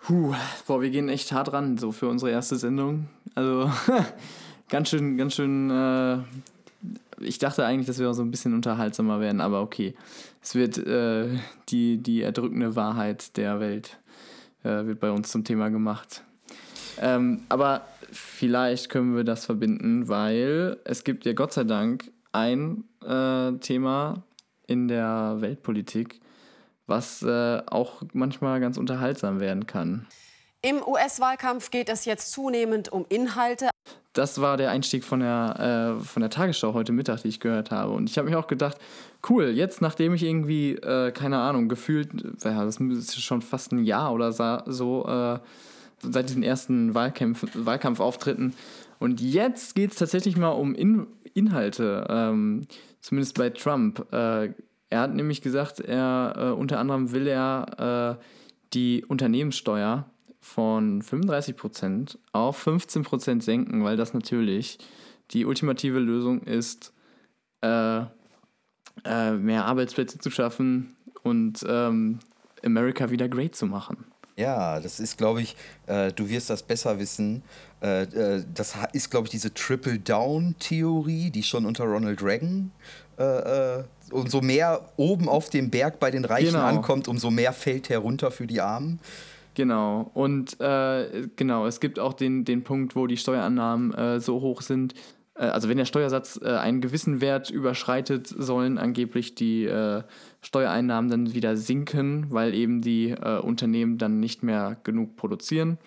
Puh, 0.02 0.34
boah, 0.66 0.82
wir 0.82 0.90
gehen 0.90 1.08
echt 1.08 1.30
hart 1.30 1.52
ran, 1.52 1.78
so 1.78 1.92
für 1.92 2.08
unsere 2.08 2.32
erste 2.32 2.56
Sendung. 2.56 3.08
Also, 3.34 3.70
ganz 4.68 4.88
schön, 4.88 5.16
ganz 5.16 5.34
schön. 5.34 5.70
Äh, 5.70 6.18
ich 7.20 7.38
dachte 7.38 7.64
eigentlich, 7.64 7.86
dass 7.86 7.98
wir 7.98 8.10
auch 8.10 8.14
so 8.14 8.22
ein 8.22 8.30
bisschen 8.30 8.54
unterhaltsamer 8.54 9.20
werden, 9.20 9.40
aber 9.40 9.60
okay. 9.60 9.94
Es 10.42 10.54
wird 10.54 10.78
äh, 10.78 11.28
die, 11.68 11.98
die 11.98 12.22
erdrückende 12.22 12.74
Wahrheit 12.74 13.36
der 13.36 13.60
Welt 13.60 13.98
äh, 14.64 14.86
wird 14.86 15.00
bei 15.00 15.10
uns 15.10 15.30
zum 15.30 15.44
Thema 15.44 15.68
gemacht. 15.70 16.24
Ähm, 17.00 17.42
aber 17.48 17.86
vielleicht 18.12 18.90
können 18.90 19.16
wir 19.16 19.24
das 19.24 19.46
verbinden, 19.46 20.08
weil 20.08 20.78
es 20.84 21.04
gibt 21.04 21.24
ja 21.24 21.32
Gott 21.32 21.52
sei 21.52 21.64
Dank 21.64 22.10
ein 22.32 22.84
äh, 23.04 23.52
Thema 23.58 24.22
in 24.66 24.88
der 24.88 25.36
Weltpolitik, 25.38 26.20
was 26.86 27.22
äh, 27.22 27.62
auch 27.66 28.02
manchmal 28.12 28.60
ganz 28.60 28.76
unterhaltsam 28.76 29.40
werden 29.40 29.66
kann. 29.66 30.06
Im 30.62 30.86
US-Wahlkampf 30.86 31.70
geht 31.70 31.88
es 31.88 32.04
jetzt 32.04 32.32
zunehmend 32.32 32.92
um 32.92 33.06
Inhalte. 33.08 33.70
Das 34.12 34.42
war 34.42 34.58
der 34.58 34.70
Einstieg 34.70 35.04
von 35.04 35.20
der, 35.20 35.96
äh, 35.98 36.04
von 36.04 36.20
der 36.20 36.28
Tagesschau 36.28 36.74
heute 36.74 36.92
Mittag, 36.92 37.22
die 37.22 37.28
ich 37.28 37.40
gehört 37.40 37.70
habe. 37.70 37.92
Und 37.92 38.10
ich 38.10 38.18
habe 38.18 38.28
mich 38.28 38.36
auch 38.36 38.46
gedacht, 38.46 38.76
cool, 39.30 39.48
jetzt 39.48 39.80
nachdem 39.80 40.12
ich 40.12 40.22
irgendwie, 40.22 40.72
äh, 40.72 41.12
keine 41.12 41.38
Ahnung, 41.38 41.68
gefühlt, 41.68 42.10
ja, 42.44 42.64
das 42.64 42.76
ist 42.78 43.22
schon 43.22 43.40
fast 43.40 43.72
ein 43.72 43.84
Jahr 43.84 44.12
oder 44.12 44.32
so, 44.32 45.06
äh, 45.06 45.38
seit 46.02 46.28
diesen 46.28 46.42
ersten 46.42 46.94
Wahlkämpf 46.94 47.46
Wahlkampfauftritten. 47.54 48.54
Und 48.98 49.22
jetzt 49.22 49.74
geht 49.74 49.92
es 49.92 49.96
tatsächlich 49.96 50.36
mal 50.36 50.50
um 50.50 50.74
In 50.74 51.06
Inhalte, 51.32 52.06
ähm, 52.10 52.66
zumindest 53.00 53.38
bei 53.38 53.48
Trump. 53.48 54.12
Äh, 54.12 54.52
er 54.90 55.00
hat 55.00 55.14
nämlich 55.14 55.40
gesagt, 55.40 55.80
er 55.80 56.34
äh, 56.36 56.50
unter 56.50 56.78
anderem 56.80 57.12
will 57.12 57.28
er 57.28 58.18
äh, 58.18 58.24
die 58.74 59.06
Unternehmenssteuer 59.06 60.04
von 60.54 61.02
35% 61.02 62.18
auf 62.32 62.66
15% 62.66 63.42
senken, 63.42 63.84
weil 63.84 63.96
das 63.96 64.14
natürlich 64.14 64.78
die 65.30 65.44
ultimative 65.46 65.98
Lösung 66.00 66.42
ist, 66.42 66.92
äh, 67.62 68.02
äh, 69.04 69.32
mehr 69.32 69.64
Arbeitsplätze 69.66 70.18
zu 70.18 70.30
schaffen 70.30 70.96
und 71.22 71.64
ähm, 71.68 72.18
America 72.64 73.10
wieder 73.10 73.28
great 73.28 73.54
zu 73.54 73.66
machen. 73.66 74.04
Ja, 74.36 74.80
das 74.80 75.00
ist, 75.00 75.18
glaube 75.18 75.42
ich, 75.42 75.56
äh, 75.86 76.12
du 76.12 76.28
wirst 76.28 76.50
das 76.50 76.62
besser 76.62 76.98
wissen. 76.98 77.42
Äh, 77.82 78.02
äh, 78.02 78.44
das 78.52 78.74
ist, 78.92 79.10
glaube 79.10 79.26
ich, 79.26 79.30
diese 79.30 79.52
Triple-Down-Theorie, 79.54 81.30
die 81.30 81.42
schon 81.42 81.66
unter 81.66 81.84
Ronald 81.84 82.22
Reagan 82.22 82.72
äh, 83.18 83.78
äh, 83.80 83.84
umso 84.10 84.40
mehr 84.40 84.80
oben 84.96 85.28
auf 85.28 85.50
dem 85.50 85.70
Berg 85.70 86.00
bei 86.00 86.10
den 86.10 86.24
Reichen 86.24 86.54
Genau. 86.54 86.64
ankommt, 86.64 87.06
umso 87.06 87.30
mehr 87.30 87.52
fällt 87.52 87.88
herunter 87.90 88.30
für 88.30 88.46
die 88.46 88.60
Armen. 88.60 88.98
Genau. 89.54 90.10
Und 90.14 90.60
äh, 90.60 91.28
genau, 91.36 91.66
es 91.66 91.80
gibt 91.80 91.98
auch 91.98 92.12
den, 92.12 92.44
den 92.44 92.62
Punkt, 92.62 92.94
wo 92.94 93.06
die 93.06 93.16
Steuerannahmen 93.16 93.92
äh, 93.94 94.20
so 94.20 94.40
hoch 94.40 94.62
sind. 94.62 94.94
Äh, 95.34 95.44
also 95.44 95.68
wenn 95.68 95.76
der 95.76 95.86
Steuersatz 95.86 96.38
äh, 96.42 96.50
einen 96.50 96.80
gewissen 96.80 97.20
Wert 97.20 97.50
überschreitet, 97.50 98.28
sollen 98.28 98.78
angeblich 98.78 99.34
die 99.34 99.64
äh, 99.64 100.02
Steuereinnahmen 100.40 101.10
dann 101.10 101.34
wieder 101.34 101.56
sinken, 101.56 102.26
weil 102.30 102.54
eben 102.54 102.80
die 102.80 103.10
äh, 103.10 103.40
Unternehmen 103.40 103.98
dann 103.98 104.20
nicht 104.20 104.42
mehr 104.42 104.76
genug 104.84 105.16
produzieren. 105.16 105.78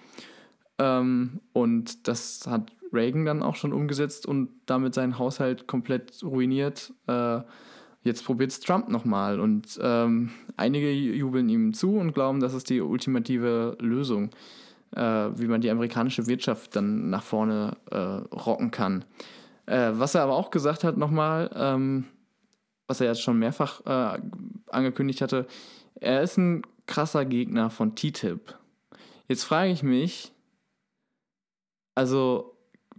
Ähm, 0.78 1.40
und 1.54 2.08
das 2.08 2.46
hat 2.48 2.72
Reagan 2.92 3.26
dann 3.26 3.44
auch 3.44 3.56
schon 3.56 3.74
umgesetzt 3.74 4.26
und 4.26 4.50
damit 4.66 4.94
seinen 4.94 5.18
Haushalt 5.18 5.68
komplett 5.68 6.22
ruiniert. 6.24 6.94
Jetzt 8.04 8.26
probiert 8.26 8.52
es 8.52 8.60
Trump 8.60 8.90
nochmal 8.90 9.40
und 9.40 9.80
ähm, 9.82 10.32
einige 10.58 10.92
jubeln 10.92 11.48
ihm 11.48 11.74
zu 11.74 11.96
und 11.96 12.14
glauben, 12.14 12.42
das 12.42 12.54
ist 12.54 12.70
die 12.70 12.82
ultimative 12.82 13.78
Lösung, 13.80 14.30
äh, 14.94 15.02
wie 15.02 15.48
man 15.48 15.62
die 15.62 15.70
amerikanische 15.70 16.28
Wirtschaft 16.28 16.76
dann 16.76 17.10
nach 17.10 17.24
vorne 17.24 17.78
äh, 17.92 17.98
rocken 17.98 18.72
kann. 18.72 19.06
Äh, 19.66 19.92
was 19.94 20.16
er 20.16 20.24
aber 20.24 20.34
auch 20.34 20.52
gesagt 20.52 20.84
hat 20.84 20.98
nochmal, 20.98 21.50
ähm, 21.56 22.06
was 22.88 23.00
er 23.00 23.08
jetzt 23.08 23.22
schon 23.22 23.40
mehrfach 23.40 23.82
äh, 23.86 24.20
angekündigt 24.70 25.22
hatte, 25.22 25.48
er 25.96 26.22
ist 26.22 26.38
ein 26.38 26.64
krasser 26.86 27.24
Gegner 27.24 27.70
von 27.70 27.96
TTIP. 27.96 28.56
Jetzt 29.30 29.46
frage 29.46 29.72
ich 29.72 29.84
mich, 29.84 30.34
also 31.96 32.53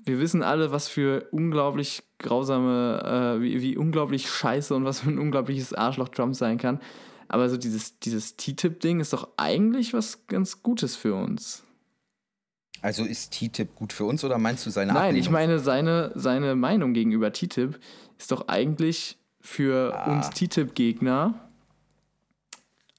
wir 0.05 0.19
wissen 0.19 0.43
alle, 0.43 0.71
was 0.73 0.89
für 0.89 1.29
unglaublich 1.31 2.03
grausame, 2.19 3.37
äh, 3.39 3.43
wie, 3.43 3.61
wie 3.63 3.77
unglaublich 3.77 4.29
scheiße 4.31 4.75
und 4.75 4.85
was 4.85 5.01
für 5.01 5.11
ein 5.11 5.19
unglaubliches 5.19 5.73
Arschloch 5.75 6.09
Trump 6.09 6.35
sein 6.35 6.59
kann. 6.59 6.81
Aber 7.29 7.49
so 7.49 7.57
dieses, 7.57 7.99
dieses 8.01 8.37
TTIP-Ding 8.37 9.01
ist 9.01 9.13
doch 9.13 9.29
eigentlich 9.37 9.95
was 9.95 10.27
ganz 10.27 10.63
Gutes 10.63 10.95
für 10.97 11.15
uns. 11.15 11.63
Also 12.83 13.03
ist 13.05 13.33
TTIP 13.33 13.75
gut 13.75 13.93
für 13.95 14.05
uns 14.05 14.23
oder 14.25 14.37
meinst 14.39 14.67
du 14.67 14.71
seine 14.71 14.93
Nein, 14.93 14.97
Ablehnung? 15.03 15.21
ich 15.21 15.31
meine, 15.31 15.59
seine, 15.59 16.13
seine 16.15 16.55
Meinung 16.55 16.93
gegenüber 16.93 17.33
TTIP 17.33 17.79
ist 18.19 18.31
doch 18.31 18.49
eigentlich 18.49 19.17
für 19.41 19.95
Ah. 19.95 20.13
uns 20.13 20.29
TTIP-Gegner 20.31 21.44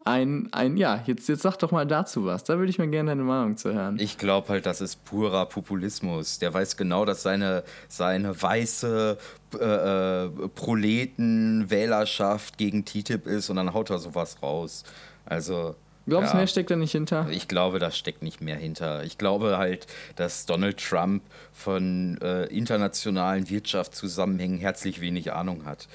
ein, 0.06 0.48
ein, 0.52 0.78
ja, 0.78 1.04
jetzt, 1.08 1.28
jetzt 1.28 1.42
sag 1.42 1.58
doch 1.58 1.72
mal 1.72 1.86
dazu 1.86 2.26
was. 2.26 2.44
Da 2.44 2.60
würde 2.60 2.70
ich 2.70 2.78
mir 2.78 2.88
gerne 2.88 3.10
deine 3.12 3.24
Meinung 3.24 3.58
zu 3.58 3.74
hören. 3.74 3.98
Ich 4.00 4.20
glaube 4.20 4.50
halt, 4.50 4.68
das 4.68 4.80
ist 4.80 5.04
purer 5.04 5.48
Populismus. 5.48 6.38
Der 6.38 6.54
weiß 6.54 6.78
genau, 6.78 7.06
dass 7.06 7.24
seine, 7.24 7.64
seine 7.88 8.40
weiße 8.40 9.18
äh, 9.60 10.26
äh, 10.26 10.30
Proleten-Wählerschaft 10.50 12.58
gegen 12.58 12.86
TTIP 12.86 13.28
ist 13.28 13.50
und 13.50 13.58
dann 13.58 13.74
haut 13.74 13.90
er 13.90 14.00
sowas 14.00 14.38
raus. 14.42 14.86
Also. 15.26 15.76
Glaubst 16.08 16.30
du, 16.30 16.34
ja. 16.34 16.38
mehr 16.42 16.48
steckt 16.48 16.70
da 16.70 16.76
nicht 16.76 16.92
hinter? 16.92 17.28
Ich 17.32 17.48
glaube, 17.48 17.80
da 17.80 17.90
steckt 17.90 18.22
nicht 18.22 18.40
mehr 18.40 18.58
hinter. 18.58 19.04
Ich 19.04 19.18
glaube 19.18 19.58
halt, 19.58 19.88
dass 20.18 20.46
Donald 20.46 20.78
Trump 20.78 21.24
von 21.52 22.20
äh, 22.22 22.46
internationalen 22.46 23.50
Wirtschaftszusammenhängen 23.50 24.60
herzlich 24.60 25.02
wenig 25.02 25.34
Ahnung 25.34 25.66
hat. 25.66 25.88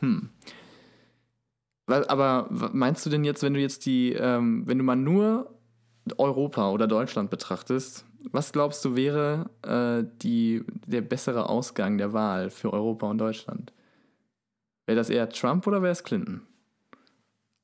Wa- 0.00 0.22
Aber 1.86 2.48
meinst 2.50 3.04
du 3.04 3.10
denn 3.10 3.24
jetzt, 3.24 3.42
wenn 3.42 3.54
du 3.54 3.60
jetzt 3.60 3.86
die, 3.86 4.12
ähm, 4.12 4.66
wenn 4.66 4.78
du 4.78 4.84
mal 4.84 4.96
nur 4.96 5.50
Europa 6.18 6.70
oder 6.70 6.86
Deutschland 6.86 7.30
betrachtest, 7.30 8.04
was 8.30 8.52
glaubst 8.52 8.84
du 8.84 8.94
wäre 8.94 9.50
äh, 9.62 10.08
die, 10.22 10.64
der 10.86 11.00
bessere 11.00 11.48
Ausgang 11.48 11.98
der 11.98 12.12
Wahl 12.12 12.50
für 12.50 12.72
Europa 12.72 13.08
und 13.08 13.18
Deutschland? 13.18 13.72
Wäre 14.86 14.96
das 14.96 15.10
eher 15.10 15.28
Trump 15.28 15.66
oder 15.66 15.82
wäre 15.82 15.92
es 15.92 16.04
Clinton? 16.04 16.42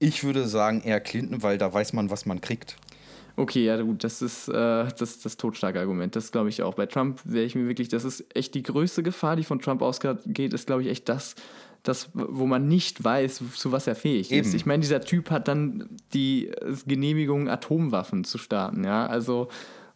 Ich 0.01 0.23
würde 0.25 0.47
sagen 0.47 0.81
eher 0.83 1.01
Clinton, 1.01 1.43
weil 1.43 1.59
da 1.59 1.73
weiß 1.73 1.93
man, 1.93 2.11
was 2.11 2.27
man 2.27 2.41
kriegt. 2.41 2.77
Okay, 3.37 3.65
ja 3.65 3.81
gut, 3.81 4.03
das 4.03 4.21
ist 4.21 4.49
äh, 4.49 4.53
das, 4.99 5.21
das 5.21 5.37
totstarke 5.37 5.79
Argument. 5.79 6.15
Das 6.17 6.33
glaube 6.33 6.49
ich 6.49 6.63
auch. 6.63 6.75
Bei 6.75 6.87
Trump 6.87 7.21
wäre 7.25 7.45
ich 7.45 7.55
mir 7.55 7.69
wirklich, 7.69 7.89
das 7.89 8.05
ist 8.05 8.25
echt 8.35 8.55
die 8.55 8.65
größte 8.65 9.05
Gefahr, 9.05 9.37
die 9.37 9.45
von 9.45 9.61
Trump 9.61 9.81
ausgeht, 9.81 10.53
ist 10.53 10.67
glaube 10.67 10.83
ich 10.83 10.89
echt 10.89 11.09
das, 11.09 11.37
das, 11.83 12.11
wo 12.13 12.47
man 12.47 12.67
nicht 12.67 13.03
weiß, 13.03 13.43
zu 13.55 13.73
was 13.73 13.87
er 13.87 13.95
fähig 13.95 14.31
ist. 14.31 14.49
Eben. 14.49 14.57
Ich 14.57 14.67
meine, 14.67 14.81
dieser 14.81 15.01
Typ 15.01 15.31
hat 15.31 15.49
dann 15.49 15.89
die 16.13 16.51
Genehmigung, 16.87 17.49
Atomwaffen 17.49 18.25
zu 18.25 18.39
starten, 18.39 18.85
ja. 18.85 19.07
Also 19.07 19.49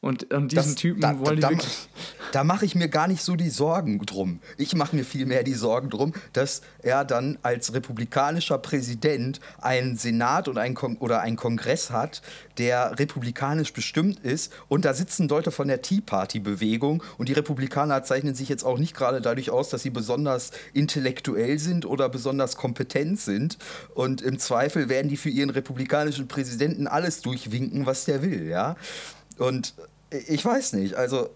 und, 0.02 0.34
und 0.34 0.50
diesen 0.50 0.72
Das- 0.72 0.74
Typen 0.74 1.00
da, 1.00 1.18
wollen 1.20 1.36
die 1.36 1.42
da, 1.42 1.50
da 2.32 2.44
mache 2.44 2.64
ich 2.64 2.74
mir 2.74 2.88
gar 2.88 3.06
nicht 3.06 3.22
so 3.22 3.36
die 3.36 3.50
Sorgen 3.50 4.04
drum. 4.04 4.40
Ich 4.58 4.74
mache 4.74 4.96
mir 4.96 5.04
vielmehr 5.04 5.44
die 5.44 5.54
Sorgen 5.54 5.90
drum, 5.90 6.12
dass 6.32 6.60
er 6.82 7.04
dann 7.04 7.38
als 7.42 7.72
republikanischer 7.72 8.58
Präsident 8.58 9.40
einen 9.60 9.96
Senat 9.96 10.48
und 10.48 10.58
einen 10.58 10.74
Kon 10.74 10.96
oder 10.96 11.20
einen 11.20 11.36
Kongress 11.36 11.90
hat, 11.92 12.20
der 12.58 12.98
republikanisch 12.98 13.72
bestimmt 13.72 14.18
ist. 14.20 14.52
Und 14.68 14.84
da 14.84 14.92
sitzen 14.92 15.28
Leute 15.28 15.52
von 15.52 15.68
der 15.68 15.82
Tea 15.82 16.00
Party-Bewegung. 16.00 17.02
Und 17.16 17.28
die 17.28 17.34
Republikaner 17.34 18.02
zeichnen 18.02 18.34
sich 18.34 18.48
jetzt 18.48 18.64
auch 18.64 18.78
nicht 18.78 18.94
gerade 18.96 19.20
dadurch 19.20 19.50
aus, 19.50 19.68
dass 19.70 19.82
sie 19.82 19.90
besonders 19.90 20.50
intellektuell 20.72 21.60
sind 21.60 21.86
oder 21.86 22.08
besonders 22.08 22.56
kompetent 22.56 23.20
sind. 23.20 23.56
Und 23.94 24.20
im 24.20 24.40
Zweifel 24.40 24.88
werden 24.88 25.08
die 25.08 25.16
für 25.16 25.30
ihren 25.30 25.50
republikanischen 25.50 26.26
Präsidenten 26.26 26.88
alles 26.88 27.22
durchwinken, 27.22 27.86
was 27.86 28.04
der 28.04 28.22
will, 28.22 28.48
ja. 28.48 28.74
Und 29.38 29.74
ich 30.28 30.44
weiß 30.44 30.74
nicht, 30.74 30.94
also 30.94 31.30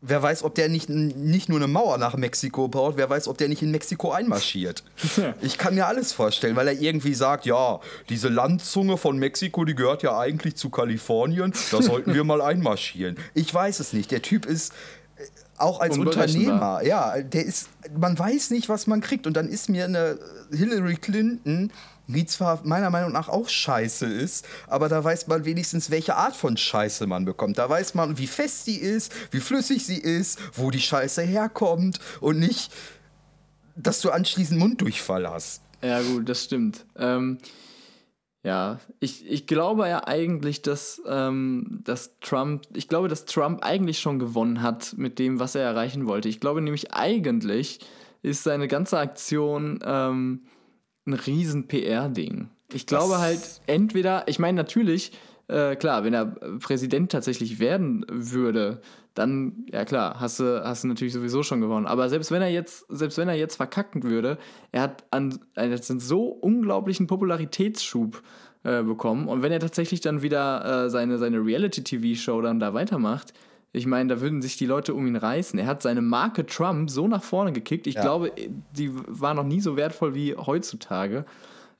wer 0.00 0.22
weiß, 0.22 0.42
ob 0.44 0.54
der 0.54 0.68
nicht, 0.68 0.88
nicht 0.88 1.48
nur 1.48 1.58
eine 1.58 1.66
Mauer 1.66 1.98
nach 1.98 2.16
Mexiko 2.16 2.68
baut, 2.68 2.96
wer 2.96 3.08
weiß, 3.10 3.28
ob 3.28 3.38
der 3.38 3.48
nicht 3.48 3.62
in 3.62 3.70
Mexiko 3.70 4.12
einmarschiert. 4.12 4.84
Ich 5.40 5.58
kann 5.58 5.74
mir 5.74 5.86
alles 5.86 6.12
vorstellen, 6.12 6.56
weil 6.56 6.68
er 6.68 6.80
irgendwie 6.80 7.14
sagt, 7.14 7.46
ja, 7.46 7.80
diese 8.08 8.28
Landzunge 8.28 8.96
von 8.96 9.18
Mexiko, 9.18 9.64
die 9.64 9.74
gehört 9.74 10.02
ja 10.02 10.18
eigentlich 10.18 10.56
zu 10.56 10.70
Kalifornien, 10.70 11.52
da 11.70 11.82
sollten 11.82 12.14
wir 12.14 12.24
mal 12.24 12.40
einmarschieren. 12.40 13.16
Ich 13.34 13.52
weiß 13.52 13.80
es 13.80 13.92
nicht. 13.92 14.10
Der 14.10 14.22
Typ 14.22 14.46
ist 14.46 14.72
äh, 15.16 15.24
auch 15.56 15.80
als. 15.80 15.98
Unternehmer, 15.98 16.82
ja, 16.84 17.20
der 17.20 17.44
ist, 17.44 17.68
man 17.98 18.18
weiß 18.18 18.50
nicht, 18.50 18.68
was 18.68 18.86
man 18.86 19.00
kriegt. 19.00 19.26
Und 19.26 19.36
dann 19.36 19.48
ist 19.48 19.68
mir 19.68 19.84
eine 19.84 20.18
Hillary 20.50 20.96
Clinton, 20.96 21.72
die 22.06 22.26
zwar 22.26 22.60
meiner 22.64 22.90
Meinung 22.90 23.12
nach 23.12 23.28
auch 23.28 23.48
scheiße 23.48 24.06
ist, 24.06 24.46
aber 24.66 24.88
da 24.88 25.02
weiß 25.02 25.26
man 25.26 25.44
wenigstens, 25.44 25.90
welche 25.90 26.16
Art 26.16 26.36
von 26.36 26.56
Scheiße 26.56 27.06
man 27.06 27.24
bekommt. 27.24 27.58
Da 27.58 27.68
weiß 27.68 27.94
man, 27.94 28.18
wie 28.18 28.26
fest 28.26 28.64
sie 28.64 28.76
ist, 28.76 29.12
wie 29.32 29.40
flüssig 29.40 29.84
sie 29.84 29.98
ist, 29.98 30.38
wo 30.54 30.70
die 30.70 30.80
Scheiße 30.80 31.22
herkommt 31.22 31.98
und 32.20 32.38
nicht, 32.38 32.72
dass 33.74 34.00
du 34.00 34.10
anschließend 34.10 34.58
Munddurchfall 34.58 35.28
hast. 35.28 35.62
Ja, 35.82 36.00
gut, 36.00 36.28
das 36.28 36.44
stimmt. 36.44 36.86
Ähm, 36.96 37.38
ja, 38.42 38.78
ich, 39.00 39.28
ich 39.28 39.48
glaube 39.48 39.88
ja 39.88 40.06
eigentlich, 40.06 40.62
dass, 40.62 41.02
ähm, 41.08 41.80
dass 41.82 42.18
Trump, 42.20 42.62
ich 42.74 42.88
glaube, 42.88 43.08
dass 43.08 43.24
Trump 43.24 43.64
eigentlich 43.64 43.98
schon 43.98 44.20
gewonnen 44.20 44.62
hat 44.62 44.94
mit 44.96 45.18
dem, 45.18 45.40
was 45.40 45.56
er 45.56 45.62
erreichen 45.62 46.06
wollte. 46.06 46.28
Ich 46.28 46.38
glaube 46.38 46.62
nämlich 46.62 46.94
eigentlich 46.94 47.80
ist 48.22 48.44
seine 48.44 48.68
ganze 48.68 48.98
Aktion 48.98 49.80
ähm, 49.84 50.42
ein 51.06 51.14
riesen 51.14 51.68
PR-Ding. 51.68 52.48
Ich 52.72 52.86
glaube 52.86 53.12
Das- 53.12 53.20
halt 53.20 53.60
entweder, 53.66 54.24
ich 54.26 54.38
meine 54.38 54.56
natürlich, 54.56 55.12
äh, 55.48 55.76
klar, 55.76 56.02
wenn 56.04 56.14
er 56.14 56.26
Präsident 56.60 57.12
tatsächlich 57.12 57.60
werden 57.60 58.04
würde, 58.10 58.80
dann, 59.14 59.64
ja 59.72 59.84
klar, 59.84 60.20
hast 60.20 60.40
du, 60.40 60.62
hast 60.64 60.84
du 60.84 60.88
natürlich 60.88 61.14
sowieso 61.14 61.42
schon 61.42 61.60
gewonnen. 61.60 61.86
Aber 61.86 62.08
selbst 62.10 62.30
wenn 62.30 62.42
er 62.42 62.50
jetzt, 62.50 62.84
selbst 62.90 63.16
wenn 63.16 63.28
er 63.28 63.34
jetzt 63.36 63.56
verkacken 63.56 64.02
würde, 64.02 64.36
er 64.72 64.82
hat 64.82 65.04
an, 65.10 65.38
er 65.54 65.70
hat 65.70 65.90
einen 65.90 66.00
so 66.00 66.24
unglaublichen 66.26 67.06
Popularitätsschub 67.06 68.22
äh, 68.64 68.82
bekommen. 68.82 69.28
Und 69.28 69.42
wenn 69.42 69.52
er 69.52 69.60
tatsächlich 69.60 70.00
dann 70.00 70.20
wieder 70.22 70.86
äh, 70.86 70.90
seine, 70.90 71.16
seine 71.18 71.38
Reality-TV-Show 71.38 72.42
dann 72.42 72.58
da 72.60 72.74
weitermacht, 72.74 73.32
ich 73.72 73.86
meine, 73.86 74.14
da 74.14 74.20
würden 74.20 74.40
sich 74.42 74.56
die 74.56 74.66
Leute 74.66 74.94
um 74.94 75.06
ihn 75.06 75.16
reißen. 75.16 75.58
Er 75.58 75.66
hat 75.66 75.82
seine 75.82 76.00
Marke 76.02 76.46
Trump 76.46 76.88
so 76.90 77.08
nach 77.08 77.22
vorne 77.22 77.52
gekickt. 77.52 77.86
Ich 77.86 77.94
Ja. 77.96 78.02
glaube, 78.02 78.32
die 78.72 78.90
war 78.94 79.34
noch 79.34 79.44
nie 79.44 79.60
so 79.60 79.76
wertvoll 79.76 80.14
wie 80.14 80.34
heutzutage. 80.34 81.24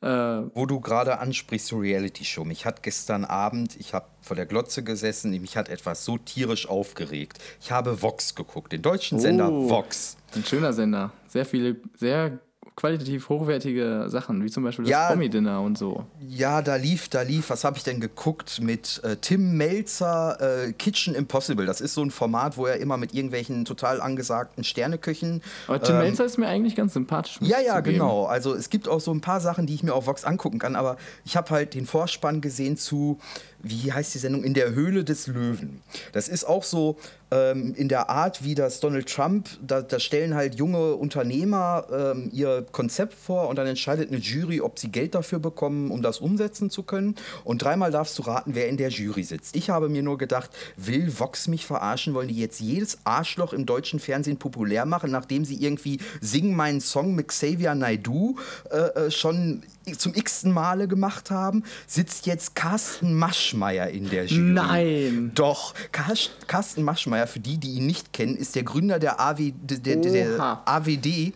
Äh, 0.03 0.09
Wo 0.09 0.67
du 0.67 0.79
gerade 0.81 1.21
ansprichst, 1.21 1.69
so 1.69 1.79
Reality-Show. 1.79 2.45
Mich 2.45 2.67
hat 2.67 2.83
gestern 2.83 3.25
Abend, 3.25 3.77
ich 3.81 3.95
habe 3.95 4.07
vor 4.21 4.37
der 4.37 4.45
Glotze 4.45 4.85
gesessen, 4.85 5.31
mich 5.41 5.57
hat 5.57 5.71
etwas 5.71 6.05
so 6.05 6.19
tierisch 6.19 6.69
aufgeregt. 6.69 7.39
Ich 7.63 7.73
habe 7.73 8.03
Vox 8.03 8.35
geguckt, 8.35 8.73
den 8.73 8.83
deutschen 8.83 9.19
Sender 9.19 9.51
Oh. 9.51 9.71
Vox. 9.71 10.19
Ein 10.35 10.45
schöner 10.45 10.75
Sender. 10.75 11.13
Sehr 11.29 11.47
viele, 11.47 11.77
sehr 11.95 12.39
qualitativ 12.77 13.31
hochwertige 13.31 14.05
Sachen, 14.09 14.45
wie 14.45 14.51
zum 14.51 14.63
Beispiel 14.63 14.85
das 14.85 14.91
Ja. 14.91 15.09
Promi-Dinner 15.09 15.63
und 15.63 15.79
so. 15.79 16.05
Ja, 16.21 16.61
da 16.61 16.77
lief, 16.77 17.09
da 17.09 17.23
lief, 17.23 17.49
was 17.49 17.65
habe 17.65 17.79
ich 17.79 17.85
denn 17.85 18.01
geguckt 18.01 18.61
mit 18.61 19.01
äh, 19.03 19.17
Tim 19.17 19.57
Melzer, 19.57 20.67
äh, 20.67 20.73
Kitchen 20.75 21.15
Impossible. 21.15 21.65
Das 21.65 21.81
ist 21.81 21.95
so 21.95 22.03
ein 22.03 22.11
Format, 22.11 22.59
wo 22.59 22.67
er 22.67 22.77
immer 22.77 22.99
mit 22.99 23.15
irgendwelchen 23.15 23.65
total 23.65 24.03
angesagten 24.03 24.63
Sterneköchen. 24.63 25.43
Aber 25.69 25.81
Tim 25.81 25.95
ähm, 25.95 26.03
Melzer 26.03 26.27
ist 26.27 26.37
mir 26.37 26.49
eigentlich 26.49 26.77
ganz 26.77 26.93
sympathisch. 26.93 27.39
Ja, 27.41 27.61
ja, 27.61 27.81
genau. 27.81 28.27
Also 28.27 28.55
es 28.55 28.69
gibt 28.69 28.89
auch 28.89 29.01
so 29.01 29.11
ein 29.11 29.23
paar 29.23 29.41
Sachen, 29.41 29.67
die 29.67 29.75
ich 29.75 29.83
mir 29.83 29.95
auf 29.95 30.07
Vox 30.07 30.25
angucken 30.25 30.59
kann, 30.59 30.77
aber 30.77 30.99
ich 31.25 31.35
habe 31.37 31.49
halt 31.51 31.73
den 31.73 31.87
Vorspann 31.87 32.43
gesehen 32.43 32.77
zu, 32.77 33.19
wie 33.63 33.93
heißt 33.93 34.15
die 34.15 34.19
Sendung, 34.19 34.45
In 34.45 34.55
der 34.55 34.75
Höhle 34.75 35.05
des 35.05 35.27
Löwen. 35.27 35.83
Das 36.13 36.29
ist 36.29 36.45
auch 36.45 36.63
so 36.63 36.97
ähm, 37.31 37.75
in 37.77 37.89
der 37.89 38.09
Art, 38.09 38.45
wie 38.45 38.55
das 38.55 38.79
Donald 38.81 39.13
Trump, 39.13 39.49
da, 39.67 39.83
da 39.83 39.99
stellen 39.99 40.35
halt 40.35 40.55
junge 40.57 40.95
Unternehmer 40.95 41.87
ähm, 41.93 42.31
ihr 42.33 42.65
Konzept 42.71 43.15
vor 43.15 43.49
und 43.49 43.57
dann 43.57 43.67
entscheidet 43.67 44.11
eine 44.11 44.19
Jury, 44.19 44.61
ob 44.61 44.79
sie 44.79 44.89
Geld 44.89 45.15
dafür 45.15 45.41
bekommen, 45.41 45.91
um 45.91 46.03
das 46.03 46.19
umsetzen 46.19 46.71
zu 46.71 46.85
können. 46.85 47.17
Und 47.43 47.63
dreimal 47.63 47.91
darfst 47.91 48.19
du 48.19 48.23
raten, 48.23 48.55
wer 48.55 48.69
in 48.69 48.77
der 48.77 48.91
Jury 48.91 49.25
sitzt. 49.25 49.57
Ich 49.57 49.71
habe 49.71 49.89
mir 49.89 50.03
nur 50.03 50.19
gedacht, 50.19 50.51
will 50.77 51.13
Vox 51.19 51.49
mich 51.49 51.67
verarschen? 51.67 52.15
Wollen 52.15 52.29
die 52.29 52.39
jetzt 52.39 52.61
jedes 52.61 52.99
Arschloch 53.05 53.53
im 53.53 53.67
deutschen 53.67 53.99
Fernsehen 53.99 54.37
populär 54.37 54.87
machen, 54.87 55.11
nachdem 55.11 55.45
sie 55.45 55.57
irgendwie 55.57 55.99
Sing 56.21 56.55
meinen 56.55 56.81
Song 56.81 57.15
mit 57.15 57.29
Xavier 57.29 57.75
Naidoo 57.75 58.37
äh, 58.71 58.77
äh, 59.07 59.11
schon 59.11 59.63
zum 59.99 60.15
x-ten 60.15 60.53
Male 60.53 60.87
gemacht 60.87 61.33
haben? 61.33 61.65
Sitzt 61.89 62.27
jetzt 62.27 62.55
Carsten 62.55 63.15
Maschmeyer 63.47 63.89
in 63.89 64.11
der 64.11 64.27
Jury? 64.27 64.43
Nein. 64.43 65.33
Doch, 65.35 65.75
Carsten 65.93 66.83
Maschmeyer, 66.83 67.27
für 67.27 67.41
die, 67.41 67.59
die 67.59 67.75
ihn 67.75 67.87
nicht 67.87 68.13
kennen, 68.13 68.37
ist 68.37 68.55
der 68.55 68.63
Gründer 68.63 68.99
der, 68.99 69.21
AW, 69.21 69.53
der, 69.53 69.79
der, 69.79 69.97
der. 69.97 70.63
AWD. 70.65 71.33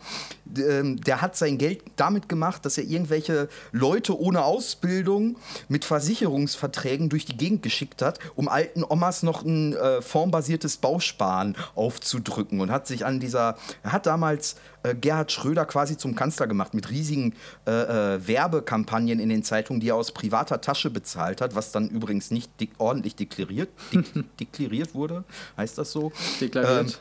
Ähm, 0.58 1.00
Der 1.00 1.20
hat 1.20 1.36
sein 1.36 1.58
Geld 1.58 1.82
damit 1.96 2.28
gemacht, 2.28 2.64
dass 2.64 2.78
er 2.78 2.84
irgendwelche 2.84 3.48
Leute 3.72 4.18
ohne 4.18 4.44
Ausbildung 4.44 5.36
mit 5.68 5.84
Versicherungsverträgen 5.84 7.08
durch 7.08 7.24
die 7.24 7.36
Gegend 7.36 7.62
geschickt 7.62 8.02
hat, 8.02 8.18
um 8.34 8.48
alten 8.48 8.84
Omas 8.84 9.22
noch 9.22 9.44
ein 9.44 9.74
äh, 9.74 10.02
formbasiertes 10.02 10.78
Bausparen 10.78 11.56
aufzudrücken 11.74 12.60
und 12.60 12.70
hat 12.70 12.86
sich 12.86 13.04
an 13.04 13.20
dieser, 13.20 13.56
er 13.82 13.92
hat 13.92 14.06
damals 14.06 14.56
äh, 14.82 14.94
Gerhard 14.94 15.32
Schröder 15.32 15.66
quasi 15.66 15.96
zum 15.96 16.14
Kanzler 16.14 16.46
gemacht 16.46 16.74
mit 16.74 16.90
riesigen 16.90 17.34
äh, 17.66 17.70
äh, 18.14 18.26
Werbekampagnen 18.26 19.20
in 19.20 19.28
den 19.28 19.42
Zeitungen, 19.42 19.80
die 19.80 19.90
er 19.90 19.96
aus 19.96 20.12
privater 20.12 20.60
Tasche 20.60 20.90
bezahlt 20.90 21.40
hat, 21.40 21.54
was 21.54 21.72
dann 21.72 21.88
übrigens 21.88 22.30
nicht 22.30 22.50
ordentlich 22.78 23.16
deklariert, 23.16 23.68
dik 23.92 24.14
deklariert 24.40 24.94
wurde, 24.94 25.24
heißt 25.56 25.78
das 25.78 25.92
so? 25.92 26.12
Deklariert. 26.40 27.00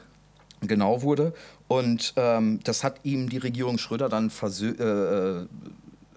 Genau 0.61 1.01
wurde. 1.01 1.33
Und 1.67 2.13
ähm, 2.15 2.59
das 2.63 2.83
hat 2.83 2.99
ihm 3.03 3.29
die 3.29 3.37
Regierung 3.37 3.77
Schröder 3.77 4.09
dann 4.09 4.29
versö 4.29 4.71
äh, 4.71 5.43
äh, 5.43 5.47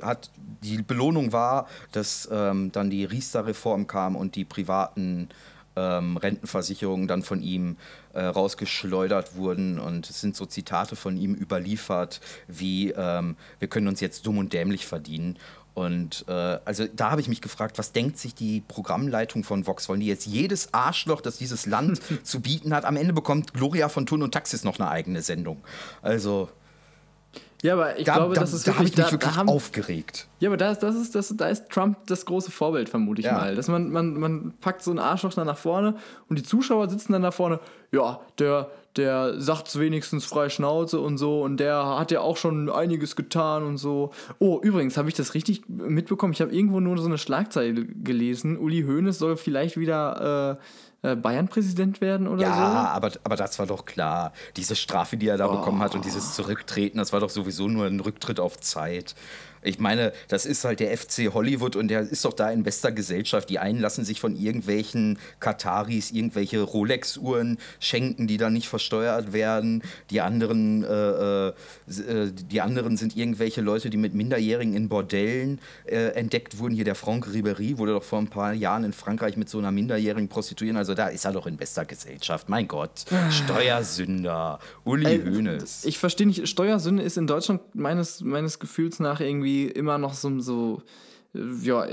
hat 0.02 0.30
die 0.62 0.82
Belohnung 0.82 1.32
war, 1.32 1.68
dass 1.92 2.28
ähm, 2.30 2.72
dann 2.72 2.90
die 2.90 3.04
Riester-Reform 3.04 3.86
kam 3.86 4.16
und 4.16 4.34
die 4.34 4.44
privaten 4.44 5.28
ähm, 5.76 6.16
Rentenversicherungen 6.16 7.08
dann 7.08 7.22
von 7.22 7.42
ihm 7.42 7.76
äh, 8.12 8.22
rausgeschleudert 8.22 9.36
wurden. 9.36 9.78
Und 9.78 10.08
es 10.10 10.20
sind 10.20 10.36
so 10.36 10.46
Zitate 10.46 10.96
von 10.96 11.16
ihm 11.16 11.34
überliefert, 11.34 12.20
wie 12.46 12.90
ähm, 12.90 13.36
wir 13.58 13.68
können 13.68 13.88
uns 13.88 14.00
jetzt 14.00 14.26
dumm 14.26 14.38
und 14.38 14.52
dämlich 14.52 14.86
verdienen. 14.86 15.38
Und 15.74 16.24
äh, 16.28 16.32
also 16.32 16.86
da 16.94 17.10
habe 17.10 17.20
ich 17.20 17.28
mich 17.28 17.40
gefragt, 17.40 17.78
was 17.78 17.92
denkt 17.92 18.18
sich 18.18 18.34
die 18.34 18.60
Programmleitung 18.60 19.42
von 19.42 19.66
Vox? 19.66 19.88
Wollen 19.88 20.00
die 20.00 20.06
jetzt 20.06 20.26
jedes 20.26 20.74
Arschloch, 20.74 21.20
das 21.20 21.38
dieses 21.38 21.66
Land 21.66 22.00
zu 22.24 22.40
bieten 22.40 22.74
hat, 22.74 22.84
am 22.84 22.96
Ende 22.96 23.12
bekommt 23.12 23.54
Gloria 23.54 23.88
von 23.88 24.04
Thun 24.04 24.22
und 24.22 24.32
Taxis 24.32 24.64
noch 24.64 24.78
eine 24.78 24.90
eigene 24.90 25.22
Sendung. 25.22 25.62
Also 26.02 26.50
Ja, 27.62 27.74
aber 27.74 27.96
ich 27.96 28.04
da, 28.04 28.14
glaube, 28.14 28.34
da, 28.34 28.40
das 28.40 28.52
ist 28.52 28.66
da 28.66 28.72
wirklich, 28.72 28.90
da, 28.92 29.10
wirklich 29.12 29.30
da 29.30 29.36
haben, 29.36 29.48
aufgeregt. 29.48 30.26
Ja, 30.40 30.48
aber 30.50 30.56
da 30.56 30.72
ist, 30.72 30.80
das 30.82 30.96
ist, 30.96 31.14
das, 31.14 31.32
da 31.36 31.48
ist 31.48 31.68
Trump 31.70 31.96
das 32.08 32.26
große 32.26 32.50
Vorbild, 32.50 32.88
vermute 32.88 33.20
ich 33.20 33.26
Ja. 33.26 33.34
mal. 33.34 33.54
Dass 33.54 33.68
man, 33.68 33.90
man, 33.90 34.18
man 34.18 34.52
packt 34.60 34.82
so 34.82 34.90
einen 34.90 34.98
Arschloch 34.98 35.32
dann 35.34 35.46
nach 35.46 35.56
vorne 35.56 35.94
und 36.28 36.38
die 36.38 36.42
Zuschauer 36.42 36.90
sitzen 36.90 37.12
dann 37.12 37.22
da 37.22 37.30
vorne, 37.30 37.60
ja, 37.92 38.20
der, 38.40 38.68
der 38.96 39.40
sagt's 39.40 39.78
wenigstens 39.78 40.24
frei 40.24 40.48
Schnauze 40.48 40.98
und 40.98 41.18
so 41.18 41.40
und 41.42 41.58
der 41.58 41.98
hat 41.98 42.10
ja 42.10 42.20
auch 42.20 42.36
schon 42.36 42.68
einiges 42.68 43.14
getan 43.14 43.62
und 43.62 43.76
so. 43.76 44.10
Oh, 44.40 44.58
übrigens, 44.60 44.96
habe 44.96 45.08
ich 45.08 45.14
das 45.14 45.34
richtig 45.34 45.68
mitbekommen? 45.68 46.32
Ich 46.32 46.40
habe 46.40 46.52
irgendwo 46.52 46.80
nur 46.80 46.98
so 46.98 47.06
eine 47.06 47.16
Schlagzeile 47.18 47.84
gelesen. 47.86 48.58
Uli 48.58 48.82
Hoeneß 48.82 49.18
soll 49.18 49.36
vielleicht 49.36 49.76
wieder 49.76 50.58
äh, 50.60 50.62
Bayern-Präsident 51.02 52.00
werden 52.00 52.28
oder 52.28 52.42
Ja, 52.42 52.54
so. 52.54 52.62
aber, 52.62 53.10
aber 53.24 53.36
das 53.36 53.58
war 53.58 53.66
doch 53.66 53.84
klar. 53.84 54.32
Diese 54.56 54.76
Strafe, 54.76 55.16
die 55.16 55.28
er 55.28 55.36
da 55.36 55.48
bekommen 55.48 55.80
hat 55.82 55.94
und 55.94 56.04
dieses 56.04 56.34
Zurücktreten, 56.34 56.98
das 56.98 57.12
war 57.12 57.20
doch 57.20 57.30
sowieso 57.30 57.68
nur 57.68 57.86
ein 57.86 58.00
Rücktritt 58.00 58.38
auf 58.38 58.60
Zeit. 58.60 59.14
Ich 59.62 59.78
meine, 59.78 60.12
das 60.28 60.46
ist 60.46 60.64
halt 60.64 60.80
der 60.80 60.96
FC 60.96 61.32
Hollywood 61.32 61.76
und 61.76 61.88
der 61.88 62.00
ist 62.00 62.24
doch 62.24 62.32
da 62.32 62.50
in 62.50 62.64
bester 62.64 62.92
Gesellschaft. 62.92 63.48
Die 63.48 63.58
einen 63.58 63.80
lassen 63.80 64.04
sich 64.04 64.20
von 64.20 64.34
irgendwelchen 64.34 65.18
Kataris 65.40 66.10
irgendwelche 66.10 66.60
Rolex-Uhren 66.60 67.58
schenken, 67.78 68.26
die 68.26 68.36
dann 68.36 68.52
nicht 68.52 68.68
versteuert 68.68 69.32
werden. 69.32 69.82
Die 70.10 70.20
anderen, 70.20 70.82
äh, 70.82 70.88
äh, 70.88 71.48
äh, 71.48 72.32
die 72.32 72.60
anderen 72.60 72.96
sind 72.96 73.16
irgendwelche 73.16 73.60
Leute, 73.60 73.90
die 73.90 73.96
mit 73.96 74.14
Minderjährigen 74.14 74.74
in 74.74 74.88
Bordellen 74.88 75.60
äh, 75.84 76.08
entdeckt 76.14 76.58
wurden. 76.58 76.74
Hier 76.74 76.84
der 76.84 76.96
Franck 76.96 77.28
Ribéry 77.28 77.78
wurde 77.78 77.92
doch 77.92 78.04
vor 78.04 78.18
ein 78.18 78.28
paar 78.28 78.52
Jahren 78.52 78.84
in 78.84 78.92
Frankreich 78.92 79.36
mit 79.36 79.48
so 79.48 79.58
einer 79.58 79.70
Minderjährigen 79.70 80.28
prostituieren. 80.28 80.76
Also 80.76 80.94
da 80.94 81.08
ist 81.08 81.24
er 81.24 81.32
doch 81.32 81.46
in 81.46 81.56
bester 81.56 81.84
Gesellschaft. 81.84 82.48
Mein 82.48 82.66
Gott. 82.66 83.04
Steuersünder. 83.30 84.58
Uli 84.84 85.06
Ey, 85.06 85.22
Hoeneß. 85.22 85.84
Ich 85.84 85.98
verstehe 85.98 86.26
nicht, 86.26 86.48
Steuersünde 86.48 87.02
ist 87.02 87.16
in 87.16 87.26
Deutschland 87.26 87.60
meines, 87.74 88.22
meines 88.22 88.58
Gefühls 88.58 88.98
nach 88.98 89.20
irgendwie 89.20 89.51
immer 89.66 89.98
noch 89.98 90.14
so, 90.14 90.40
so 90.40 90.82
ja, 91.34 91.86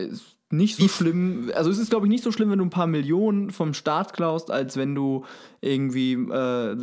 nicht 0.51 0.77
so 0.77 0.87
schlimm. 0.87 1.51
Also 1.53 1.69
es 1.69 1.77
ist, 1.77 1.89
glaube 1.89 2.07
ich, 2.07 2.09
nicht 2.09 2.23
so 2.23 2.31
schlimm, 2.31 2.49
wenn 2.49 2.57
du 2.59 2.65
ein 2.65 2.71
paar 2.71 2.87
Millionen 2.87 3.51
vom 3.51 3.73
Staat 3.73 4.13
klaust, 4.13 4.49
als 4.49 4.77
wenn 4.77 4.95
du 4.95 5.23
irgendwie 5.61 6.13
äh, 6.13 6.75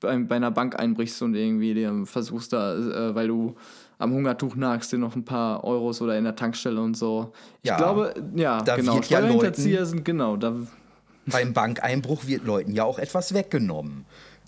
bei, 0.00 0.18
bei 0.18 0.36
einer 0.36 0.50
Bank 0.50 0.78
einbrichst 0.78 1.22
und 1.22 1.34
irgendwie 1.34 1.74
dir 1.74 2.02
versuchst 2.04 2.52
da, 2.52 2.74
äh, 2.74 3.14
weil 3.14 3.28
du 3.28 3.54
am 3.98 4.12
Hungertuch 4.12 4.56
nagst, 4.56 4.92
dir 4.92 4.98
noch 4.98 5.14
ein 5.14 5.24
paar 5.24 5.64
Euros 5.64 6.02
oder 6.02 6.18
in 6.18 6.24
der 6.24 6.36
Tankstelle 6.36 6.80
und 6.80 6.96
so. 6.96 7.32
Ich 7.62 7.70
Ja, 7.70 7.76
glaube, 7.76 8.14
ja, 8.34 8.62
da 8.62 8.76
genau. 8.76 8.96
wird 8.96 9.10
ja 9.10 9.84
sind, 9.84 10.04
genau, 10.04 10.36
da 10.36 10.54
Beim 11.26 11.52
Bankeinbruch 11.52 12.26
wird 12.26 12.44
Leuten 12.44 12.72
ja 12.72 12.84
auch 12.84 12.98
etwas 12.98 13.34
weggenommen. 13.34 14.04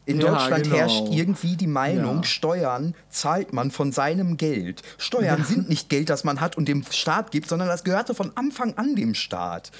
In 0.09 0.21
Ja, 0.23 0.31
Deutschland 0.33 0.65
genau. 0.65 0.77
herrscht 0.77 1.05
irgendwie 1.11 1.55
die 1.57 1.67
Meinung, 1.67 2.17
Ja. 2.19 2.25
Steuern 2.25 2.95
zahlt 3.11 3.53
man 3.53 3.71
von 3.71 3.93
seinem 3.93 4.39
Geld. 4.39 4.81
Steuern 4.97 5.45
sind 5.45 5.69
nicht 5.69 5.91
Geld, 5.91 6.09
das 6.09 6.25
man 6.25 6.41
hat 6.41 6.57
und 6.57 6.67
dem 6.67 6.83
Staat 6.91 7.31
gibt, 7.31 7.47
sondern 7.47 7.69
das 7.69 7.85
gehörte 7.85 8.15
von 8.15 8.33
Anfang 8.35 8.73
an 8.79 8.97
dem 8.97 9.15
Staat. 9.15 9.71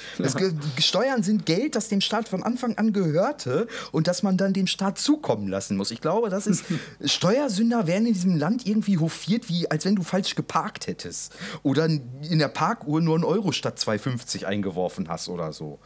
Steuern 0.79 1.23
sind 1.23 1.47
Geld, 1.47 1.75
das 1.77 1.89
dem 1.89 2.03
Staat 2.03 2.29
von 2.29 2.43
Anfang 2.43 2.77
an 2.77 2.93
gehörte 2.93 3.67
und 3.91 4.07
das 4.07 4.23
man 4.23 4.37
dann 4.37 4.53
dem 4.53 4.67
Staat 4.67 4.99
zukommen 4.99 5.49
lassen 5.49 5.79
muss. 5.79 5.91
Ich 5.91 6.03
glaube, 6.03 6.29
das 6.29 6.47
ist 6.47 6.65
Steuersünder 7.05 7.87
werden 7.87 8.07
in 8.07 8.13
diesem 8.13 8.37
Land 8.37 8.67
irgendwie 8.67 8.99
hofiert, 8.99 9.49
wie 9.49 9.71
als 9.71 9.87
wenn 9.87 9.97
du 9.97 10.03
falsch 10.03 10.35
geparkt 10.35 10.87
hättest 10.89 11.35
oder 11.63 11.87
in 11.87 12.39
der 12.39 12.49
Parkuhr 12.49 13.01
nur 13.01 13.15
einen 13.15 13.25
Euro 13.25 13.53
statt 13.53 13.79
2,50 13.79 14.45
eingeworfen 14.45 15.09
hast 15.09 15.29
oder 15.31 15.53
so. 15.55 15.79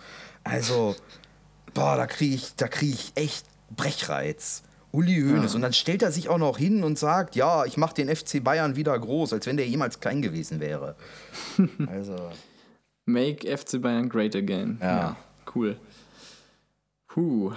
Also 0.43 0.97
Boah, 1.75 1.97
da 1.97 2.07
kriege 2.07 2.35
ich, 2.35 2.55
da 2.57 2.69
krieg 2.69 2.93
ich 2.93 3.13
echt 3.15 3.47
Brechreiz. 3.77 4.63
Uli 4.93 5.23
Hoeneß. 5.23 5.55
Und 5.55 5.63
dann 5.63 5.73
stellt 5.73 6.03
er 6.03 6.13
sich 6.13 6.29
auch 6.29 6.39
noch 6.39 6.59
hin 6.59 6.85
und 6.85 6.99
sagt, 6.99 7.35
ja, 7.35 7.65
ich 7.65 7.79
mache 7.79 7.95
den 7.95 8.15
FC 8.15 8.45
Bayern 8.45 8.77
wieder 8.77 8.99
groß, 8.99 9.33
als 9.33 9.47
wenn 9.47 9.57
der 9.57 9.67
jemals 9.67 10.01
klein 10.01 10.23
gewesen 10.23 10.61
wäre. 10.61 10.97
Also, 11.87 12.31
Make 13.07 13.57
FC 13.57 13.81
Bayern 13.81 14.09
great 14.09 14.37
again. 14.37 14.79
Ja. 14.81 15.17
cool. 15.55 15.77
Puh. 17.09 17.53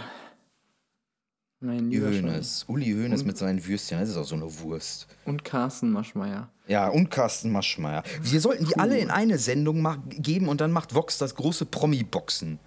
Mein 1.60 1.88
Uli 1.88 1.98
lieber. 1.98 2.08
Hoeneß. 2.08 2.66
Uli 2.68 2.92
Hoeneß 2.92 3.26
mit 3.26 3.38
seinen 3.38 3.66
Würstchen, 3.66 4.00
das 4.00 4.10
ist 4.10 4.18
auch 4.18 4.26
so 4.26 4.36
eine 4.36 4.60
Wurst. 4.60 5.08
Und 5.26 5.44
Carsten 5.44 5.92
Maschmeyer. 5.92 6.50
Ja, 6.68 6.88
und 6.88 7.10
Carsten 7.10 7.52
Maschmeyer. 7.52 8.04
Wir 8.22 8.42
sollten 8.42 8.66
die 8.66 8.78
alle 8.78 8.98
in 8.98 9.12
eine 9.12 9.38
Sendung 9.38 9.86
geben 10.10 10.48
und 10.48 10.62
dann 10.62 10.72
macht 10.72 10.96
Vox 10.96 11.18
das 11.18 11.36
große 11.36 11.66
Promi-Boxen. 11.66 12.60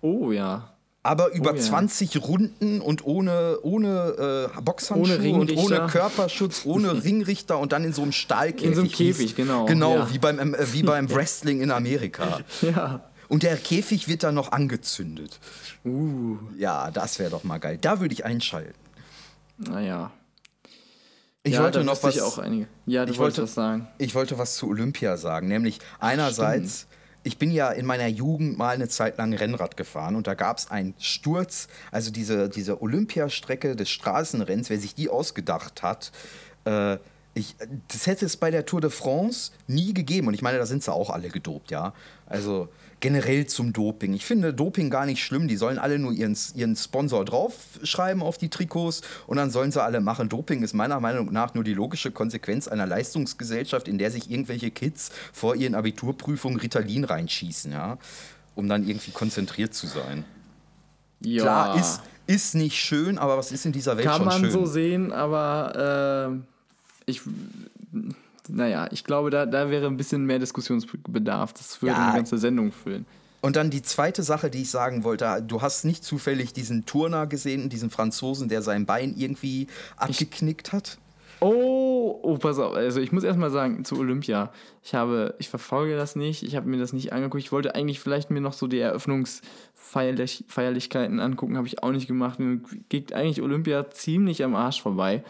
Oh 0.00 0.32
ja. 0.32 0.74
Aber 1.04 1.32
über 1.32 1.50
Oh 1.52 1.56
ja. 1.56 1.60
20 1.60 2.22
Runden 2.22 2.80
und 2.80 3.04
ohne, 3.04 3.58
ohne 3.62 4.48
äh, 4.56 4.60
Boxhandschuhe 4.60 5.18
Ohne 5.18 5.32
und 5.40 5.56
ohne 5.56 5.86
Körperschutz, 5.88 6.64
ohne 6.64 6.92
Ringrichter 7.04 7.58
und 7.58 7.72
dann 7.72 7.82
in 7.84 7.92
so 7.92 8.02
einem 8.02 8.12
Stahlkäfig. 8.12 8.66
In 8.68 8.74
so 8.74 8.80
einem 8.82 8.90
Käfig, 8.90 9.34
genau, 9.34 9.64
Genau, 9.66 9.96
ja. 9.96 10.12
wie, 10.12 10.18
beim, 10.18 10.38
ähm, 10.38 10.54
äh, 10.54 10.72
wie 10.72 10.84
beim 10.84 11.10
Wrestling 11.14 11.60
in 11.60 11.72
Amerika. 11.72 12.40
Ja. 12.60 13.00
Und 13.28 13.42
der 13.42 13.56
Käfig 13.56 14.06
wird 14.06 14.22
dann 14.22 14.34
noch 14.36 14.52
angezündet. 14.52 15.40
Uh. 15.84 16.36
Ja, 16.56 16.90
das 16.92 17.18
wäre 17.18 17.30
doch 17.30 17.42
mal 17.42 17.58
geil. 17.58 17.78
Da 17.80 17.98
würde 17.98 18.14
ich 18.14 18.24
einschalten. 18.24 18.74
Naja. 19.58 20.12
Ich 21.42 21.54
ja, 21.54 21.62
wollte 21.64 21.82
noch 21.82 22.00
was. 22.04 22.14
Ich 22.14 22.22
auch 22.22 22.38
einige. 22.38 22.68
Ja, 22.86 23.04
du 23.06 23.12
ich 23.12 23.18
wollte- 23.18 23.42
was 23.42 23.54
sagen. 23.54 23.88
Ich 23.98 24.14
wollte 24.14 24.38
was 24.38 24.54
zu 24.54 24.68
Olympia 24.68 25.16
sagen, 25.16 25.48
nämlich 25.48 25.80
einerseits, 25.98 26.86
ich 27.22 27.38
bin 27.38 27.50
ja 27.50 27.70
in 27.70 27.86
meiner 27.86 28.08
Jugend 28.08 28.58
mal 28.58 28.74
eine 28.74 28.88
Zeit 28.88 29.18
lang 29.18 29.32
Rennrad 29.32 29.76
gefahren 29.76 30.16
und 30.16 30.26
da 30.26 30.34
gab 30.34 30.58
es 30.58 30.70
einen 30.70 30.94
Sturz, 30.98 31.68
also 31.90 32.10
diese, 32.10 32.48
diese 32.48 32.82
Olympiastrecke 32.82 33.76
des 33.76 33.90
Straßenrenns, 33.90 34.70
wer 34.70 34.78
sich 34.78 34.94
die 34.94 35.08
ausgedacht 35.08 35.82
hat, 35.82 36.12
äh, 36.64 36.98
Ich, 37.34 37.56
das 37.88 38.06
hätte 38.06 38.26
es 38.26 38.36
bei 38.36 38.50
der 38.50 38.66
Tour 38.66 38.82
de 38.82 38.90
France 38.90 39.52
nie 39.66 39.94
gegeben. 39.94 40.28
Und 40.28 40.34
ich 40.34 40.42
meine, 40.42 40.58
da 40.58 40.66
sind 40.66 40.82
sie 40.82 40.92
auch 40.92 41.08
alle 41.08 41.30
gedopt, 41.30 41.70
ja. 41.70 41.94
Also 42.26 42.68
generell 43.02 43.46
zum 43.46 43.74
Doping. 43.74 44.14
Ich 44.14 44.24
finde 44.24 44.54
Doping 44.54 44.88
gar 44.88 45.04
nicht 45.04 45.22
schlimm. 45.22 45.48
Die 45.48 45.56
sollen 45.56 45.78
alle 45.78 45.98
nur 45.98 46.12
ihren, 46.12 46.38
ihren 46.54 46.76
Sponsor 46.76 47.24
draufschreiben 47.24 48.22
auf 48.22 48.38
die 48.38 48.48
Trikots 48.48 49.02
und 49.26 49.36
dann 49.36 49.50
sollen 49.50 49.72
sie 49.72 49.82
alle 49.82 50.00
machen. 50.00 50.30
Doping 50.30 50.62
ist 50.62 50.72
meiner 50.72 51.00
Meinung 51.00 51.30
nach 51.32 51.52
nur 51.52 51.64
die 51.64 51.74
logische 51.74 52.12
Konsequenz 52.12 52.68
einer 52.68 52.86
Leistungsgesellschaft, 52.86 53.88
in 53.88 53.98
der 53.98 54.10
sich 54.10 54.30
irgendwelche 54.30 54.70
Kids 54.70 55.10
vor 55.32 55.56
ihren 55.56 55.74
Abiturprüfungen 55.74 56.58
Ritalin 56.58 57.04
reinschießen, 57.04 57.72
ja. 57.72 57.98
Um 58.54 58.68
dann 58.68 58.86
irgendwie 58.86 59.10
konzentriert 59.10 59.74
zu 59.74 59.86
sein. 59.86 60.24
Ja. 61.20 61.42
Klar, 61.42 61.80
ist, 61.80 62.00
ist 62.26 62.54
nicht 62.54 62.76
schön, 62.76 63.18
aber 63.18 63.36
was 63.36 63.50
ist 63.50 63.66
in 63.66 63.72
dieser 63.72 63.96
Welt 63.96 64.06
Kann 64.06 64.18
schon 64.18 64.26
man 64.26 64.40
schön? 64.40 64.50
so 64.50 64.64
sehen, 64.64 65.12
aber 65.12 66.30
äh, 66.30 67.10
ich, 67.10 67.22
naja, 68.48 68.88
ich 68.90 69.04
glaube, 69.04 69.30
da, 69.30 69.46
da 69.46 69.70
wäre 69.70 69.86
ein 69.86 69.96
bisschen 69.96 70.24
mehr 70.24 70.38
Diskussionsbedarf. 70.38 71.52
Das 71.52 71.80
würde 71.82 71.94
Ja. 71.94 72.06
eine 72.08 72.16
ganze 72.16 72.38
Sendung 72.38 72.72
füllen. 72.72 73.06
Und 73.40 73.56
dann 73.56 73.70
die 73.70 73.82
zweite 73.82 74.22
Sache, 74.22 74.50
die 74.50 74.62
ich 74.62 74.70
sagen 74.70 75.02
wollte, 75.02 75.42
du 75.46 75.62
hast 75.62 75.84
nicht 75.84 76.04
zufällig 76.04 76.52
diesen 76.52 76.86
Turner 76.86 77.26
gesehen, 77.26 77.68
diesen 77.68 77.90
Franzosen, 77.90 78.48
der 78.48 78.62
sein 78.62 78.86
Bein 78.86 79.14
irgendwie 79.16 79.66
abgeknickt 79.96 80.72
hat? 80.72 80.98
Oh, 81.40 82.20
oh, 82.22 82.38
pass 82.38 82.60
auf. 82.60 82.76
Also 82.76 83.00
ich 83.00 83.10
muss 83.10 83.24
erstmal 83.24 83.50
sagen, 83.50 83.84
zu 83.84 83.98
Olympia. 83.98 84.52
Ich 84.84 84.94
habe, 84.94 85.34
ich 85.40 85.48
verfolge 85.48 85.96
das 85.96 86.14
nicht, 86.14 86.44
ich 86.44 86.54
habe 86.54 86.68
mir 86.68 86.78
das 86.78 86.92
nicht 86.92 87.12
angeguckt. 87.12 87.42
Ich 87.42 87.50
wollte 87.50 87.74
eigentlich 87.74 87.98
vielleicht 87.98 88.30
mir 88.30 88.40
noch 88.40 88.52
so 88.52 88.68
die 88.68 88.78
Eröffnungsfeierlichkeiten 88.78 91.18
angucken, 91.18 91.56
habe 91.56 91.66
ich 91.66 91.82
auch 91.82 91.90
nicht 91.90 92.06
gemacht. 92.06 92.38
Mir 92.38 92.60
geht 92.88 93.12
eigentlich 93.12 93.42
Olympia 93.42 93.90
ziemlich 93.90 94.44
am 94.44 94.54
Arsch 94.54 94.80
vorbei. 94.82 95.24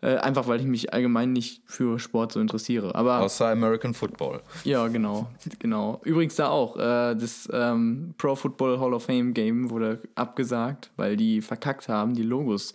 Äh, 0.00 0.16
einfach 0.18 0.46
weil 0.46 0.60
ich 0.60 0.66
mich 0.66 0.92
allgemein 0.92 1.32
nicht 1.32 1.62
für 1.66 1.98
Sport 1.98 2.30
so 2.32 2.40
interessiere. 2.40 2.94
Aber 2.94 3.18
Außer 3.20 3.48
American 3.48 3.94
Football. 3.94 4.40
ja, 4.62 4.86
genau, 4.86 5.28
genau. 5.58 6.00
Übrigens 6.04 6.36
da 6.36 6.48
auch, 6.48 6.76
äh, 6.76 7.16
das 7.16 7.48
ähm, 7.52 8.14
Pro 8.16 8.36
Football 8.36 8.78
Hall 8.78 8.94
of 8.94 9.04
Fame 9.04 9.34
Game 9.34 9.70
wurde 9.70 10.00
abgesagt, 10.14 10.92
weil 10.96 11.16
die 11.16 11.40
verkackt 11.40 11.88
haben, 11.88 12.14
die 12.14 12.22
Logos 12.22 12.74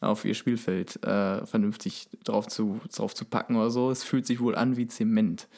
auf 0.00 0.24
ihr 0.26 0.34
Spielfeld 0.34 1.02
äh, 1.04 1.46
vernünftig 1.46 2.08
drauf 2.24 2.46
zu, 2.48 2.78
drauf 2.94 3.14
zu 3.14 3.24
packen 3.24 3.56
oder 3.56 3.70
so. 3.70 3.90
Es 3.90 4.04
fühlt 4.04 4.26
sich 4.26 4.38
wohl 4.40 4.54
an 4.54 4.76
wie 4.76 4.86
Zement. 4.86 5.48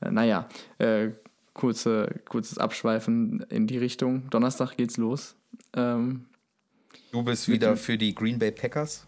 Äh, 0.00 0.10
naja, 0.10 0.48
äh, 0.78 1.10
kurze, 1.52 2.08
kurzes 2.28 2.56
Abschweifen 2.56 3.44
in 3.50 3.66
die 3.66 3.78
Richtung. 3.78 4.28
Donnerstag 4.30 4.76
geht's 4.78 4.96
los. 4.96 5.36
Ähm, 5.74 6.24
Du 7.12 7.22
bist 7.22 7.46
wieder 7.48 7.76
für 7.76 7.96
die 7.98 8.14
Green 8.14 8.38
Bay 8.38 8.50
Packers? 8.50 9.06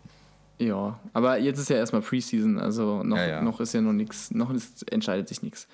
Ja, 0.61 0.99
aber 1.13 1.39
jetzt 1.39 1.59
ist 1.59 1.71
ja 1.71 1.77
erstmal 1.77 2.03
Preseason, 2.03 2.59
also 2.59 3.03
noch, 3.05 3.17
Ja, 3.17 3.27
ja. 3.29 3.43
noch 3.43 3.61
ist 3.61 3.75
ja 3.75 3.81
noch 3.81 3.93
nichts, 3.93 4.31
noch 4.33 4.51
ist, 4.51 4.91
entscheidet 4.93 5.29
sich 5.29 5.43
nichts. 5.43 5.69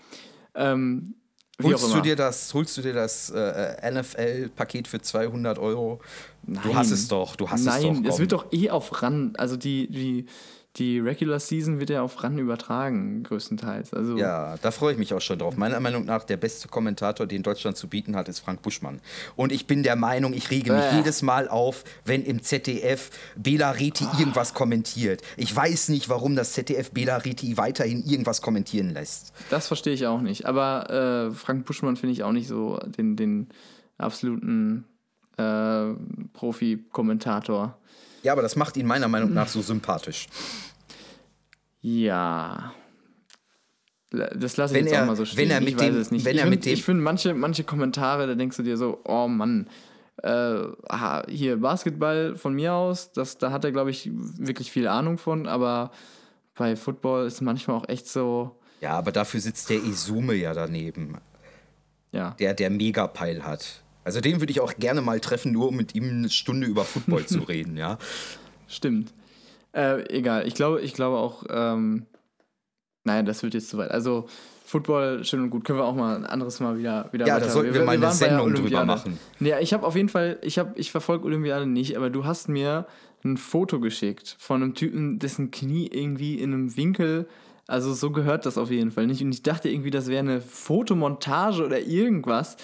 Ähm, 0.55 1.15
Holst 1.63 1.95
du 1.95 2.01
dir 2.01 2.17
das, 2.17 2.53
holst 2.53 2.77
du 2.77 2.83
dir 2.83 2.93
das 2.93 3.31
äh, 3.31 3.91
NFL-Paket 3.93 4.89
für 4.89 5.01
200 5.01 5.57
Euro? 5.61 6.01
Du 6.43 6.53
Nein. 6.55 6.75
hast 6.75 6.91
es 6.91 7.07
doch, 7.07 7.37
du 7.37 7.49
hast 7.49 7.65
Nein, 7.65 7.77
es 7.77 7.83
doch. 7.83 8.05
es 8.05 8.11
komm. 8.11 8.19
wird 8.19 8.33
doch 8.33 8.53
eh 8.53 8.71
auf 8.71 9.01
RAN, 9.03 9.35
also 9.39 9.57
die, 9.57 9.89
die, 9.89 10.27
die 10.77 10.99
Regular 10.99 11.39
Season 11.39 11.79
wird 11.79 11.91
ja 11.91 12.03
auf 12.03 12.21
RAN 12.23 12.37
übertragen, 12.37 13.23
größtenteils. 13.23 13.95
Also 13.95 14.17
Ja, 14.17 14.57
da 14.61 14.73
freue 14.73 14.93
ich 14.93 14.99
mich 14.99 15.15
auch 15.15 15.21
schon 15.21 15.39
drauf. 15.39 15.57
Meiner 15.57 15.79
Meinung 15.79 16.05
nach, 16.05 16.25
der 16.25 16.37
beste 16.37 16.67
Kommentator, 16.67 17.27
den 17.27 17.45
Deutschland 17.45 17.77
zu 17.77 17.87
bieten 17.89 18.17
hat, 18.17 18.29
ist 18.29 18.41
Frank 18.41 18.61
Buschmann. 18.63 19.01
Und 19.37 19.53
ich 19.53 19.69
bin 19.69 19.85
der 19.85 19.95
Meinung, 19.95 20.33
ich 20.33 20.51
rege 20.51 20.73
mich 20.73 20.83
Bäh. 20.87 20.97
jedes 20.97 21.23
Mal 21.23 21.49
auf, 21.49 21.85
wenn 22.05 22.25
im 22.25 22.43
ZDF 22.43 23.11
Bela 23.37 23.71
Reti 23.71 24.05
Ah. 24.05 24.17
irgendwas 24.19 24.53
kommentiert. 24.53 25.23
Ich 25.37 25.55
weiß 25.55 25.91
nicht, 25.91 26.09
warum 26.09 26.35
das 26.35 26.55
ZDF 26.55 26.91
Bela 26.91 27.19
Reti 27.19 27.57
weiterhin 27.57 28.03
irgendwas 28.05 28.43
kommentieren 28.43 28.91
lässt. 28.91 29.33
das 29.51 29.69
verstehe 29.69 29.95
ich 29.95 30.07
auch 30.09 30.21
nicht. 30.23 30.47
Aber 30.47 30.91
äh, 31.31 31.35
Frank 31.35 31.67
Buschmann 31.67 31.95
finde 31.97 32.15
ich 32.15 32.25
auch 32.25 32.33
nicht 32.33 32.49
so 32.49 32.79
den, 32.99 33.15
den 33.15 33.49
absoluten 33.97 34.87
äh, 35.37 35.93
Profi-Kommentator. 36.33 37.79
Ja, 38.25 38.33
aber 38.33 38.43
das 38.43 38.57
macht 38.57 38.77
ihn 38.77 38.87
meiner 38.87 39.07
Meinung 39.07 39.33
nach 39.33 39.47
so 39.49 39.63
sympathisch. 39.73 40.27
Ja. 41.81 42.73
Das 44.11 44.57
lasse 44.57 44.75
ich 44.75 44.79
Wenn 44.81 44.87
jetzt 44.87 44.95
er- 44.95 45.03
auch 45.03 45.07
mal 45.09 45.17
so 45.17 45.25
stehen. 45.25 45.39
wenn 45.39 45.51
er 45.51 45.59
ich 45.61 45.65
mit 45.67 45.75
weiß 45.81 45.87
dem- 45.93 46.01
es 46.01 46.11
nicht. 46.11 46.25
wenn 46.25 46.35
ich 46.37 46.41
er 46.41 46.47
find- 46.47 46.57
mit 46.57 46.65
dem- 46.67 46.73
ich 46.75 46.85
finde 46.85 47.03
manche, 47.03 47.35
manche 47.35 47.65
Kommentare, 47.65 48.27
da 48.27 48.35
denkst 48.35 48.57
du 48.57 48.63
dir 48.63 48.77
so, 48.77 49.01
oh 49.05 49.27
Mann, 49.29 49.69
äh, 50.23 50.59
hier 51.29 51.61
Basketball 51.61 52.37
von 52.37 52.55
mir 52.55 52.73
aus, 52.75 53.11
das, 53.13 53.39
da 53.39 53.51
hat 53.51 53.65
er, 53.65 53.73
glaube 53.73 53.91
ich, 53.91 54.09
wirklich 54.13 54.71
viel 54.71 54.87
Ahnung 54.87 55.19
von, 55.19 55.47
aber 55.49 55.91
bei 56.55 56.77
Football 56.77 57.27
ist 57.27 57.41
manchmal 57.41 57.77
auch 57.77 57.89
echt 57.89 58.07
so, 58.09 58.57
Ja, 58.81 58.93
aber 58.93 59.11
dafür 59.11 59.41
sitzt 59.41 59.69
der 59.71 59.79
Isume 59.83 60.35
ja 60.35 60.55
daneben, 60.55 61.19
ja. 62.13 62.31
der 62.39 62.55
der 62.55 62.71
Megapeil 62.71 63.45
hat. 63.45 63.83
Also 64.05 64.21
den 64.21 64.41
würde 64.41 64.51
ich 64.51 64.61
auch 64.61 64.75
gerne 64.77 65.01
mal 65.01 65.21
treffen, 65.21 65.53
nur 65.53 65.69
um 65.69 65.77
mit 65.77 65.95
ihm 65.95 66.09
eine 66.09 66.31
Stunde 66.31 66.67
über 66.67 66.85
Football 66.85 67.27
zu 67.27 67.39
reden, 67.49 67.77
ja. 67.77 67.99
Stimmt. 68.69 69.13
Äh, 69.73 70.07
egal, 70.15 70.47
ich 70.47 70.55
glaube, 70.55 70.81
ich 70.81 70.95
glaube 70.95 71.17
auch, 71.17 71.45
ähm, 71.49 72.07
naja, 73.05 73.23
das 73.23 73.43
wird 73.43 73.55
jetzt 73.55 73.69
zu 73.69 73.79
weit. 73.79 73.91
Also, 73.91 74.27
Football, 74.67 75.25
schön 75.25 75.43
und 75.43 75.51
gut, 75.51 75.65
können 75.65 75.79
wir 75.79 75.85
auch 75.85 75.95
mal 75.95 76.17
ein 76.17 76.25
anderes 76.25 76.59
Mal 76.61 76.79
wieder, 76.79 77.09
wieder 77.13 77.27
Ja, 77.27 77.39
da 77.39 77.49
sollten 77.49 77.75
wir 77.75 77.85
mal 77.85 77.93
eine 77.93 78.03
waren 78.03 78.19
bei 78.19 78.27
der 78.27 78.39
Sendung 78.39 78.55
drüber 78.55 78.85
machen. 78.85 79.19
Ja, 79.41 79.61
ich 79.61 79.75
habe 79.75 79.87
auf 79.87 79.95
jeden 79.95 80.09
Fall, 80.09 80.39
ich, 80.43 80.61
ich 80.77 80.91
verfolge 80.91 81.27
Olympiade 81.27 81.67
nicht, 81.67 81.97
aber 81.97 82.09
du 82.09 82.25
hast 82.25 82.49
mir 82.49 82.87
ein 83.25 83.37
Foto 83.37 83.81
geschickt 83.81 84.37
von 84.39 84.63
einem 84.63 84.75
Typen, 84.75 85.19
dessen 85.19 85.51
Knie 85.51 85.89
irgendwie 85.89 86.37
in 86.37 86.53
einem 86.53 86.77
Winkel, 86.77 87.27
also 87.67 87.93
so 87.95 88.11
gehört 88.11 88.47
das 88.47 88.59
auf 88.59 88.71
jeden 88.71 88.91
Fall 88.91 89.07
nicht. 89.07 89.23
Und 89.23 89.33
ich 89.33 89.43
dachte 89.43 89.69
irgendwie, 89.69 89.91
das 89.91 90.09
wäre 90.09 90.21
eine 90.21 90.41
Fotomontage 90.41 91.65
oder 91.65 91.81
irgendwas. 91.81 92.57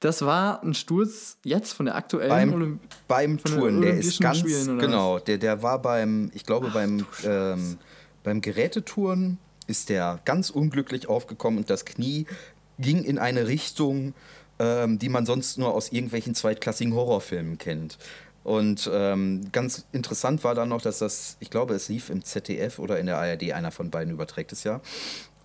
Das 0.00 0.22
war 0.22 0.62
ein 0.62 0.74
Sturz 0.74 1.38
jetzt 1.42 1.72
von 1.72 1.86
der 1.86 1.96
aktuellen 1.96 2.28
beim, 2.28 2.52
Olymp 2.52 2.80
beim 3.08 3.38
Touren, 3.38 3.80
der 3.80 3.98
ist 3.98 4.20
ganz, 4.20 4.38
Spielen, 4.38 4.78
genau, 4.78 5.18
der, 5.18 5.38
der 5.38 5.62
war 5.62 5.80
beim, 5.80 6.30
ich 6.34 6.44
glaube 6.44 6.70
beim, 6.70 7.06
ähm, 7.24 7.78
beim 8.22 8.40
Gerätetouren 8.40 9.38
ist 9.66 9.88
der 9.88 10.20
ganz 10.24 10.50
unglücklich 10.50 11.08
aufgekommen 11.08 11.58
und 11.58 11.70
das 11.70 11.84
Knie 11.84 12.26
ging 12.78 13.02
in 13.04 13.18
eine 13.18 13.46
Richtung, 13.46 14.14
ähm, 14.58 14.98
die 14.98 15.08
man 15.08 15.26
sonst 15.26 15.58
nur 15.58 15.74
aus 15.74 15.90
irgendwelchen 15.92 16.34
zweitklassigen 16.34 16.94
Horrorfilmen 16.94 17.58
kennt. 17.58 17.98
Und 18.44 18.88
ähm, 18.92 19.48
ganz 19.50 19.86
interessant 19.90 20.44
war 20.44 20.54
dann 20.54 20.68
noch, 20.68 20.80
dass 20.80 20.98
das, 20.98 21.36
ich 21.40 21.50
glaube, 21.50 21.74
es 21.74 21.88
lief 21.88 22.10
im 22.10 22.22
ZDF 22.22 22.78
oder 22.78 23.00
in 23.00 23.06
der 23.06 23.18
ARD, 23.18 23.52
einer 23.52 23.72
von 23.72 23.90
beiden 23.90 24.12
überträgt 24.12 24.52
es 24.52 24.62
ja. 24.62 24.80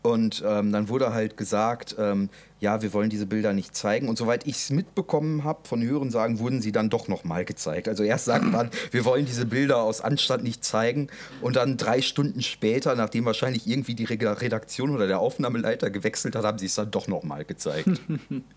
Und 0.04 0.44
ähm, 0.46 0.72
dann 0.72 0.90
wurde 0.90 1.14
halt 1.14 1.38
gesagt, 1.38 1.96
ähm, 2.00 2.30
ja, 2.60 2.82
wir 2.82 2.94
wollen 2.94 3.10
diese 3.10 3.26
Bilder 3.26 3.54
nicht 3.54 3.76
zeigen. 3.76 4.10
Und 4.10 4.18
soweit 4.18 4.48
ich 4.48 4.56
es 4.56 4.70
mitbekommen 4.72 5.44
habe, 5.44 5.60
von 5.68 5.84
Hörensagen, 5.84 6.40
wurden 6.40 6.62
sie 6.62 6.72
dann 6.72 6.90
doch 6.90 7.08
nochmal 7.08 7.46
gezeigt. 7.46 7.88
Also 7.88 8.04
erst 8.04 8.26
sagt 8.26 8.46
man, 8.46 8.70
wir 8.92 9.06
wollen 9.06 9.26
diese 9.26 9.46
Bilder 9.46 9.82
aus 9.82 10.02
Anstand 10.02 10.44
nicht 10.44 10.64
zeigen. 10.64 11.08
Und 11.42 11.56
dann 11.56 11.78
drei 11.78 12.02
Stunden 12.02 12.42
später, 12.42 12.96
nachdem 12.96 13.26
wahrscheinlich 13.26 13.68
irgendwie 13.68 13.96
die 13.96 14.06
Redaktion 14.06 14.90
oder 14.90 15.08
der 15.08 15.20
Aufnahmeleiter 15.20 15.92
gewechselt 15.92 16.36
hat, 16.36 16.46
haben 16.46 16.58
sie 16.58 16.66
es 16.68 16.76
dann 16.76 16.90
doch 16.90 17.08
nochmal 17.08 17.46
gezeigt. 17.46 17.90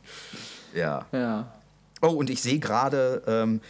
ja. 0.74 1.06
Ja. 1.12 1.52
Oh, 2.04 2.10
und 2.10 2.28
ich 2.28 2.42
sehe 2.42 2.58
gerade, 2.58 3.22
ähm, 3.26 3.62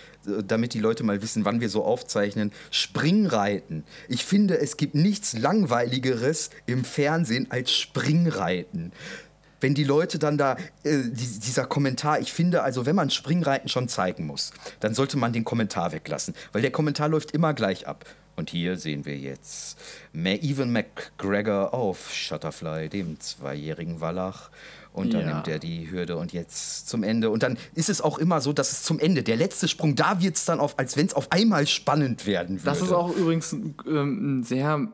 damit 0.49 0.75
die 0.75 0.81
Leute 0.81 1.05
mal 1.05 1.23
wissen, 1.23 1.45
wann 1.45 1.61
wir 1.61 1.69
so 1.69 1.85
aufzeichnen, 1.85 2.51
Springreiten. 2.73 3.85
Ich 4.09 4.25
finde, 4.25 4.59
es 4.59 4.77
gibt 4.77 4.97
nichts 4.97 5.39
Langweiligeres 5.39 6.51
im 6.67 6.85
Fernsehen 6.85 7.47
als 7.51 7.71
Springreiten. 7.71 8.91
Wenn 9.61 9.75
die 9.75 9.85
Leute 9.85 10.19
dann 10.19 10.37
da, 10.37 10.57
äh, 10.83 11.03
die, 11.05 11.39
dieser 11.39 11.65
Kommentar, 11.67 12.19
ich 12.19 12.33
finde, 12.33 12.65
also 12.65 12.87
wenn 12.87 12.97
man 12.97 13.09
Springreiten 13.09 13.69
schon 13.69 13.89
zeigen 13.89 14.27
muss, 14.27 14.51
dann 14.81 14.95
sollte 14.95 15.17
man 15.17 15.33
den 15.33 15.45
Kommentar 15.45 15.93
weglassen, 15.93 16.35
weil 16.51 16.63
der 16.63 16.73
Kommentar 16.73 17.09
läuft 17.09 17.31
immer 17.31 17.55
gleich 17.55 17.87
ab. 17.87 18.05
Und 18.37 18.51
hier 18.51 18.77
sehen 18.77 19.05
wir 19.05 19.17
jetzt 19.17 19.79
Evan 20.13 20.73
McGregor 20.73 21.73
auf 21.73 22.13
Shutterfly, 22.13 22.89
dem 22.89 23.21
zweijährigen 23.21 24.01
Wallach. 24.01 24.51
Und 24.93 25.13
dann 25.13 25.23
Ja. 25.23 25.35
nimmt 25.35 25.49
er 25.49 25.59
die 25.59 25.91
Hürde 25.91 26.17
und 26.17 26.33
jetzt 26.33 26.89
zum 26.89 27.03
Ende. 27.03 27.31
Und 27.31 27.43
dann 27.43 27.59
ist 27.75 27.89
es 27.89 28.01
auch 28.01 28.17
immer 28.19 28.41
so, 28.41 28.53
dass 28.53 28.71
es 28.71 28.85
zum 28.85 29.01
Ende, 29.01 29.25
der 29.25 29.37
letzte 29.37 29.67
Sprung, 29.67 29.97
da 29.97 30.21
wird 30.23 30.37
es 30.37 30.45
dann 30.45 30.61
auf, 30.61 30.79
als 30.79 30.97
wenn 30.97 31.07
es 31.07 31.15
auf 31.15 31.33
einmal 31.33 31.67
spannend 31.67 32.27
werden 32.27 32.59
würde. 32.61 32.67
Das 32.67 32.81
ist 32.81 32.93
auch 32.93 33.15
übrigens 33.17 33.53
ähm, 33.53 34.39
ein 34.39 34.43
sehr 34.45 34.87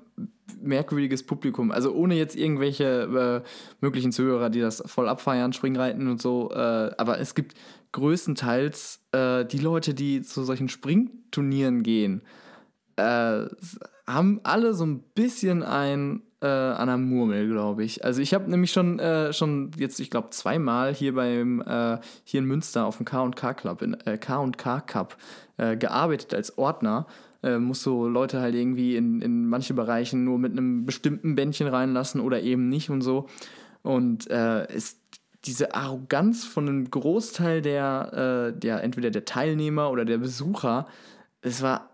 merkwürdiges 0.63 1.23
Publikum. 1.25 1.71
Also 1.71 1.93
ohne 1.93 2.15
jetzt 2.15 2.35
irgendwelche 2.35 3.43
äh, 3.45 3.49
möglichen 3.83 4.11
Zuhörer, 4.11 4.49
die 4.49 4.61
das 4.61 4.83
voll 4.87 5.07
abfeiern, 5.09 5.53
Springreiten 5.53 6.09
und 6.09 6.21
so. 6.21 6.51
Äh, 6.51 6.57
aber 6.97 7.21
es 7.21 7.35
gibt 7.35 7.55
größtenteils 7.93 9.01
äh, 9.13 9.45
die 9.45 9.59
Leute, 9.59 9.95
die 9.95 10.23
zu 10.23 10.45
solchen 10.45 10.69
Springturnieren 10.71 11.83
gehen, 11.83 12.23
äh, 13.01 13.49
haben 14.07 14.41
alle 14.43 14.75
so 14.75 14.85
ein 14.85 15.03
bisschen 15.15 15.63
ein 15.63 16.23
äh, 16.43 16.47
an 16.47 16.89
der 16.89 16.97
Murmel, 16.97 17.49
glaube 17.49 17.85
ich. 17.85 18.05
Also 18.05 18.23
ich 18.23 18.33
habe 18.33 18.51
nämlich 18.51 18.73
schon, 18.73 18.99
äh, 18.99 19.33
schon 19.33 19.71
jetzt, 19.77 20.01
ich 20.01 20.11
glaube, 20.11 20.31
zweimal 20.31 20.95
hier 20.95 21.15
beim 21.15 21.61
äh, 21.61 21.99
hier 22.25 22.41
in 22.41 22.47
Münster 22.47 22.87
auf 22.87 22.97
dem 22.97 23.05
K&K 23.05 23.55
Club, 23.55 23.83
in 23.83 23.95
äh, 24.07 24.17
K&K 24.17 24.81
Cup 24.81 25.17
äh, 25.59 25.77
gearbeitet 25.77 26.35
als 26.35 26.57
Ordner. 26.57 27.07
äh, 27.43 27.59
musst 27.59 27.85
du 27.87 28.09
Leute 28.09 28.41
halt 28.41 28.55
irgendwie 28.55 28.97
in, 28.97 29.21
in 29.21 29.47
manche 29.47 29.75
Bereichen 29.75 30.25
nur 30.25 30.39
mit 30.39 30.53
einem 30.53 30.87
bestimmten 30.87 31.35
Bändchen 31.35 31.69
reinlassen 31.69 32.21
oder 32.21 32.41
eben 32.41 32.69
nicht 32.69 32.91
und 32.91 33.03
so. 33.03 33.27
Und 33.83 34.31
äh, 34.31 34.73
ist 34.75 34.99
diese 35.45 35.75
Arroganz 35.75 36.45
von 36.45 36.69
einem 36.69 36.91
Großteil 36.91 37.63
der, 37.63 38.53
äh, 38.55 38.59
der 38.59 38.83
entweder 38.83 39.11
der 39.11 39.25
Teilnehmer 39.25 39.91
oder 39.91 40.05
der 40.05 40.19
Besucher, 40.19 40.87
es 41.41 41.63
war 41.63 41.91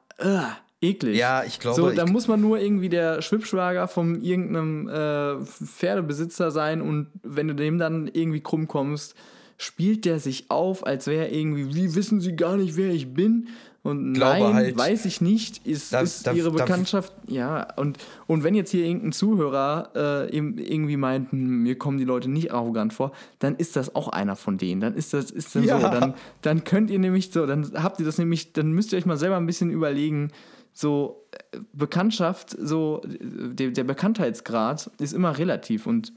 eklig. 0.81 1.16
Ja, 1.16 1.43
ich 1.45 1.59
glaube. 1.59 1.77
So, 1.81 1.91
da 1.91 2.07
muss 2.07 2.29
man 2.29 2.41
nur 2.41 2.59
irgendwie 2.59 2.89
der 2.89 3.22
Schwibschwager 3.22 3.89
von 3.89 4.20
irgendeinem 4.22 4.89
äh, 4.89 5.45
Pferdebesitzer 5.45 6.51
sein 6.51 6.81
und 6.81 7.09
wenn 7.22 7.49
du 7.49 7.55
dem 7.55 7.79
dann 7.79 8.09
irgendwie 8.12 8.41
krumm 8.41 8.68
kommst, 8.68 9.14
spielt 9.59 10.05
der 10.05 10.18
sich 10.20 10.51
auf, 10.51 10.87
als 10.87 11.07
wäre 11.07 11.29
irgendwie, 11.29 11.74
wie 11.74 11.95
wissen 11.95 12.20
sie 12.20 12.37
gar 12.37 12.57
nicht, 12.57 12.77
wer 12.77 12.91
ich 12.91 13.14
bin? 13.14 13.49
Und 13.83 14.14
Glaube 14.14 14.41
nein, 14.41 14.55
halt, 14.55 14.77
weiß 14.77 15.05
ich 15.05 15.20
nicht, 15.20 15.64
ist, 15.64 15.93
da- 15.93 16.01
ist 16.01 16.27
ihre 16.35 16.51
Bekanntschaft, 16.51 17.12
ja, 17.29 17.68
und, 17.77 17.99
und 18.27 18.43
wenn 18.43 18.57
jetzt 18.57 18.72
hier 18.72 18.85
irgendein 18.85 19.12
Zuhörer 19.12 20.27
äh, 20.29 20.37
irgendwie 20.37 20.97
meint, 20.97 21.31
hm, 21.31 21.62
mir 21.62 21.79
kommen 21.79 21.97
die 21.97 22.05
Leute 22.05 22.29
nicht 22.29 22.53
arrogant 22.53 22.93
vor, 22.93 23.12
dann 23.39 23.55
ist 23.55 23.77
das 23.77 23.95
auch 23.95 24.09
einer 24.09 24.35
von 24.35 24.59
denen. 24.59 24.81
Dann 24.81 24.95
ist 24.95 25.14
das, 25.14 25.31
ist 25.31 25.55
dann 25.55 25.62
Ja. 25.64 25.81
so, 25.81 25.89
dann, 25.89 26.14
dann 26.43 26.64
könnt 26.64 26.91
ihr 26.91 26.99
nämlich 26.99 27.31
so, 27.31 27.47
dann 27.47 27.70
habt 27.81 28.01
ihr 28.01 28.07
das 28.07 28.18
nämlich, 28.18 28.53
dann 28.53 28.72
müsst 28.72 28.93
ihr 28.93 28.99
euch 28.99 29.07
mal 29.07 29.16
selber 29.18 29.37
ein 29.37 29.47
bisschen 29.47 29.70
überlegen, 29.70 30.33
so 30.77 31.27
äh, 31.31 31.59
Bekanntschaft, 31.72 32.51
so 32.51 33.01
äh, 33.03 33.55
der, 33.55 33.70
der 33.70 33.85
Bekanntheitsgrad 33.85 34.91
ist 34.99 35.14
immer 35.14 35.39
relativ 35.39 35.87
und 35.87 36.12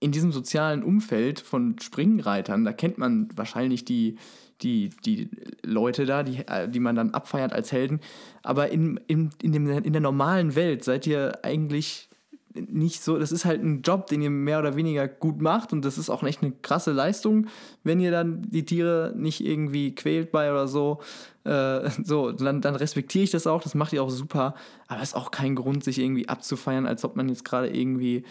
in 0.00 0.10
diesem 0.10 0.32
sozialen 0.32 0.82
Umfeld 0.82 1.38
von 1.38 1.78
Springreitern, 1.78 2.64
da 2.64 2.72
kennt 2.72 2.98
man 2.98 3.28
wahrscheinlich 3.36 3.84
die, 3.84 4.16
die, 4.62 4.90
die 5.04 5.30
Leute 5.62 6.06
da, 6.06 6.24
die, 6.24 6.38
äh, 6.48 6.68
die 6.68 6.80
man 6.80 6.96
dann 6.96 7.12
abfeiert 7.12 7.52
als 7.52 7.70
Helden. 7.70 8.00
Aber 8.42 8.70
in, 8.70 8.98
in, 9.06 9.30
in, 9.40 9.52
dem, 9.52 9.68
in 9.68 9.92
der 9.92 10.02
normalen 10.02 10.56
Welt 10.56 10.82
seid 10.82 11.06
ihr 11.06 11.44
eigentlich 11.44 12.08
nicht 12.54 13.02
so, 13.02 13.18
das 13.18 13.32
ist 13.32 13.44
halt 13.44 13.62
ein 13.62 13.82
Job, 13.82 14.08
den 14.08 14.22
ihr 14.22 14.30
mehr 14.30 14.58
oder 14.58 14.76
weniger 14.76 15.06
gut 15.06 15.40
macht 15.40 15.72
und 15.72 15.84
das 15.84 15.98
ist 15.98 16.10
auch 16.10 16.22
echt 16.24 16.42
eine 16.42 16.52
krasse 16.52 16.92
Leistung, 16.92 17.46
wenn 17.84 18.00
ihr 18.00 18.10
dann 18.10 18.42
die 18.42 18.64
Tiere 18.64 19.12
nicht 19.16 19.44
irgendwie 19.44 19.94
quält 19.94 20.32
bei 20.32 20.50
oder 20.50 20.68
so. 20.68 21.00
Äh, 21.44 21.90
so, 22.04 22.32
dann, 22.32 22.60
dann 22.60 22.76
respektiere 22.76 23.24
ich 23.24 23.30
das 23.30 23.46
auch, 23.46 23.62
das 23.62 23.74
macht 23.74 23.92
ihr 23.92 24.02
auch 24.02 24.10
super, 24.10 24.54
aber 24.88 25.02
es 25.02 25.10
ist 25.10 25.14
auch 25.14 25.30
kein 25.30 25.54
Grund, 25.54 25.84
sich 25.84 25.98
irgendwie 25.98 26.28
abzufeiern, 26.28 26.86
als 26.86 27.04
ob 27.04 27.16
man 27.16 27.28
jetzt 27.28 27.44
gerade 27.44 27.68
irgendwie, 27.68 28.24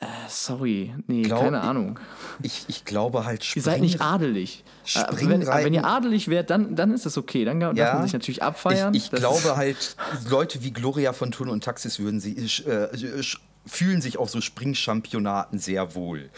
äh, 0.00 0.06
sorry, 0.28 0.94
nee, 1.08 1.22
Glaub- 1.22 1.40
keine 1.40 1.60
Ahnung. 1.60 1.98
Ich, 2.42 2.64
ich 2.68 2.84
glaube 2.84 3.24
halt, 3.24 3.44
Ihr 3.56 3.62
seid 3.62 3.80
nicht 3.80 3.94
Spring- 3.96 4.06
adelig. 4.06 4.64
Äh, 4.94 5.00
wenn, 5.10 5.42
Springreiten- 5.42 5.64
wenn 5.64 5.74
ihr 5.74 5.84
adelig 5.84 6.28
wärt, 6.28 6.50
dann, 6.50 6.76
dann 6.76 6.92
ist 6.94 7.04
das 7.04 7.18
okay. 7.18 7.44
Dann 7.44 7.58
darf 7.60 7.74
man 7.94 8.02
sich 8.04 8.12
natürlich 8.12 8.42
abfeiern. 8.42 8.94
Ich, 8.94 9.04
ich 9.12 9.18
glaube 9.20 9.56
halt, 9.56 9.96
Leute 10.30 10.62
wie 10.62 10.72
Gloria 10.72 11.12
von 11.12 11.32
Thun 11.32 11.48
und 11.48 11.64
Taxis 11.64 11.98
würden 11.98 12.20
sie, 12.20 12.36
äh, 12.36 12.44
sch- 12.46 13.38
fühlen 13.68 14.00
sich 14.00 14.18
auf 14.18 14.30
so 14.30 14.40
Springchampionaten 14.40 15.58
sehr 15.58 15.94
wohl. 15.94 16.30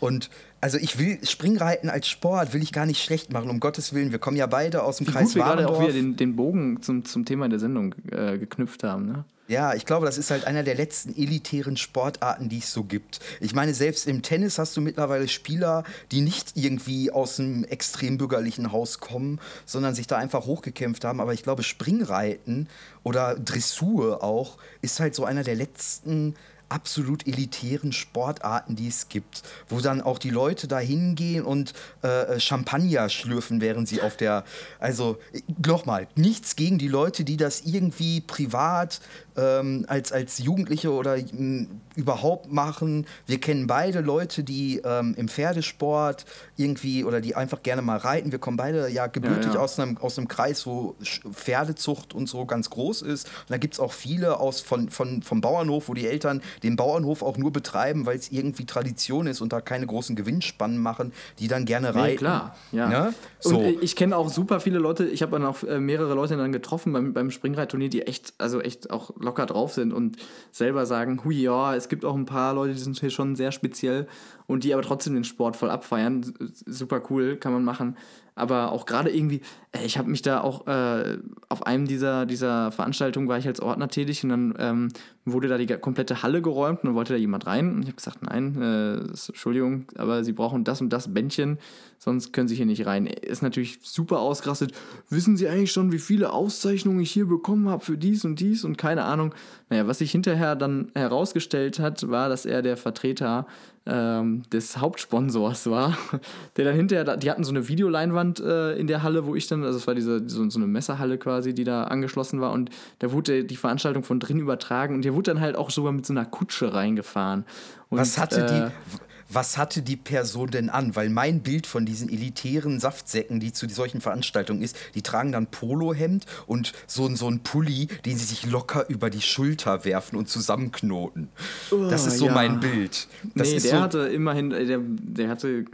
Und 0.00 0.30
also 0.60 0.78
ich 0.78 0.98
will 0.98 1.18
Springreiten 1.22 1.90
als 1.90 2.08
Sport 2.08 2.54
will 2.54 2.62
ich 2.62 2.72
gar 2.72 2.86
nicht 2.86 3.02
schlecht 3.02 3.32
machen, 3.32 3.50
um 3.50 3.60
Gottes 3.60 3.92
Willen. 3.92 4.12
Wir 4.12 4.18
kommen 4.18 4.36
ja 4.36 4.46
beide 4.46 4.82
aus 4.82 4.96
dem 4.96 5.06
Wie 5.06 5.12
Kreis 5.12 5.26
gut 5.28 5.34
wir 5.36 5.42
gerade 5.42 5.68
auch 5.68 5.80
wieder 5.80 5.92
den, 5.92 6.16
den 6.16 6.36
Bogen 6.36 6.80
zum, 6.80 7.04
zum 7.04 7.26
Thema 7.26 7.48
der 7.50 7.58
Sendung 7.58 7.94
äh, 8.10 8.38
geknüpft 8.38 8.82
haben. 8.82 9.06
Ne? 9.06 9.24
Ja, 9.46 9.74
ich 9.74 9.84
glaube, 9.84 10.06
das 10.06 10.16
ist 10.16 10.30
halt 10.30 10.46
einer 10.46 10.62
der 10.62 10.74
letzten 10.74 11.14
elitären 11.14 11.76
Sportarten, 11.76 12.48
die 12.48 12.58
es 12.58 12.72
so 12.72 12.82
gibt. 12.82 13.20
Ich 13.40 13.54
meine, 13.54 13.74
selbst 13.74 14.06
im 14.06 14.22
Tennis 14.22 14.58
hast 14.58 14.74
du 14.74 14.80
mittlerweile 14.80 15.28
Spieler, 15.28 15.84
die 16.12 16.22
nicht 16.22 16.52
irgendwie 16.54 17.10
aus 17.10 17.38
einem 17.38 17.64
extrem 17.64 18.16
bürgerlichen 18.16 18.72
Haus 18.72 19.00
kommen, 19.00 19.40
sondern 19.66 19.94
sich 19.94 20.06
da 20.06 20.16
einfach 20.16 20.46
hochgekämpft 20.46 21.04
haben. 21.04 21.20
Aber 21.20 21.34
ich 21.34 21.42
glaube, 21.42 21.62
Springreiten 21.62 22.70
oder 23.02 23.34
Dressur 23.34 24.24
auch 24.24 24.56
ist 24.80 24.98
halt 24.98 25.14
so 25.14 25.26
einer 25.26 25.42
der 25.42 25.56
letzten 25.56 26.36
absolut 26.68 27.26
elitären 27.26 27.92
Sportarten, 27.92 28.76
die 28.76 28.88
es 28.88 29.08
gibt, 29.08 29.42
wo 29.68 29.80
dann 29.80 30.00
auch 30.00 30.18
die 30.18 30.30
Leute 30.30 30.68
da 30.68 30.78
hingehen 30.78 31.44
und 31.44 31.72
äh, 32.02 32.38
Champagner 32.40 33.08
schlürfen, 33.08 33.60
während 33.60 33.88
sie 33.88 34.02
auf 34.02 34.16
der, 34.16 34.44
also 34.78 35.18
nochmal, 35.64 36.08
nichts 36.14 36.56
gegen 36.56 36.78
die 36.78 36.88
Leute, 36.88 37.24
die 37.24 37.36
das 37.36 37.62
irgendwie 37.62 38.20
privat 38.20 39.00
ähm, 39.36 39.84
als, 39.88 40.12
als 40.12 40.38
Jugendliche 40.38 40.92
oder 40.92 41.16
m, 41.16 41.80
überhaupt 41.96 42.52
machen. 42.52 43.06
Wir 43.26 43.40
kennen 43.40 43.66
beide 43.66 44.00
Leute, 44.00 44.42
die 44.42 44.80
ähm, 44.84 45.14
im 45.16 45.28
Pferdesport 45.28 46.24
irgendwie 46.56 47.04
oder 47.04 47.20
die 47.20 47.34
einfach 47.34 47.62
gerne 47.62 47.82
mal 47.82 47.98
reiten. 47.98 48.32
Wir 48.32 48.38
kommen 48.38 48.56
beide 48.56 48.88
ja 48.88 49.06
gebürtig 49.06 49.46
Ja, 49.46 49.54
ja. 49.54 49.60
aus 49.60 49.78
einem, 49.78 49.96
aus 49.98 50.18
einem 50.18 50.28
Kreis, 50.28 50.66
wo 50.66 50.96
Pferdezucht 51.32 52.14
und 52.14 52.28
so 52.28 52.46
ganz 52.46 52.70
groß 52.70 53.02
ist. 53.02 53.26
Und 53.26 53.50
da 53.50 53.58
gibt 53.58 53.74
es 53.74 53.80
auch 53.80 53.92
viele 53.92 54.40
aus 54.40 54.60
von, 54.60 54.88
von, 54.90 55.22
vom 55.22 55.40
Bauernhof, 55.40 55.88
wo 55.88 55.94
die 55.94 56.06
Eltern 56.06 56.42
den 56.62 56.76
Bauernhof 56.76 57.22
auch 57.22 57.36
nur 57.36 57.52
betreiben, 57.52 58.06
weil 58.06 58.16
es 58.16 58.32
irgendwie 58.32 58.64
Tradition 58.66 59.26
ist 59.26 59.40
und 59.40 59.52
da 59.52 59.60
keine 59.60 59.86
großen 59.86 60.16
Gewinnspannen 60.16 60.78
machen, 60.78 61.12
die 61.38 61.48
dann 61.48 61.64
gerne 61.64 61.94
reiten. 61.94 62.10
Nee, 62.10 62.16
klar, 62.16 62.56
ja. 62.72 62.88
Ne? 62.88 63.14
So. 63.40 63.58
Und 63.58 63.64
äh, 63.64 63.70
ich 63.80 63.96
kenne 63.96 64.16
auch 64.16 64.28
super 64.28 64.60
viele 64.60 64.78
Leute, 64.78 65.04
ich 65.06 65.22
habe 65.22 65.32
dann 65.32 65.44
auch 65.44 65.62
äh, 65.62 65.78
mehrere 65.78 66.14
Leute 66.14 66.36
dann 66.36 66.52
getroffen 66.52 66.92
beim, 66.92 67.12
beim 67.12 67.30
Springreitturnier, 67.30 67.88
die 67.88 68.02
echt, 68.02 68.34
also 68.38 68.60
echt 68.60 68.90
auch 68.90 69.10
locker 69.24 69.46
drauf 69.46 69.72
sind 69.72 69.92
und 69.92 70.16
selber 70.52 70.86
sagen, 70.86 71.24
hui 71.24 71.40
ja, 71.40 71.74
es 71.74 71.88
gibt 71.88 72.04
auch 72.04 72.14
ein 72.14 72.26
paar 72.26 72.54
Leute, 72.54 72.74
die 72.74 72.80
sind 72.80 73.00
hier 73.00 73.10
schon 73.10 73.34
sehr 73.36 73.52
speziell 73.52 74.06
und 74.46 74.64
die 74.64 74.72
aber 74.72 74.82
trotzdem 74.82 75.14
den 75.14 75.24
Sport 75.24 75.56
voll 75.56 75.70
abfeiern. 75.70 76.34
Super 76.66 77.02
cool, 77.10 77.36
kann 77.36 77.52
man 77.52 77.64
machen. 77.64 77.96
Aber 78.36 78.72
auch 78.72 78.84
gerade 78.86 79.10
irgendwie, 79.14 79.42
äh, 79.72 79.84
ich 79.84 79.96
habe 79.96 80.10
mich 80.10 80.22
da 80.22 80.40
auch 80.40 80.66
äh, 80.66 81.18
auf 81.48 81.66
einem 81.66 81.86
dieser, 81.86 82.26
dieser 82.26 82.72
Veranstaltungen 82.72 83.28
war 83.28 83.38
ich 83.38 83.46
als 83.46 83.60
Ordner 83.60 83.88
tätig 83.88 84.24
und 84.24 84.30
dann 84.30 84.54
ähm, 84.58 84.88
wurde 85.24 85.48
da 85.48 85.56
die 85.56 85.66
komplette 85.66 86.22
Halle 86.22 86.42
geräumt 86.42 86.80
und 86.82 86.88
dann 86.88 86.94
wollte 86.94 87.14
da 87.14 87.18
jemand 87.18 87.46
rein 87.46 87.74
und 87.74 87.82
ich 87.82 87.88
habe 87.88 87.96
gesagt, 87.96 88.22
nein, 88.22 88.60
äh, 88.60 88.94
Entschuldigung, 88.98 89.86
aber 89.96 90.22
Sie 90.22 90.32
brauchen 90.32 90.64
das 90.64 90.80
und 90.80 90.90
das 90.90 91.12
Bändchen, 91.12 91.58
sonst 91.98 92.32
können 92.32 92.48
Sie 92.48 92.56
hier 92.56 92.66
nicht 92.66 92.84
rein. 92.86 93.06
Ist 93.06 93.42
natürlich 93.42 93.78
super 93.82 94.20
ausgerastet. 94.20 94.72
Wissen 95.08 95.36
Sie 95.36 95.48
eigentlich 95.48 95.72
schon, 95.72 95.92
wie 95.92 95.98
viele 95.98 96.32
Auszeichnungen 96.32 97.00
ich 97.00 97.10
hier 97.10 97.26
bekommen 97.26 97.68
habe 97.68 97.84
für 97.84 97.96
dies 97.96 98.24
und 98.24 98.40
dies 98.40 98.64
und 98.64 98.76
keine 98.76 99.04
Ahnung. 99.04 99.34
Naja, 99.70 99.86
was 99.86 99.98
sich 99.98 100.10
hinterher 100.10 100.56
dann 100.56 100.90
herausgestellt 100.94 101.78
hat, 101.78 102.08
war, 102.10 102.28
dass 102.28 102.44
er 102.44 102.60
der 102.60 102.76
Vertreter 102.76 103.46
ähm, 103.86 104.42
des 104.50 104.78
Hauptsponsors 104.78 105.68
war, 105.68 105.96
der 106.56 106.64
dann 106.64 106.74
hinterher, 106.74 107.16
die 107.16 107.30
hatten 107.30 107.44
so 107.44 107.50
eine 107.50 107.68
Videoleinwand 107.68 108.40
äh, 108.40 108.76
in 108.76 108.86
der 108.86 109.02
Halle, 109.02 109.26
wo 109.26 109.34
ich 109.34 109.46
dann, 109.46 109.62
also 109.62 109.78
es 109.78 109.86
war 109.86 109.94
diese, 109.94 110.26
so, 110.28 110.48
so 110.48 110.58
eine 110.58 110.66
Messerhalle 110.66 111.18
quasi, 111.18 111.54
die 111.54 111.64
da 111.64 111.84
angeschlossen 111.84 112.40
war 112.40 112.52
und 112.52 112.70
da 113.00 113.12
wurde 113.12 113.44
die 113.44 113.56
Veranstaltung 113.56 114.02
von 114.02 114.20
drin 114.20 114.40
übertragen 114.40 114.94
und 114.94 115.04
der 115.14 115.16
wurde 115.16 115.32
dann 115.32 115.40
halt 115.40 115.56
auch 115.56 115.70
sogar 115.70 115.92
mit 115.92 116.04
so 116.04 116.12
einer 116.12 116.24
Kutsche 116.24 116.74
reingefahren. 116.74 117.44
Und, 117.88 117.98
Was 117.98 118.18
hatte, 118.18 118.44
äh, 118.44 118.46
die, 118.46 118.96
was 119.28 119.56
hatte 119.56 119.82
die 119.82 119.96
Person 119.96 120.50
denn 120.50 120.70
an? 120.70 120.96
Weil 120.96 121.08
mein 121.08 121.40
Bild 121.40 121.66
von 121.68 121.86
diesen 121.86 122.08
elitären 122.08 122.80
Saftsäcken, 122.80 123.38
die 123.38 123.52
zu 123.52 123.68
solchen 123.68 124.00
Veranstaltungen 124.00 124.62
ist, 124.62 124.76
die 124.96 125.02
tragen 125.02 125.30
dann 125.30 125.46
Polohemd 125.46 126.26
und 126.46 126.72
so, 126.88 127.14
so 127.14 127.28
ein 127.28 127.40
Pulli, 127.44 127.86
den 128.04 128.18
sie 128.18 128.24
sich 128.24 128.46
locker 128.46 128.88
über 128.88 129.08
die 129.08 129.20
Schulter 129.20 129.84
werfen 129.84 130.16
und 130.16 130.28
zusammenknoten. 130.28 131.28
das 131.70 132.06
ist 132.06 132.18
so 132.18 132.26
ja. 132.26 132.34
mein 132.34 132.58
Bild. 132.58 133.06
Das 133.36 133.48
nee, 133.48 133.60
der 133.60 133.70
so, 133.70 133.80
hatte 133.80 133.98
immerhin, 134.08 134.50
äh, 134.50 134.66
der, 134.66 134.80
der 134.82 135.28
hatte 135.28 135.48
äh, 135.48 135.64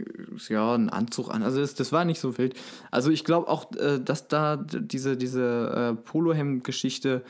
ja 0.49 0.75
einen 0.75 0.89
Anzug 0.89 1.33
an. 1.33 1.41
Also 1.41 1.61
das, 1.61 1.73
das 1.73 1.91
war 1.91 2.05
nicht 2.05 2.19
so 2.19 2.37
wild. 2.37 2.53
Also 2.91 3.09
ich 3.09 3.23
glaube 3.23 3.47
auch, 3.47 3.71
äh, 3.73 3.99
dass 3.99 4.27
da 4.27 4.57
diese, 4.57 5.17
diese 5.17 5.95
äh, 5.97 6.01
Polohemd-Geschichte 6.03 7.23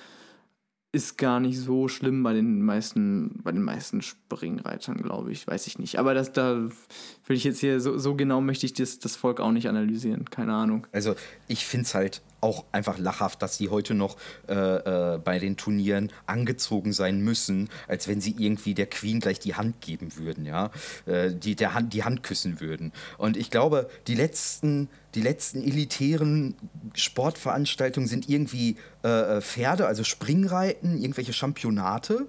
ist 0.93 1.17
gar 1.17 1.39
nicht 1.39 1.57
so 1.57 1.87
schlimm 1.87 2.21
bei 2.21 2.33
den 2.33 2.61
meisten, 2.61 3.39
bei 3.43 3.51
den 3.53 3.61
meisten 3.61 4.01
Springreitern, 4.01 4.97
glaube 4.97 5.31
ich. 5.31 5.47
Weiß 5.47 5.65
ich 5.67 5.79
nicht. 5.79 5.99
Aber 5.99 6.13
das 6.13 6.33
da 6.33 6.57
will 6.57 7.37
ich 7.37 7.45
jetzt 7.45 7.61
hier, 7.61 7.79
so, 7.79 7.97
so 7.97 8.15
genau 8.15 8.41
möchte 8.41 8.65
ich 8.65 8.73
das, 8.73 8.99
das 8.99 9.15
Volk 9.15 9.39
auch 9.39 9.51
nicht 9.51 9.69
analysieren. 9.69 10.29
Keine 10.29 10.53
Ahnung. 10.53 10.87
Also 10.91 11.15
ich 11.47 11.65
finde 11.65 11.85
es 11.85 11.95
halt 11.95 12.21
auch 12.41 12.65
einfach 12.71 12.97
lachhaft, 12.97 13.41
dass 13.41 13.57
die 13.57 13.69
heute 13.69 13.93
noch 13.93 14.17
äh, 14.49 14.53
äh, 14.53 15.17
bei 15.19 15.39
den 15.39 15.55
Turnieren 15.57 16.11
angezogen 16.25 16.91
sein 16.91 17.21
müssen, 17.21 17.69
als 17.87 18.07
wenn 18.07 18.19
sie 18.19 18.35
irgendwie 18.37 18.73
der 18.73 18.87
Queen 18.87 19.19
gleich 19.19 19.39
die 19.39 19.55
Hand 19.55 19.79
geben 19.79 20.17
würden, 20.17 20.45
ja, 20.45 20.71
äh, 21.05 21.33
die 21.33 21.55
der 21.55 21.73
Hand 21.73 21.93
die 21.93 22.03
Hand 22.03 22.23
küssen 22.23 22.59
würden. 22.59 22.91
Und 23.17 23.37
ich 23.37 23.51
glaube, 23.51 23.89
die 24.07 24.15
letzten 24.15 24.89
die 25.13 25.21
letzten 25.21 25.61
elitären 25.61 26.55
Sportveranstaltungen 26.95 28.07
sind 28.07 28.29
irgendwie 28.29 28.77
äh, 29.04 29.38
äh, 29.38 29.41
Pferde, 29.41 29.88
also 29.88 30.04
Springreiten, 30.04 31.02
irgendwelche 31.02 31.34
Championate, 31.34 32.28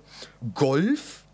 Golf. 0.55 1.25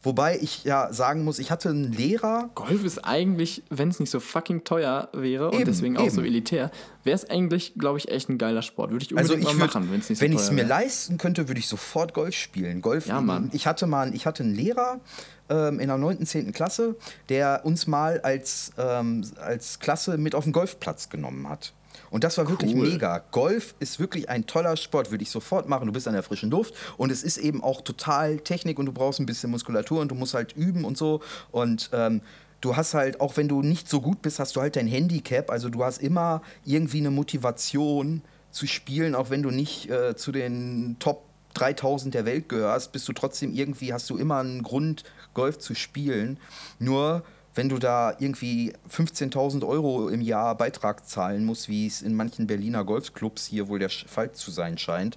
Wobei 0.00 0.38
ich 0.38 0.62
ja 0.62 0.92
sagen 0.92 1.24
muss, 1.24 1.40
ich 1.40 1.50
hatte 1.50 1.70
einen 1.70 1.92
Lehrer, 1.92 2.50
Golf 2.54 2.84
ist 2.84 3.00
eigentlich, 3.00 3.64
wenn 3.68 3.88
es 3.88 3.98
nicht 3.98 4.10
so 4.10 4.20
fucking 4.20 4.62
teuer 4.62 5.08
wäre 5.12 5.48
und 5.48 5.56
Eben, 5.56 5.64
deswegen 5.64 5.96
auch 5.96 6.08
so 6.08 6.22
elitär, 6.22 6.70
wäre 7.02 7.16
es 7.16 7.28
eigentlich, 7.28 7.74
glaube 7.74 7.98
ich, 7.98 8.08
echt 8.08 8.28
ein 8.28 8.38
geiler 8.38 8.62
Sport. 8.62 8.92
Würde 8.92 9.04
ich 9.04 9.18
Also 9.18 9.34
unbedingt 9.34 9.50
ich 9.52 9.58
mal 9.58 9.64
würd, 9.64 9.74
machen, 9.74 9.90
wenn 9.90 9.98
es 9.98 10.08
nicht 10.08 10.18
so 10.20 10.24
wenn 10.24 10.32
ich 10.32 10.38
es 10.38 10.52
mir 10.52 10.62
leisten 10.62 11.18
könnte, 11.18 11.48
würde 11.48 11.58
ich 11.58 11.66
sofort 11.66 12.14
Golf 12.14 12.36
spielen. 12.36 12.80
Golf, 12.80 13.08
Ja, 13.08 13.20
Mann. 13.20 13.50
Ich 13.52 13.66
hatte 13.66 13.88
mal, 13.88 14.14
ich 14.14 14.24
hatte 14.24 14.44
einen 14.44 14.54
Lehrer 14.54 15.00
ähm, 15.48 15.80
in 15.80 15.88
der 15.88 15.98
9., 15.98 16.24
10. 16.24 16.52
Klasse, 16.52 16.94
der 17.28 17.62
uns 17.64 17.88
mal 17.88 18.20
als, 18.20 18.70
ähm, 18.78 19.24
als 19.40 19.80
Klasse 19.80 20.16
mit 20.16 20.36
auf 20.36 20.44
den 20.44 20.52
Golfplatz 20.52 21.08
genommen 21.08 21.48
hat. 21.48 21.72
Und 22.10 22.24
das 22.24 22.38
war 22.38 22.48
wirklich 22.48 22.74
Cool. 22.74 22.88
mega. 22.88 23.18
Golf 23.30 23.74
ist 23.80 23.98
wirklich 24.00 24.28
ein 24.28 24.46
toller 24.46 24.76
Sport, 24.76 25.10
würde 25.10 25.22
ich 25.22 25.30
sofort 25.30 25.68
machen. 25.68 25.86
Du 25.86 25.92
bist 25.92 26.06
an 26.08 26.14
der 26.14 26.22
frischen 26.22 26.50
Luft 26.50 26.74
und 26.96 27.10
es 27.10 27.22
ist 27.22 27.38
eben 27.38 27.62
auch 27.62 27.80
total 27.80 28.38
Technik 28.38 28.78
und 28.78 28.86
du 28.86 28.92
brauchst 28.92 29.20
ein 29.20 29.26
bisschen 29.26 29.50
Muskulatur 29.50 30.00
und 30.00 30.08
du 30.10 30.14
musst 30.14 30.34
halt 30.34 30.54
üben 30.56 30.84
und 30.84 30.96
so. 30.96 31.20
Und 31.50 31.90
ähm, 31.92 32.20
du 32.60 32.76
hast 32.76 32.94
halt, 32.94 33.20
auch 33.20 33.36
wenn 33.36 33.48
du 33.48 33.62
nicht 33.62 33.88
so 33.88 34.00
gut 34.00 34.22
bist, 34.22 34.38
hast 34.38 34.56
du 34.56 34.60
halt 34.60 34.76
dein 34.76 34.86
Handicap. 34.86 35.50
Also 35.50 35.68
du 35.68 35.84
hast 35.84 35.98
immer 35.98 36.42
irgendwie 36.64 36.98
eine 36.98 37.10
Motivation 37.10 38.22
zu 38.50 38.66
spielen, 38.66 39.14
auch 39.14 39.30
wenn 39.30 39.42
du 39.42 39.50
nicht 39.50 39.90
äh, 39.90 40.16
zu 40.16 40.32
den 40.32 40.96
Top 40.98 41.24
3000 41.54 42.14
der 42.14 42.24
Welt 42.24 42.48
gehörst, 42.48 42.92
bist 42.92 43.08
du 43.08 43.12
trotzdem 43.12 43.52
irgendwie, 43.52 43.92
hast 43.92 44.08
du 44.10 44.16
immer 44.16 44.38
einen 44.38 44.62
Grund, 44.62 45.04
Golf 45.34 45.58
zu 45.58 45.74
spielen. 45.74 46.38
Nur 46.78 47.24
wenn 47.58 47.68
du 47.68 47.80
da 47.80 48.14
irgendwie 48.20 48.72
15.000 48.88 49.66
Euro 49.66 50.08
im 50.10 50.20
Jahr 50.20 50.54
Beitrag 50.54 51.08
zahlen 51.08 51.44
musst, 51.44 51.68
wie 51.68 51.88
es 51.88 52.02
in 52.02 52.14
manchen 52.14 52.46
Berliner 52.46 52.84
Golfclubs 52.84 53.46
hier 53.46 53.66
wohl 53.66 53.80
der 53.80 53.90
Fall 53.90 54.30
zu 54.30 54.52
sein 54.52 54.78
scheint, 54.78 55.16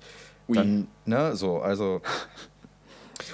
Ui. 0.49 0.55
dann, 0.55 0.87
ne, 1.05 1.35
so, 1.35 1.59
also. 1.59 2.01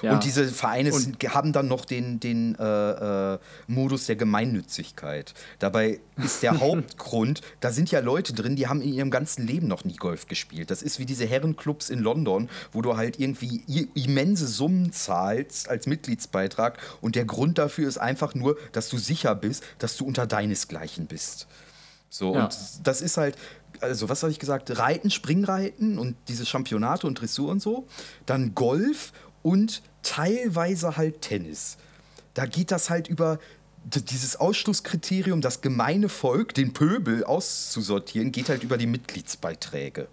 Ja. 0.02 0.12
Und 0.12 0.24
diese 0.24 0.46
Vereine 0.46 0.92
Und- 0.92 1.00
sind, 1.00 1.22
haben 1.34 1.52
dann 1.52 1.68
noch 1.68 1.84
den, 1.84 2.20
den 2.20 2.54
äh, 2.56 3.34
äh, 3.34 3.38
Modus 3.66 4.06
der 4.06 4.16
Gemeinnützigkeit. 4.16 5.34
Dabei 5.58 6.00
ist 6.16 6.42
der 6.42 6.60
Hauptgrund, 6.60 7.40
da 7.60 7.70
sind 7.70 7.90
ja 7.90 8.00
Leute 8.00 8.32
drin, 8.32 8.56
die 8.56 8.66
haben 8.66 8.80
in 8.82 8.92
ihrem 8.92 9.10
ganzen 9.10 9.46
Leben 9.46 9.66
noch 9.68 9.84
nie 9.84 9.96
Golf 9.96 10.26
gespielt. 10.26 10.70
Das 10.70 10.82
ist 10.82 10.98
wie 10.98 11.06
diese 11.06 11.26
Herrenclubs 11.26 11.90
in 11.90 12.00
London, 12.00 12.48
wo 12.72 12.82
du 12.82 12.96
halt 12.96 13.18
irgendwie 13.20 13.62
immense 13.94 14.46
Summen 14.46 14.92
zahlst 14.92 15.68
als 15.68 15.86
Mitgliedsbeitrag. 15.86 16.78
Und 17.00 17.14
der 17.16 17.24
Grund 17.24 17.58
dafür 17.58 17.88
ist 17.88 17.98
einfach 17.98 18.34
nur, 18.34 18.56
dass 18.72 18.88
du 18.88 18.98
sicher 18.98 19.34
bist, 19.34 19.62
dass 19.78 19.96
du 19.96 20.04
unter 20.06 20.26
deinesgleichen 20.26 21.06
bist. 21.06 21.46
So, 22.10 22.34
Ja. 22.34 22.44
und 22.44 22.56
das 22.84 23.00
ist 23.02 23.16
halt, 23.18 23.36
also 23.80 24.08
was 24.08 24.22
habe 24.22 24.32
ich 24.32 24.38
gesagt? 24.38 24.76
Reiten, 24.78 25.10
Springreiten 25.10 25.98
und 25.98 26.16
diese 26.26 26.46
Championate 26.46 27.06
und 27.06 27.20
Dressur 27.20 27.50
und 27.50 27.60
so. 27.60 27.86
Dann 28.26 28.54
Golf 28.54 29.12
und 29.42 29.82
teilweise 30.02 30.96
halt 30.96 31.20
Tennis. 31.22 31.76
Da 32.34 32.46
geht 32.46 32.70
das 32.70 32.90
halt 32.90 33.08
über 33.08 33.38
dieses 33.86 34.36
Ausschlusskriterium, 34.36 35.40
das 35.40 35.60
gemeine 35.60 36.08
Volk, 36.08 36.54
den 36.54 36.72
Pöbel 36.72 37.24
auszusortieren, 37.24 38.32
geht 38.32 38.48
halt 38.48 38.62
über 38.62 38.76
die 38.76 38.86
Mitgliedsbeiträge. 38.86 40.08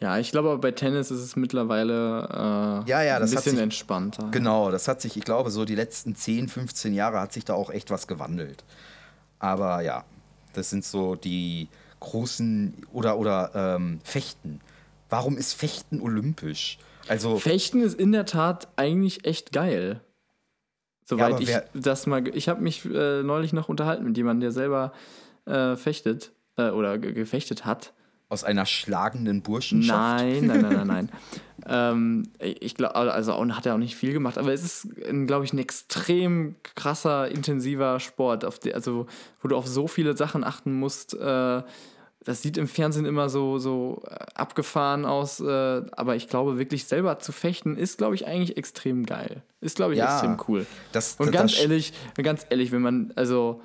Ja, 0.00 0.18
ich 0.18 0.30
glaube, 0.30 0.50
aber 0.50 0.60
bei 0.60 0.70
Tennis 0.70 1.10
ist 1.10 1.20
es 1.20 1.34
mittlerweile 1.34 2.84
äh, 2.86 2.88
Ja, 2.88 3.02
ja, 3.02 3.16
ein 3.16 3.22
bisschen 3.22 3.40
sich- 3.54 3.58
entspannter. 3.58 4.28
Genau, 4.30 4.70
das 4.70 4.86
hat 4.86 5.00
sich, 5.00 5.16
ich 5.16 5.24
glaube, 5.24 5.50
so 5.50 5.64
die 5.64 5.74
letzten 5.74 6.14
10, 6.14 6.48
15 6.48 6.94
Jahre 6.94 7.20
hat 7.20 7.32
sich 7.32 7.44
da 7.44 7.54
auch 7.54 7.70
echt 7.70 7.90
was 7.90 8.06
gewandelt. 8.06 8.64
Aber 9.40 9.80
ja, 9.82 10.04
das 10.52 10.70
sind 10.70 10.84
so 10.84 11.16
die 11.16 11.68
großen 12.00 12.74
oder 12.92 13.18
oder 13.18 13.50
ähm, 13.54 14.00
Fechten. 14.04 14.60
Warum 15.08 15.36
ist 15.36 15.54
Fechten 15.54 16.00
olympisch? 16.00 16.78
Also 17.08 17.38
Fechten 17.38 17.82
ist 17.82 17.98
in 17.98 18.12
der 18.12 18.26
Tat 18.26 18.68
eigentlich 18.76 19.24
echt 19.24 19.52
geil. 19.52 20.00
Soweit 21.04 21.34
aber 21.34 21.40
ich 21.42 21.56
das 21.74 22.06
mal. 22.06 22.26
Ich 22.36 22.48
habe 22.48 22.60
mich 22.60 22.84
äh, 22.84 23.22
neulich 23.22 23.52
noch 23.52 23.68
unterhalten 23.68 24.04
mit 24.04 24.16
jemandem, 24.16 24.40
der 24.42 24.52
selber 24.52 24.92
äh, 25.46 25.74
fechtet 25.76 26.32
äh, 26.56 26.68
oder 26.70 26.98
ge- 26.98 27.12
gefechtet 27.12 27.64
hat. 27.64 27.94
aus 28.28 28.44
einer 28.44 28.66
schlagenden 28.66 29.40
Burschenschaft. 29.42 30.18
Nein, 30.22 30.44
nein, 30.46 30.60
nein, 30.60 30.72
nein, 30.74 30.86
nein. 30.86 31.08
ähm, 31.66 32.22
ich 32.38 32.74
glaube, 32.74 32.94
also 32.94 33.32
auch, 33.32 33.48
hat 33.48 33.64
er 33.64 33.72
auch 33.74 33.78
nicht 33.78 33.96
viel 33.96 34.12
gemacht, 34.12 34.36
aber 34.36 34.52
es 34.52 34.62
ist, 34.62 34.88
glaube 35.26 35.46
ich, 35.46 35.54
ein 35.54 35.58
extrem 35.58 36.56
krasser, 36.74 37.30
intensiver 37.30 38.00
Sport, 38.00 38.44
auf 38.44 38.58
die, 38.58 38.74
also 38.74 39.06
wo 39.40 39.48
du 39.48 39.56
auf 39.56 39.66
so 39.66 39.88
viele 39.88 40.14
Sachen 40.14 40.44
achten 40.44 40.72
musst. 40.74 41.14
Äh, 41.14 41.62
das 42.28 42.42
sieht 42.42 42.58
im 42.58 42.68
Fernsehen 42.68 43.06
immer 43.06 43.28
so, 43.28 43.58
so 43.58 44.02
äh, 44.06 44.14
abgefahren 44.34 45.04
aus, 45.06 45.40
äh, 45.40 45.46
aber 45.92 46.14
ich 46.14 46.28
glaube, 46.28 46.58
wirklich 46.58 46.84
selber 46.84 47.18
zu 47.18 47.32
fechten 47.32 47.76
ist, 47.76 47.98
glaube 47.98 48.14
ich, 48.14 48.26
eigentlich 48.26 48.56
extrem 48.56 49.06
geil. 49.06 49.42
Ist, 49.60 49.76
glaube 49.76 49.94
ich, 49.94 49.98
Ja, 49.98 50.12
extrem 50.12 50.36
cool. 50.46 50.66
das- 50.92 51.16
Und 51.18 51.26
das- 51.28 51.32
ganz 51.34 51.52
das- 51.52 51.62
ehrlich, 51.62 51.92
ganz 52.22 52.46
ehrlich, 52.50 52.70
wenn 52.70 52.82
man, 52.82 53.12
also 53.16 53.62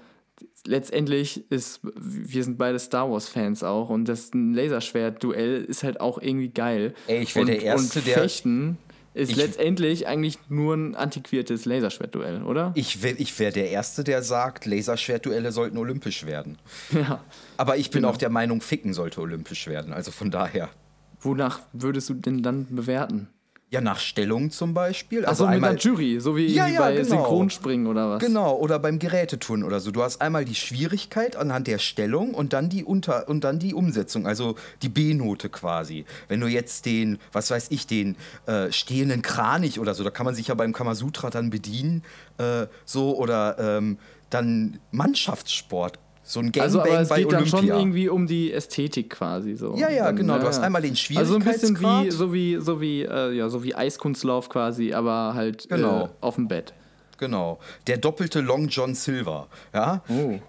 letztendlich 0.66 1.50
ist, 1.52 1.82
wir 1.84 2.44
sind 2.44 2.58
beide 2.58 2.80
Star 2.80 3.12
Wars-Fans 3.12 3.64
auch 3.64 3.90
und 3.90 4.06
das 4.08 4.32
Laserschwert-Duell 4.34 5.64
ist 5.66 5.84
halt 5.84 6.00
auch 6.02 6.18
irgendwie 6.22 6.50
geil. 6.50 6.94
Ey, 7.08 7.22
ich 7.24 7.36
wär 7.36 7.42
und, 7.42 7.48
der 7.48 7.62
Erste, 7.62 8.00
und 8.00 8.08
der- 8.08 8.18
Fechten 8.20 8.78
ist 9.14 9.32
Ich- 9.32 9.36
letztendlich 9.38 10.08
eigentlich 10.08 10.38
nur 10.50 10.76
ein 10.76 10.96
antiquiertes 10.96 11.66
Laserschwert-Duell, 11.66 12.44
oder? 12.44 12.72
Ich, 12.76 13.04
wär- 13.04 13.20
ich 13.20 13.38
wäre 13.40 13.52
der 13.52 13.70
Erste, 13.70 14.04
der 14.04 14.24
sagt, 14.24 14.66
Laserschwertduelle 14.66 15.52
sollten 15.52 15.78
olympisch 15.78 16.26
werden. 16.26 16.58
ja. 16.92 17.24
Aber 17.58 17.78
ich 17.78 17.90
bin 17.92 18.02
Genau. 18.02 18.14
auch 18.14 18.18
der 18.18 18.30
Meinung, 18.30 18.62
Ficken 18.62 18.94
sollte 18.94 19.22
olympisch 19.22 19.68
werden. 19.68 19.94
Also 19.94 20.12
von 20.12 20.32
daher. 20.32 20.70
Wonach 21.22 21.60
würdest 21.74 22.10
du 22.10 22.16
denn 22.16 22.44
dann 22.44 22.68
bewerten? 22.76 23.30
Ja, 23.74 23.82
nach 23.82 23.98
Stellung 23.98 24.52
zum 24.52 24.76
Beispiel. 24.76 25.26
Achso, 25.26 25.48
mit 25.48 25.56
einer 25.56 25.76
Jury, 25.76 26.20
so 26.20 26.38
wie, 26.38 26.46
Ja, 26.46 26.68
ja, 26.68 26.82
bei 26.82 26.94
genau. 26.94 27.06
Synchronspringen 27.06 27.88
oder 27.88 28.08
was? 28.08 28.20
Genau, 28.20 28.56
oder 28.56 28.78
beim 28.78 29.00
Geräteturnen 29.00 29.66
oder 29.66 29.80
so. 29.80 29.90
Du 29.90 30.04
hast 30.04 30.22
einmal 30.22 30.46
die 30.46 30.54
Schwierigkeit 30.54 31.36
anhand 31.36 31.66
der 31.66 31.80
Stellung 31.80 32.36
und 32.36 32.54
dann 32.54 32.70
die 32.70 32.84
Unter 32.84 33.28
und 33.28 33.44
dann 33.44 33.58
die 33.58 33.74
Umsetzung, 33.74 34.28
also 34.28 34.58
die 34.84 34.90
B-Note 34.90 35.50
quasi. 35.50 36.06
Wenn 36.28 36.40
du 36.40 36.46
jetzt 36.46 36.86
den, 36.86 37.18
was 37.32 37.50
weiß 37.50 37.72
ich, 37.72 37.88
den 37.88 38.16
äh, 38.46 38.72
stehenden 38.72 39.24
Kranich 39.24 39.80
oder 39.80 39.96
so, 39.96 40.04
da 40.04 40.12
kann 40.12 40.28
man 40.28 40.36
sich 40.36 40.50
ja 40.50 40.54
beim 40.54 40.72
Kamasutra 40.72 41.32
dann 41.32 41.50
bedienen, 41.50 42.04
äh, 42.38 42.68
so 42.86 43.18
oder 43.18 43.58
ähm, 43.58 43.98
dann 44.30 44.78
Mannschaftssport, 44.92 45.98
so 46.26 46.40
ein 46.40 46.52
Gangbang 46.52 46.64
Also, 46.64 46.82
aber 46.82 47.02
es 47.02 47.10
bei 47.10 47.22
geht 47.24 47.32
dann 47.34 47.46
schon 47.46 47.68
irgendwie 47.68 48.08
um 48.10 48.28
die 48.28 48.54
Ästhetik 48.54 49.10
quasi 49.10 49.56
so. 49.56 49.76
Ja, 49.76 49.90
ja, 49.90 50.06
Dann, 50.06 50.16
genau. 50.16 50.40
Du 50.40 50.48
hast 50.48 50.60
einmal 50.60 50.82
den 50.82 50.96
Also 51.16 51.36
ein 51.36 51.44
bisschen 51.44 51.76
wie, 51.76 51.82
Schwierigkeitsgrad. 51.82 52.12
so 52.14 52.34
wie, 52.34 52.58
so 52.62 52.82
wie, 52.82 53.02
äh, 53.04 53.32
ja, 53.34 53.50
so 53.50 53.64
wie 53.64 53.76
Eiskunstlauf 53.76 54.48
quasi, 54.50 54.94
aber 54.94 55.34
halt 55.34 55.68
Genau. 55.70 56.06
äh, 56.06 56.10
auf 56.22 56.36
dem 56.36 56.48
Bett. 56.48 56.74
Genau. 57.18 57.60
Der 57.88 57.98
doppelte 57.98 58.40
Long 58.42 58.68
John 58.70 58.96
Silver. 58.96 59.48
Ja. 59.74 60.02
Oh. 60.10 60.40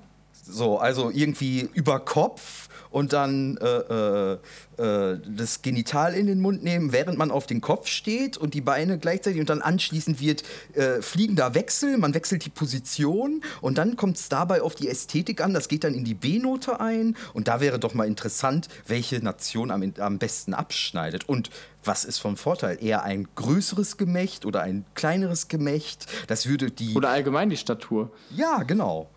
So, 0.47 0.79
also 0.79 1.11
irgendwie 1.13 1.69
über 1.75 2.01
Kopf 2.01 2.69
und 2.95 3.13
dann 3.13 3.57
äh, 3.57 3.67
äh, 3.67 4.39
äh, 4.77 5.19
das 5.27 5.63
Genital 5.63 6.15
in 6.15 6.29
den 6.29 6.41
Mund 6.41 6.63
nehmen, 6.63 6.93
während 6.93 7.19
man 7.19 7.33
auf 7.33 7.49
den 7.49 7.61
Kopf 7.61 7.89
steht 7.89 8.37
und 8.37 8.55
die 8.55 8.61
Beine 8.61 8.99
gleichzeitig 8.99 9.41
und 9.41 9.51
dann 9.51 9.63
anschließend 9.63 10.21
wird 10.21 10.45
äh, 10.75 11.03
fliegender 11.03 11.55
Wechsel, 11.55 11.99
man 11.99 12.15
wechselt 12.15 12.45
die 12.45 12.51
Position 12.51 13.43
und 13.61 13.79
dann 13.79 13.97
kommt 13.97 14.17
es 14.19 14.29
dabei 14.29 14.63
auf 14.63 14.77
die 14.77 14.89
Ästhetik 14.89 15.41
an, 15.41 15.53
das 15.55 15.67
geht 15.67 15.83
dann 15.83 15.93
in 15.93 16.05
die 16.05 16.15
B-Note 16.15 16.79
ein 16.79 17.17
und 17.33 17.49
da 17.49 17.61
wäre 17.61 17.81
doch 17.81 17.95
mal 17.95 18.07
interessant, 18.07 18.69
welche 18.87 19.19
Nation 19.19 19.73
am, 19.73 19.93
am 19.99 20.19
besten 20.19 20.55
abschneidet 20.55 21.29
und 21.29 21.51
was 21.83 22.05
ist 22.05 22.19
vom 22.19 22.37
Vorteil? 22.37 22.79
Eher 22.81 23.03
ein 23.03 23.27
größeres 23.35 23.97
Gemächt 23.97 24.47
oder 24.47 24.63
ein 24.63 24.87
kleineres 24.95 25.49
Gemächt? 25.49 26.07
Das 26.29 26.47
würde 26.47 26.71
die. 26.71 26.95
Oder 26.95 27.11
allgemein 27.11 27.51
die 27.51 27.57
Statur. 27.57 28.11
ja, 28.31 28.63
genau. 28.63 29.11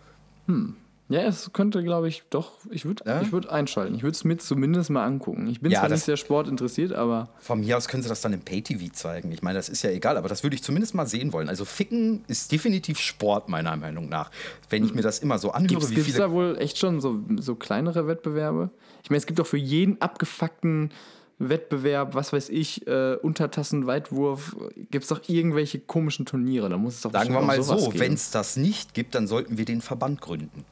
Ja, 1.10 1.22
es 1.22 1.54
könnte, 1.54 1.84
glaube 1.84 2.10
ich, 2.10 2.24
doch, 2.30 2.52
ich 2.70 2.84
würde 2.84 3.04
Ja? 3.08 3.22
ich 3.22 3.32
würd 3.32 3.48
einschalten. 3.50 3.96
Ich 3.96 4.04
würde 4.04 4.16
es 4.16 4.26
mir 4.26 4.38
zumindest 4.38 4.90
mal 4.90 5.06
angucken. 5.06 5.48
Ich 5.48 5.62
bin 5.62 5.72
Ja, 5.72 5.80
zwar 5.80 5.90
nicht 5.90 6.04
sehr 6.04 6.18
sportinteressiert, 6.18 6.92
aber 6.92 7.30
Von 7.40 7.62
mir 7.62 7.78
aus 7.78 7.88
können 7.88 8.04
sie 8.04 8.10
das 8.10 8.20
dann 8.20 8.34
im 8.34 8.42
Pay-TV 8.42 8.92
zeigen. 8.92 9.32
Ich 9.32 9.42
meine, 9.42 9.58
das 9.58 9.70
ist 9.70 9.84
ja 9.84 9.90
egal, 9.92 10.18
aber 10.18 10.28
das 10.28 10.44
würde 10.44 10.56
ich 10.56 10.64
zumindest 10.64 10.96
mal 10.96 11.08
sehen 11.08 11.32
wollen. 11.32 11.48
Also 11.48 11.64
Ficken 11.64 12.26
ist 12.28 12.52
definitiv 12.52 13.00
Sport, 13.00 13.48
meiner 13.48 13.76
Meinung 13.78 14.10
nach. 14.10 14.32
Wenn 14.70 14.84
ich 14.84 14.94
mir 14.94 15.02
das 15.02 15.20
immer 15.20 15.40
so 15.40 15.52
anhöre, 15.52 15.80
gibt 15.80 15.92
wie 15.92 16.00
es 16.00 16.06
viele. 16.08 16.18
da 16.18 16.32
wohl 16.32 16.58
echt 16.60 16.78
schon 16.78 17.00
so, 17.00 17.20
so 17.38 17.56
kleinere 17.56 18.06
Wettbewerbe? 18.08 18.70
Ich 19.04 19.10
meine, 19.10 19.20
es 19.20 19.26
gibt 19.26 19.40
doch 19.40 19.48
für 19.48 19.58
jeden 19.58 20.02
abgefuckten 20.02 20.92
Wettbewerb, 21.40 22.16
was 22.16 22.34
weiß 22.34 22.50
ich, 22.50 22.86
äh, 22.88 23.16
Untertassen-Weitwurf, 23.16 24.58
gibt 24.92 25.04
es 25.04 25.10
doch 25.10 25.22
irgendwelche 25.28 25.80
komischen 25.80 26.26
Turniere. 26.26 26.68
Da 26.68 26.78
muss 26.78 26.96
es 26.96 27.02
doch 27.02 27.12
Sagen 27.12 27.34
wir 27.34 27.42
mal 27.42 27.62
so, 27.62 27.94
wenn 27.96 28.14
es 28.14 28.32
das 28.32 28.58
nicht 28.58 28.94
gibt, 28.94 29.16
dann 29.16 29.28
sollten 29.28 29.58
wir 29.58 29.66
den 29.66 29.82
Verband 29.82 30.20
gründen. 30.20 30.66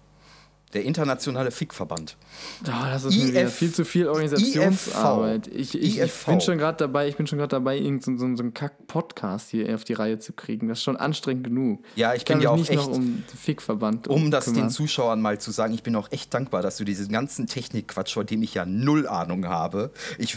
Der 0.73 0.83
internationale 0.83 1.51
Fickverband. 1.51 2.17
Oh, 2.63 2.71
das 2.85 3.05
ist 3.05 3.15
IF 3.15 3.53
viel 3.53 3.71
zu 3.73 3.85
viel 3.85 4.07
Organisationsarbeit. 4.07 5.47
Ich, 5.47 5.73
ich, 5.75 5.83
ich 5.83 5.97
IFV. 5.99 6.25
bin 6.25 6.41
schon 6.41 6.57
gerade 6.57 6.77
dabei, 6.77 7.07
ich 7.07 7.15
bin 7.15 7.27
schon 7.27 7.37
gerade 7.37 7.49
dabei, 7.51 7.77
irgendeinen 7.77 8.17
so, 8.17 8.35
so 8.35 8.43
einen 8.43 8.53
Kack-Podcast 8.53 9.51
hier 9.51 9.73
auf 9.73 9.83
die 9.85 9.93
Reihe 9.93 10.19
zu 10.19 10.33
kriegen. 10.33 10.67
Das 10.67 10.79
ist 10.79 10.83
schon 10.83 10.97
anstrengend 10.97 11.45
genug. 11.45 11.83
Ja, 11.95 12.13
ich 12.13 12.25
kann 12.25 12.39
bin 12.39 12.43
ja 12.43 12.49
auch 12.49 12.57
nicht 12.57 12.73
noch 12.73 12.87
echt- 12.89 12.95
um 12.97 13.05
den 13.05 13.23
Fickverband 13.37 14.07
Um 14.09 14.31
das 14.31 14.45
kümmern. 14.45 14.63
den 14.63 14.69
Zuschauern 14.69 15.21
mal 15.21 15.39
zu 15.39 15.51
sagen, 15.51 15.73
ich 15.73 15.83
bin 15.83 15.95
auch 15.95 16.11
echt 16.11 16.33
dankbar, 16.33 16.61
dass 16.61 16.77
du 16.77 16.83
diesen 16.83 17.09
ganzen 17.09 17.47
Technikquatsch, 17.47 18.13
von 18.13 18.25
dem 18.25 18.43
ich 18.43 18.53
ja 18.55 18.65
null 18.65 19.07
Ahnung 19.07 19.45
habe, 19.47 19.91
ich 20.17 20.35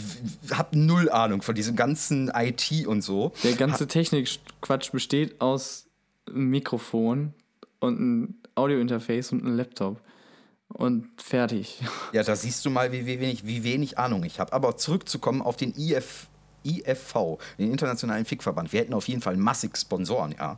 habe 0.51 0.77
null 0.79 1.09
Ahnung 1.09 1.41
von 1.41 1.55
diesem 1.55 1.75
ganzen 1.75 2.31
IT 2.33 2.85
und 2.87 3.01
so. 3.01 3.33
Der 3.43 3.53
ganze 3.55 3.87
Technikquatsch 3.87 4.91
besteht 4.91 5.41
aus 5.41 5.87
einem 6.27 6.45
Mikrofon 6.49 7.33
und 7.79 7.97
einem 7.97 8.35
Audiointerface 8.55 9.31
und 9.33 9.43
einem 9.45 9.57
Laptop. 9.57 9.99
Und 10.69 11.09
fertig. 11.21 11.81
Ja, 12.13 12.23
da 12.23 12.35
siehst 12.35 12.65
du 12.65 12.69
mal, 12.69 12.91
wie, 12.91 13.05
wie, 13.05 13.19
wenig, 13.19 13.45
wie 13.45 13.63
wenig 13.63 13.97
Ahnung 13.97 14.23
ich 14.23 14.39
habe. 14.39 14.53
Aber 14.53 14.77
zurückzukommen 14.77 15.41
auf 15.41 15.57
den 15.57 15.73
IF, 15.75 16.27
IFV, 16.63 17.37
den 17.57 17.71
Internationalen 17.71 18.25
Fickverband. 18.25 18.73
Wir 18.73 18.81
hätten 18.81 18.93
auf 18.93 19.07
jeden 19.07 19.21
Fall 19.21 19.37
massig 19.37 19.77
Sponsoren, 19.77 20.33
ja. 20.37 20.57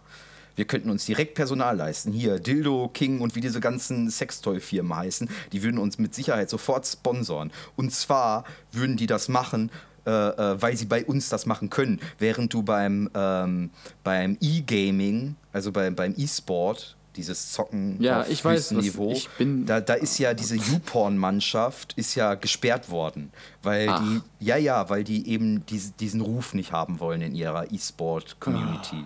Wir 0.56 0.66
könnten 0.66 0.90
uns 0.90 1.06
direkt 1.06 1.36
Personal 1.36 1.78
leisten. 1.78 2.12
Hier, 2.12 2.40
Dildo, 2.40 2.90
King 2.94 3.22
und 3.22 3.36
wie 3.36 3.42
diese 3.42 3.60
ganzen 3.60 4.10
Sextoy-Firmen 4.10 4.96
heißen, 4.96 5.30
die 5.54 5.64
würden 5.64 5.78
uns 5.78 5.98
mit 5.98 6.14
Sicherheit 6.14 6.50
sofort 6.50 6.86
sponsoren. 6.86 7.52
Und 7.76 7.94
zwar 7.94 8.44
würden 8.72 8.98
die 8.98 9.08
das 9.08 9.30
machen, 9.30 9.72
äh, 10.06 10.12
äh, 10.12 10.62
weil 10.62 10.76
sie 10.76 10.86
bei 10.86 11.06
uns 11.06 11.30
das 11.30 11.46
machen 11.46 11.70
können. 11.70 12.00
Während 12.20 12.54
du 12.54 12.64
beim, 12.64 13.10
ähm, 13.14 13.72
beim 14.04 14.38
E-Gaming, 14.42 15.36
also 15.54 15.72
beim, 15.72 15.96
beim 15.96 16.14
E-Sport, 16.18 16.98
dieses 17.16 17.52
Zocken 17.52 18.02
Ja, 18.02 18.22
auf 18.22 18.30
ich 18.30 18.44
weiß, 18.44 18.60
höchstem 18.72 18.78
was- 18.78 18.86
Niveau, 18.86 19.12
ich 19.12 19.30
bin- 19.38 19.66
da, 19.66 19.82
da 19.82 19.94
ist 19.96 20.18
ja 20.18 20.34
diese 20.34 20.56
YouPorn-Mannschaft 21.16 21.94
ist 21.98 22.16
ja 22.16 22.36
gesperrt 22.36 22.90
worden, 22.90 23.32
weil 23.64 23.90
Ach. 23.90 24.02
die, 24.02 24.46
ja, 24.46 24.58
ja, 24.58 24.90
weil 24.90 25.04
die 25.04 25.28
eben 25.30 25.66
diese, 25.66 25.92
diesen 25.94 26.22
Ruf 26.22 26.54
nicht 26.54 26.72
haben 26.72 27.00
wollen 27.00 27.22
in 27.22 27.36
ihrer 27.36 27.72
E-Sport-Community. 27.72 29.06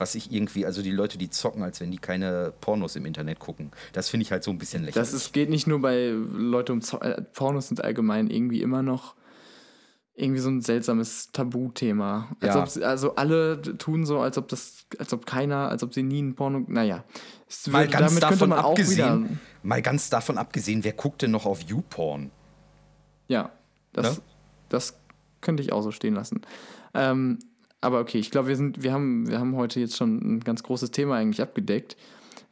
Was 0.00 0.14
ich 0.14 0.30
irgendwie, 0.32 0.64
also 0.64 0.80
die 0.80 0.92
Leute, 0.92 1.18
die 1.18 1.28
zocken, 1.28 1.62
als 1.64 1.80
wenn 1.80 1.90
die 1.90 1.98
keine 1.98 2.52
Pornos 2.60 2.94
im 2.94 3.04
Internet 3.04 3.40
gucken. 3.40 3.72
Das 3.92 4.08
finde 4.08 4.22
ich 4.22 4.30
halt 4.30 4.44
so 4.44 4.52
ein 4.52 4.58
bisschen 4.58 4.84
lächerlich. 4.84 5.10
Das 5.10 5.12
ist, 5.12 5.32
geht 5.32 5.50
nicht 5.50 5.66
nur 5.66 5.80
bei 5.80 6.10
Leute 6.10 6.72
um 6.72 6.80
äh, 7.00 7.20
Pornos 7.34 7.66
sind 7.68 7.82
allgemein 7.82 8.30
irgendwie 8.30 8.62
immer 8.62 8.82
noch 8.84 9.16
irgendwie 10.18 10.40
so 10.40 10.48
ein 10.50 10.60
seltsames 10.60 11.30
Tabuthema. 11.32 12.28
Als 12.40 12.54
Ja. 12.54 12.62
ob 12.62 12.68
sie- 12.68 12.84
also 12.84 13.14
alle 13.14 13.60
tun 13.62 14.04
so, 14.04 14.20
als 14.20 14.36
ob 14.36 14.48
das, 14.48 14.84
als 14.98 15.12
ob 15.12 15.26
keiner, 15.26 15.68
als 15.68 15.82
ob 15.82 15.94
sie 15.94 16.02
nie 16.02 16.20
ein 16.20 16.34
Porno. 16.34 16.64
Naja. 16.66 17.04
Es 17.48 17.66
mal 17.68 17.84
würde- 17.86 17.92
ganz 17.98 18.18
davon 18.20 18.52
abgesehen, 18.52 19.40
mal 19.62 19.80
ganz 19.80 20.10
davon 20.10 20.36
abgesehen, 20.38 20.82
wer 20.84 20.92
guckt 20.92 21.22
denn 21.22 21.30
noch 21.30 21.46
auf 21.46 21.62
YouPorn? 21.62 22.30
Ja, 23.28 23.52
das, 23.92 24.16
Ne? 24.16 24.22
das 24.70 24.98
könnte 25.40 25.62
ich 25.62 25.72
auch 25.72 25.82
so 25.82 25.90
stehen 25.92 26.14
lassen. 26.14 26.40
Ähm, 26.94 27.38
aber 27.80 28.00
okay, 28.00 28.18
ich 28.18 28.30
glaube, 28.30 28.48
wir 28.48 28.56
sind, 28.56 28.82
wir 28.82 28.92
haben, 28.92 29.28
wir 29.28 29.38
haben 29.38 29.54
heute 29.56 29.78
jetzt 29.80 29.96
schon 29.96 30.18
ein 30.36 30.40
ganz 30.40 30.62
großes 30.62 30.90
Thema 30.90 31.16
eigentlich 31.16 31.40
abgedeckt. 31.42 31.96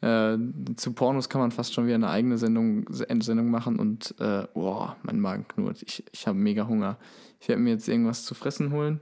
Äh, 0.03 0.37
zu 0.77 0.93
Pornos 0.93 1.29
kann 1.29 1.41
man 1.41 1.51
fast 1.51 1.73
schon 1.73 1.87
wieder 1.87 1.95
eine 1.95 2.11
eigene 2.11 2.39
Sendung, 2.39 2.87
Endsendung 3.09 3.51
machen 3.51 3.79
und 3.79 4.15
äh, 4.21 4.47
boah, 4.53 4.97
mein 5.03 5.21
Magen 5.21 5.47
knurrt. 5.49 5.83
Ich, 5.83 6.05
ich 6.13 6.27
habe 6.27 6.39
mega 6.39 6.67
Hunger. 6.67 6.97
Ich 7.41 7.49
werde 7.49 7.63
mir 7.63 7.71
jetzt 7.71 7.89
irgendwas 7.89 8.25
zu 8.25 8.35
fressen 8.35 8.73
holen. 8.73 9.01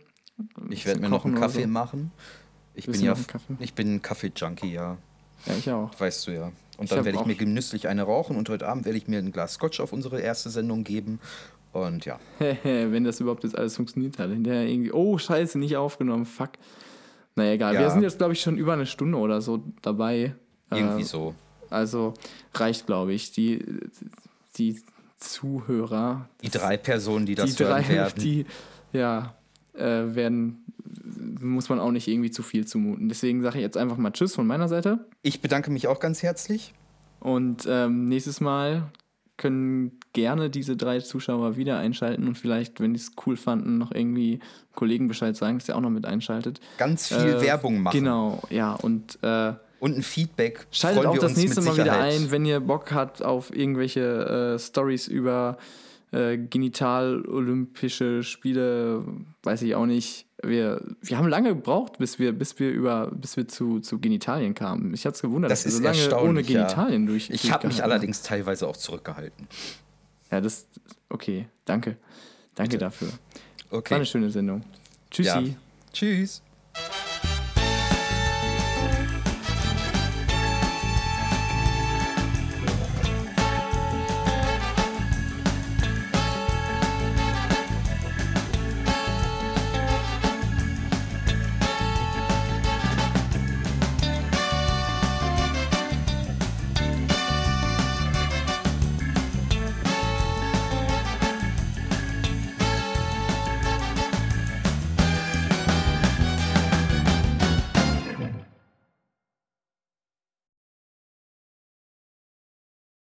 Ich 0.71 0.87
werde 0.87 1.01
mir 1.01 1.09
noch 1.09 1.25
einen 1.25 1.35
Kaffee 1.35 1.63
so. 1.63 1.69
machen. 1.69 2.13
Ich 2.75 2.87
bin 2.87 3.01
ja, 3.01 3.15
ich 3.61 3.75
bin 3.75 3.95
ein 3.95 4.03
Kaffee-Junkie, 4.03 4.73
ja. 4.73 4.99
Ja, 5.47 5.55
ich 5.57 5.71
auch. 5.71 5.91
Weißt 5.99 6.27
du 6.27 6.33
ja. 6.33 6.53
Und 6.77 6.85
Ich 6.85 6.91
dann 6.91 7.05
werde 7.05 7.19
ich 7.19 7.27
mir 7.27 7.37
genüsslich 7.37 7.87
eine 7.87 8.03
rauchen 8.03 8.37
und 8.37 8.49
heute 8.49 8.67
Abend 8.67 8.85
werde 8.85 8.99
ich 8.99 9.07
mir 9.07 9.19
ein 9.19 9.31
Glas 9.31 9.55
Scotch 9.55 9.79
auf 9.79 9.93
unsere 9.93 10.21
erste 10.21 10.51
Sendung 10.51 10.83
geben. 10.83 11.21
Und 11.73 12.05
ja. 12.05 12.19
Wenn 12.63 13.05
das 13.05 13.21
überhaupt 13.21 13.45
jetzt 13.45 13.57
alles 13.57 13.77
funktioniert 13.77 14.19
hat. 14.19 14.31
Hinterher 14.31 14.67
irgendwie, 14.67 14.93
oh, 14.93 15.19
scheiße, 15.19 15.59
nicht 15.59 15.77
aufgenommen, 15.77 16.25
fuck. 16.25 16.51
Naja, 17.37 17.53
egal. 17.53 17.75
Ja. 17.75 17.81
Wir 17.81 17.91
sind 17.91 18.03
jetzt, 18.03 18.19
glaube 18.19 18.33
ich, 18.33 18.41
schon 18.41 18.57
über 18.57 18.73
eine 18.73 18.87
Stunde 18.87 19.19
oder 19.19 19.41
so 19.41 19.63
dabei. 19.83 20.35
Irgendwie 20.77 21.03
Äh, 21.03 21.07
so. 21.07 21.35
Also 21.71 22.15
reicht, 22.55 22.87
glaube 22.87 23.13
ich. 23.13 23.33
Die, 23.33 23.65
die 24.57 24.81
Zuhörer, 25.19 26.29
Die 26.43 26.51
drei 26.51 26.77
Personen, 26.77 27.27
die 27.27 27.35
das 27.35 27.55
die 27.55 27.63
drei, 27.65 27.83
hören 27.83 27.89
werden. 27.97 28.15
die, 28.23 28.47
ja, 28.93 29.35
äh, 29.75 30.15
werden, 30.15 30.65
muss 31.41 31.69
man 31.69 31.81
auch 31.81 31.91
nicht 31.91 32.07
irgendwie 32.09 32.31
zu 32.31 32.43
viel 32.43 32.67
zumuten. 32.67 33.09
Deswegen 33.09 33.43
sage 33.43 33.59
ich 33.59 33.63
jetzt 33.63 33.77
einfach 33.77 33.97
mal 33.97 34.13
Tschüss 34.13 34.35
von 34.35 34.47
meiner 34.47 34.69
Seite. 34.69 35.07
Ich 35.23 35.41
bedanke 35.41 35.71
mich 35.71 35.89
auch 35.89 35.99
ganz 36.01 36.23
herzlich. 36.23 36.75
Und 37.21 37.67
ähm, 37.69 38.07
nächstes 38.07 38.41
Mal 38.41 38.85
können 39.37 39.99
gerne 40.13 40.49
diese 40.51 40.77
drei 40.77 41.01
Zuschauer 41.01 41.57
wieder 41.57 41.79
einschalten 41.79 42.29
und 42.29 42.39
vielleicht, 42.39 42.79
wenn 42.81 42.95
die 42.95 43.01
es 43.01 43.13
cool 43.27 43.37
fanden, 43.37 43.79
noch 43.79 43.91
irgendwie 43.91 44.39
Kollegen 44.75 45.09
Bescheid 45.09 45.35
sagen, 45.37 45.59
dass 45.59 45.67
der 45.67 45.77
auch 45.77 45.81
noch 45.81 45.91
mit 45.91 46.07
einschaltet. 46.07 46.61
Ganz 46.79 47.09
viel 47.09 47.35
Äh, 47.35 47.41
Werbung 47.41 47.81
machen. 47.81 47.99
Genau, 47.99 48.41
ja. 48.51 48.75
Und 48.75 49.19
äh, 49.23 49.55
Und 49.81 49.97
ein 49.97 50.03
Feedback. 50.03 50.67
Schaltet 50.71 51.07
auch 51.07 51.19
das 51.19 51.37
nächste 51.37 51.61
Mal 51.61 51.77
wieder 51.77 51.99
ein, 52.01 52.31
wenn 52.31 52.45
ihr 52.45 52.61
Bock 52.61 52.93
habt 52.93 53.23
auf 53.23 53.55
irgendwelche 53.55 54.55
äh, 54.55 54.59
Stories 54.59 55.09
über 55.09 55.59
äh, 56.13 56.39
genital-olympische 56.39 58.23
Spiele, 58.23 59.05
weiß 59.43 59.63
ich 59.63 59.75
auch 59.75 59.87
nicht. 59.87 60.27
Wir, 60.43 60.81
wir 61.01 61.19
haben 61.19 61.29
lange 61.29 61.51
gebraucht, 61.55 61.99
bis 61.99 62.19
wir, 62.19 62.33
bis 62.33 62.59
wir 62.59 62.71
über, 62.71 63.11
bis 63.11 63.37
wir 63.37 63.49
zu, 63.49 63.81
zu 63.81 63.99
Genitalien 63.99 64.55
kamen. 64.55 64.95
Ich 64.95 65.07
hatte 65.07 65.17
es 65.17 65.23
gewundert, 65.23 65.51
Das 65.51 65.65
dass 65.65 65.83
wir 65.83 65.93
so 65.95 66.11
lange 66.11 66.29
ohne 66.29 66.43
Genitalien 66.43 67.05
ja. 67.05 67.09
durch. 67.09 67.31
Ich 67.31 67.51
habe 67.51 67.67
mich 67.67 67.83
allerdings 67.83 68.23
teilweise 68.23 68.67
auch 68.69 68.77
zurückgehalten. 68.77 69.49
Ja, 70.31 70.41
das. 70.41 70.67
Okay, 71.09 71.47
danke. 71.65 71.97
Danke 72.55 72.79
dafür. 72.79 73.09
War 73.09 73.79
Okay. 73.79 73.95
eine 73.95 74.07
schöne 74.07 74.31
Sendung. 74.31 74.63
Tschüssi. 75.11 75.29
Ja. 75.29 75.43
Tschüss. 75.93 76.43